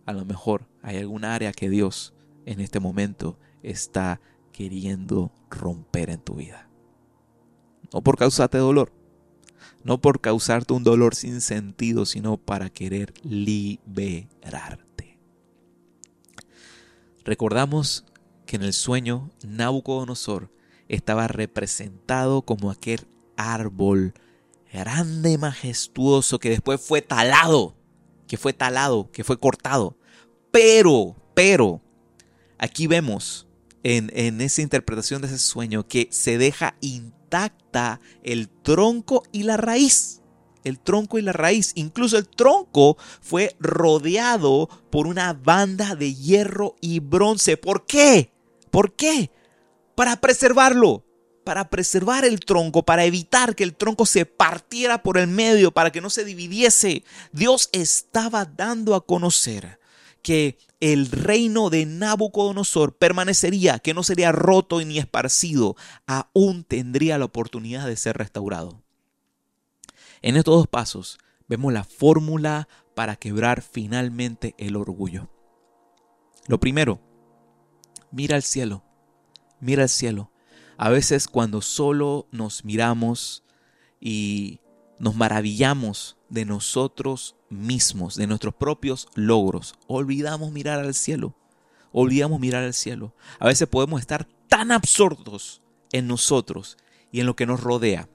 a 0.06 0.12
lo 0.12 0.24
mejor 0.24 0.66
hay 0.82 0.96
algún 0.96 1.24
área 1.24 1.52
que 1.52 1.68
Dios 1.68 2.14
en 2.46 2.60
este 2.60 2.80
momento 2.80 3.38
está 3.62 4.20
queriendo 4.52 5.30
romper 5.50 6.10
en 6.10 6.20
tu 6.20 6.36
vida. 6.36 6.68
No 7.92 8.02
por 8.02 8.16
causarte 8.16 8.58
dolor, 8.58 8.92
no 9.84 10.00
por 10.00 10.20
causarte 10.20 10.72
un 10.72 10.82
dolor 10.82 11.14
sin 11.14 11.40
sentido, 11.40 12.06
sino 12.06 12.38
para 12.38 12.70
querer 12.70 13.12
liberarte. 13.22 15.18
Recordamos 17.24 18.06
que 18.48 18.56
en 18.56 18.62
el 18.62 18.72
sueño 18.72 19.30
Nabucodonosor 19.46 20.50
estaba 20.88 21.28
representado 21.28 22.40
como 22.40 22.70
aquel 22.70 23.06
árbol 23.36 24.14
grande 24.72 25.32
y 25.32 25.38
majestuoso 25.38 26.38
que 26.38 26.48
después 26.48 26.80
fue 26.80 27.02
talado, 27.02 27.76
que 28.26 28.38
fue 28.38 28.54
talado, 28.54 29.10
que 29.12 29.22
fue 29.22 29.38
cortado. 29.38 29.98
Pero, 30.50 31.14
pero, 31.34 31.82
aquí 32.56 32.86
vemos 32.86 33.46
en, 33.82 34.10
en 34.14 34.40
esa 34.40 34.62
interpretación 34.62 35.20
de 35.20 35.28
ese 35.28 35.38
sueño 35.38 35.86
que 35.86 36.08
se 36.10 36.38
deja 36.38 36.74
intacta 36.80 38.00
el 38.22 38.48
tronco 38.48 39.24
y 39.30 39.42
la 39.42 39.58
raíz 39.58 40.22
el 40.64 40.80
tronco 40.80 41.18
y 41.18 41.22
la 41.22 41.32
raíz. 41.32 41.72
Incluso 41.76 42.18
el 42.18 42.28
tronco 42.28 42.98
fue 43.22 43.56
rodeado 43.60 44.68
por 44.90 45.06
una 45.06 45.32
banda 45.32 45.94
de 45.94 46.14
hierro 46.14 46.76
y 46.80 47.00
bronce. 47.00 47.56
¿Por 47.56 47.86
qué? 47.86 48.32
¿Por 48.70 48.94
qué? 48.94 49.30
Para 49.94 50.20
preservarlo, 50.20 51.04
para 51.44 51.70
preservar 51.70 52.24
el 52.24 52.40
tronco, 52.40 52.84
para 52.84 53.04
evitar 53.04 53.54
que 53.54 53.64
el 53.64 53.74
tronco 53.74 54.06
se 54.06 54.26
partiera 54.26 55.02
por 55.02 55.18
el 55.18 55.28
medio, 55.28 55.72
para 55.72 55.90
que 55.90 56.00
no 56.00 56.10
se 56.10 56.24
dividiese. 56.24 57.04
Dios 57.32 57.70
estaba 57.72 58.44
dando 58.44 58.94
a 58.94 59.06
conocer 59.06 59.80
que 60.22 60.58
el 60.80 61.10
reino 61.10 61.70
de 61.70 61.86
Nabucodonosor 61.86 62.96
permanecería, 62.96 63.78
que 63.78 63.94
no 63.94 64.02
sería 64.02 64.30
roto 64.30 64.80
ni 64.84 64.98
esparcido, 64.98 65.74
aún 66.06 66.64
tendría 66.64 67.18
la 67.18 67.24
oportunidad 67.24 67.86
de 67.86 67.96
ser 67.96 68.16
restaurado. 68.18 68.82
En 70.22 70.36
estos 70.36 70.54
dos 70.54 70.66
pasos 70.66 71.18
vemos 71.48 71.72
la 71.72 71.84
fórmula 71.84 72.68
para 72.94 73.16
quebrar 73.16 73.62
finalmente 73.62 74.54
el 74.58 74.76
orgullo. 74.76 75.30
Lo 76.46 76.60
primero, 76.60 77.00
mira 78.10 78.36
al 78.36 78.42
cielo, 78.42 78.82
mira 79.60 79.82
al 79.82 79.88
cielo. 79.88 80.30
A 80.76 80.90
veces 80.90 81.26
cuando 81.26 81.60
solo 81.60 82.28
nos 82.30 82.64
miramos 82.64 83.42
y 84.00 84.60
nos 84.98 85.16
maravillamos 85.16 86.16
de 86.28 86.44
nosotros 86.44 87.36
mismos, 87.50 88.16
de 88.16 88.26
nuestros 88.26 88.54
propios 88.54 89.08
logros, 89.14 89.74
olvidamos 89.86 90.52
mirar 90.52 90.78
al 90.80 90.94
cielo, 90.94 91.34
olvidamos 91.92 92.40
mirar 92.40 92.64
al 92.64 92.74
cielo. 92.74 93.14
A 93.38 93.46
veces 93.46 93.68
podemos 93.68 94.00
estar 94.00 94.28
tan 94.48 94.70
absortos 94.70 95.62
en 95.92 96.06
nosotros 96.06 96.76
y 97.10 97.20
en 97.20 97.26
lo 97.26 97.36
que 97.36 97.46
nos 97.46 97.60
rodea, 97.60 98.08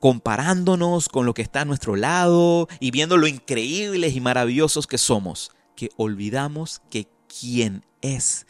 comparándonos 0.00 1.08
con 1.08 1.26
lo 1.26 1.34
que 1.34 1.42
está 1.42 1.62
a 1.62 1.64
nuestro 1.64 1.96
lado 1.96 2.68
y 2.80 2.90
viendo 2.90 3.16
lo 3.16 3.26
increíbles 3.26 4.14
y 4.14 4.20
maravillosos 4.20 4.86
que 4.86 4.98
somos, 4.98 5.50
que 5.74 5.90
olvidamos 5.96 6.82
que 6.90 7.08
quien 7.26 7.84
es 8.02 8.46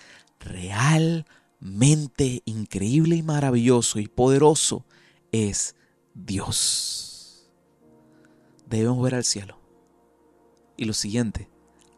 realmente 0.47 2.43
increíble 2.45 3.17
y 3.17 3.23
maravilloso 3.23 3.99
y 3.99 4.09
poderoso 4.09 4.85
es 5.33 5.75
Dios. 6.15 7.49
Debemos 8.69 9.03
ver 9.03 9.15
al 9.15 9.25
cielo. 9.25 9.59
Y 10.77 10.85
lo 10.85 10.93
siguiente, 10.93 11.49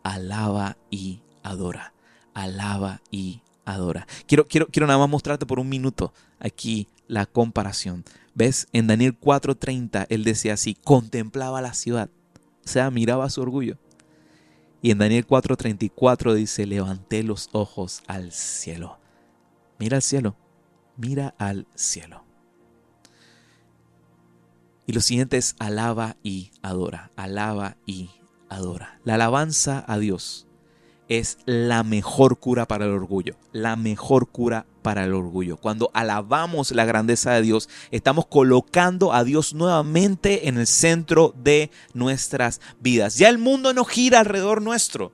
alaba 0.03 0.77
y 0.91 1.23
adora. 1.43 1.95
Alaba 2.35 3.03
y 3.11 3.43
adora. 3.65 4.07
Quiero, 4.27 4.47
quiero, 4.47 4.69
quiero 4.69 4.87
nada 4.87 4.99
más 4.99 5.09
mostrarte 5.09 5.47
por 5.47 5.59
un 5.59 5.69
minuto 5.69 6.13
aquí 6.39 6.89
la 7.07 7.27
comparación. 7.27 8.05
¿Ves? 8.35 8.69
En 8.73 8.87
Daniel 8.87 9.19
4:30 9.19 10.07
él 10.11 10.25
decía 10.25 10.55
así, 10.55 10.75
contemplaba 10.75 11.61
la 11.61 11.75
ciudad. 11.75 12.11
O 12.65 12.69
sea, 12.69 12.91
miraba 12.91 13.31
su 13.31 13.41
orgullo. 13.41 13.79
Y 14.83 14.91
en 14.91 14.99
Daniel 14.99 15.27
4:34 15.27 16.35
dice, 16.35 16.67
levanté 16.67 17.23
los 17.23 17.49
ojos 17.53 18.03
al 18.07 18.33
cielo. 18.33 18.99
Mira 19.79 19.97
al 19.97 20.03
cielo, 20.03 20.37
mira 20.97 21.35
al 21.39 21.67
cielo. 21.75 22.25
Y 24.87 24.93
lo 24.93 25.01
siguiente 25.01 25.37
es 25.37 25.55
alaba 25.59 26.17
y 26.23 26.51
adora, 26.63 27.11
alaba 27.17 27.77
y 27.87 28.11
adora. 28.49 29.01
La 29.05 29.15
alabanza 29.15 29.85
a 29.87 29.99
Dios 29.99 30.48
es 31.09 31.39
la 31.47 31.83
mejor 31.83 32.39
cura 32.39 32.67
para 32.67 32.85
el 32.85 32.93
orgullo, 32.93 33.37
la 33.53 33.77
mejor 33.77 34.29
cura 34.29 34.67
para 34.83 35.05
el 35.05 35.15
orgullo. 35.15 35.57
Cuando 35.57 35.91
alabamos 35.95 36.71
la 36.73 36.85
grandeza 36.85 37.33
de 37.33 37.43
Dios, 37.43 37.69
estamos 37.91 38.27
colocando 38.27 39.13
a 39.13 39.25
Dios 39.25 39.55
nuevamente 39.55 40.49
en 40.49 40.59
el 40.59 40.67
centro 40.67 41.35
de 41.37 41.71
nuestras 41.95 42.61
vidas. 42.81 43.17
Ya 43.17 43.29
el 43.29 43.39
mundo 43.39 43.73
no 43.73 43.85
gira 43.85 44.21
alrededor 44.21 44.63
nuestro. 44.63 45.13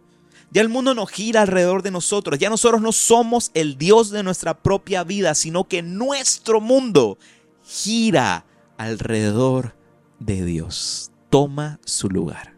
Ya 0.51 0.63
el 0.63 0.69
mundo 0.69 0.95
no 0.95 1.07
gira 1.07 1.43
alrededor 1.43 1.83
de 1.83 1.91
nosotros. 1.91 2.39
Ya 2.39 2.51
nosotros 2.51 2.81
no 2.81 2.93
somos 2.93 3.51
el 3.55 3.77
Dios 3.77 4.11
de 4.11 4.23
nuestra 4.23 4.63
propia 4.63 5.03
vida, 5.03 5.35
sino 5.35 5.65
que 5.65 5.83
nuestro 5.83 6.61
mundo 6.61 7.19
gira 7.65 8.47
alrededor 8.79 9.75
de 10.21 10.45
Dios. 10.45 11.11
Toma 11.31 11.81
su 11.85 12.09
lugar. 12.09 12.55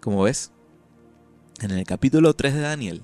Como 0.00 0.24
ves, 0.24 0.50
en 1.60 1.70
el 1.70 1.84
capítulo 1.84 2.34
3 2.34 2.54
de 2.54 2.60
Daniel, 2.60 3.02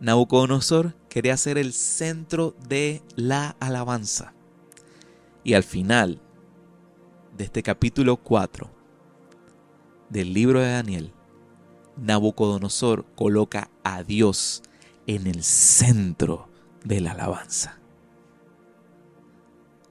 Nabucodonosor 0.00 0.94
quería 1.08 1.36
ser 1.36 1.58
el 1.58 1.72
centro 1.72 2.54
de 2.68 3.02
la 3.16 3.56
alabanza. 3.60 4.34
Y 5.44 5.54
al 5.54 5.62
final 5.62 6.20
de 7.36 7.44
este 7.44 7.62
capítulo 7.62 8.16
4 8.16 8.70
del 10.10 10.32
libro 10.32 10.60
de 10.60 10.72
Daniel, 10.72 11.12
Nabucodonosor 11.96 13.06
coloca 13.14 13.70
a 13.82 14.02
Dios 14.02 14.62
en 15.06 15.26
el 15.26 15.42
centro 15.42 16.48
de 16.84 17.00
la 17.00 17.12
alabanza. 17.12 17.78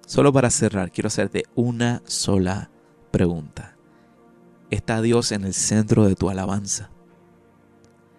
Solo 0.05 0.31
para 0.33 0.49
cerrar, 0.49 0.91
quiero 0.91 1.07
hacerte 1.07 1.45
una 1.55 2.01
sola 2.05 2.69
pregunta. 3.11 3.77
¿Está 4.69 5.01
Dios 5.01 5.31
en 5.31 5.43
el 5.45 5.53
centro 5.53 6.05
de 6.05 6.15
tu 6.15 6.29
alabanza? 6.29 6.92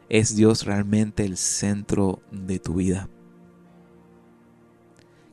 ¿Es 0.09 0.37
Dios 0.37 0.65
realmente 0.65 1.25
el 1.25 1.37
centro 1.37 2.23
de 2.31 2.59
tu 2.59 2.75
vida? 2.75 3.09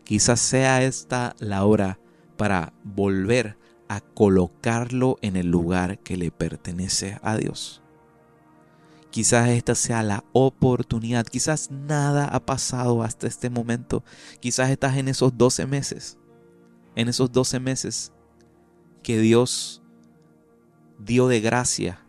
Quizás 0.04 0.40
sea 0.40 0.84
esta 0.84 1.36
la 1.40 1.66
hora 1.66 2.00
para 2.38 2.74
volver 2.84 3.58
a 3.88 4.02
colocarlo 4.02 5.18
en 5.22 5.36
el 5.36 5.52
lugar 5.52 6.00
que 6.00 6.18
le 6.18 6.32
pertenece 6.32 7.20
a 7.22 7.36
Dios. 7.36 7.82
Quizás 9.10 9.50
esta 9.50 9.76
sea 9.76 10.04
la 10.04 10.24
oportunidad. 10.32 11.26
Quizás 11.26 11.70
nada 11.70 12.26
ha 12.26 12.40
pasado 12.46 13.04
hasta 13.04 13.28
este 13.28 13.50
momento. 13.50 14.06
Quizás 14.40 14.70
estás 14.70 14.96
en 14.96 15.10
esos 15.10 15.38
12 15.38 15.68
meses. 15.68 16.18
En 16.96 17.10
esos 17.10 17.32
12 17.32 17.60
meses 17.60 18.14
que 19.04 19.20
Dios 19.20 19.82
dio 20.98 21.28
de 21.28 21.42
gracia 21.42 22.00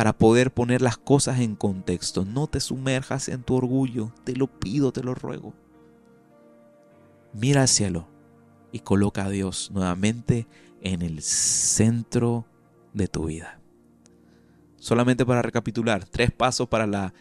para 0.00 0.16
poder 0.16 0.50
poner 0.50 0.80
las 0.80 0.96
cosas 0.96 1.40
en 1.40 1.54
contexto. 1.54 2.24
No 2.24 2.46
te 2.46 2.60
sumerjas 2.60 3.28
en 3.28 3.42
tu 3.42 3.54
orgullo, 3.54 4.14
te 4.24 4.34
lo 4.34 4.46
pido, 4.46 4.92
te 4.92 5.02
lo 5.02 5.14
ruego. 5.14 5.52
Mira 7.34 7.60
al 7.60 7.68
cielo 7.68 8.08
y 8.72 8.78
coloca 8.78 9.26
a 9.26 9.28
Dios 9.28 9.70
nuevamente 9.74 10.46
en 10.80 11.02
el 11.02 11.20
centro 11.20 12.46
de 12.94 13.08
tu 13.08 13.26
vida. 13.26 13.60
Solamente 14.76 15.26
para 15.26 15.42
recapitular, 15.42 16.06
tres 16.06 16.30
pasos 16.30 16.66
para 16.66 16.86
la 16.86 17.12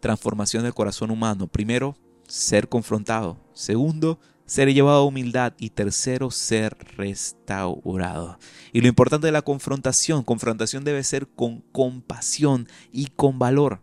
transformación 0.00 0.62
del 0.62 0.74
corazón 0.74 1.10
humano. 1.10 1.46
Primero, 1.46 1.96
ser 2.28 2.68
confrontado. 2.68 3.38
Segundo, 3.54 4.20
ser 4.46 4.72
llevado 4.72 4.98
a 4.98 5.04
humildad 5.04 5.52
y 5.58 5.70
tercero, 5.70 6.30
ser 6.30 6.76
restaurado. 6.96 8.38
Y 8.72 8.80
lo 8.80 8.88
importante 8.88 9.26
de 9.26 9.32
la 9.32 9.42
confrontación, 9.42 10.22
confrontación 10.22 10.84
debe 10.84 11.02
ser 11.02 11.26
con 11.26 11.60
compasión 11.72 12.68
y 12.92 13.08
con 13.08 13.38
valor. 13.38 13.82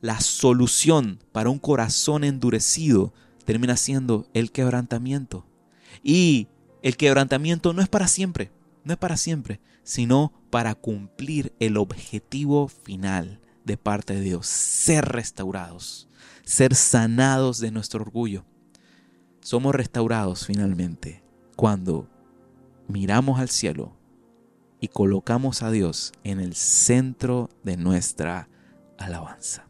La 0.00 0.20
solución 0.20 1.22
para 1.32 1.50
un 1.50 1.58
corazón 1.58 2.24
endurecido 2.24 3.12
termina 3.44 3.76
siendo 3.76 4.26
el 4.32 4.50
quebrantamiento. 4.50 5.46
Y 6.02 6.48
el 6.82 6.96
quebrantamiento 6.96 7.72
no 7.72 7.82
es 7.82 7.88
para 7.88 8.08
siempre, 8.08 8.50
no 8.84 8.94
es 8.94 8.98
para 8.98 9.16
siempre, 9.16 9.60
sino 9.82 10.32
para 10.50 10.74
cumplir 10.74 11.52
el 11.60 11.76
objetivo 11.76 12.68
final 12.68 13.40
de 13.64 13.76
parte 13.76 14.14
de 14.14 14.20
Dios, 14.22 14.46
ser 14.46 15.04
restaurados, 15.04 16.08
ser 16.44 16.74
sanados 16.74 17.58
de 17.58 17.70
nuestro 17.70 18.00
orgullo 18.02 18.44
somos 19.40 19.74
restaurados 19.74 20.46
finalmente 20.46 21.22
cuando 21.56 22.08
miramos 22.88 23.40
al 23.40 23.48
cielo 23.48 23.96
y 24.80 24.88
colocamos 24.88 25.62
a 25.62 25.70
Dios 25.70 26.12
en 26.24 26.40
el 26.40 26.54
centro 26.54 27.48
de 27.64 27.76
nuestra 27.76 28.48
alabanza. 28.98 29.67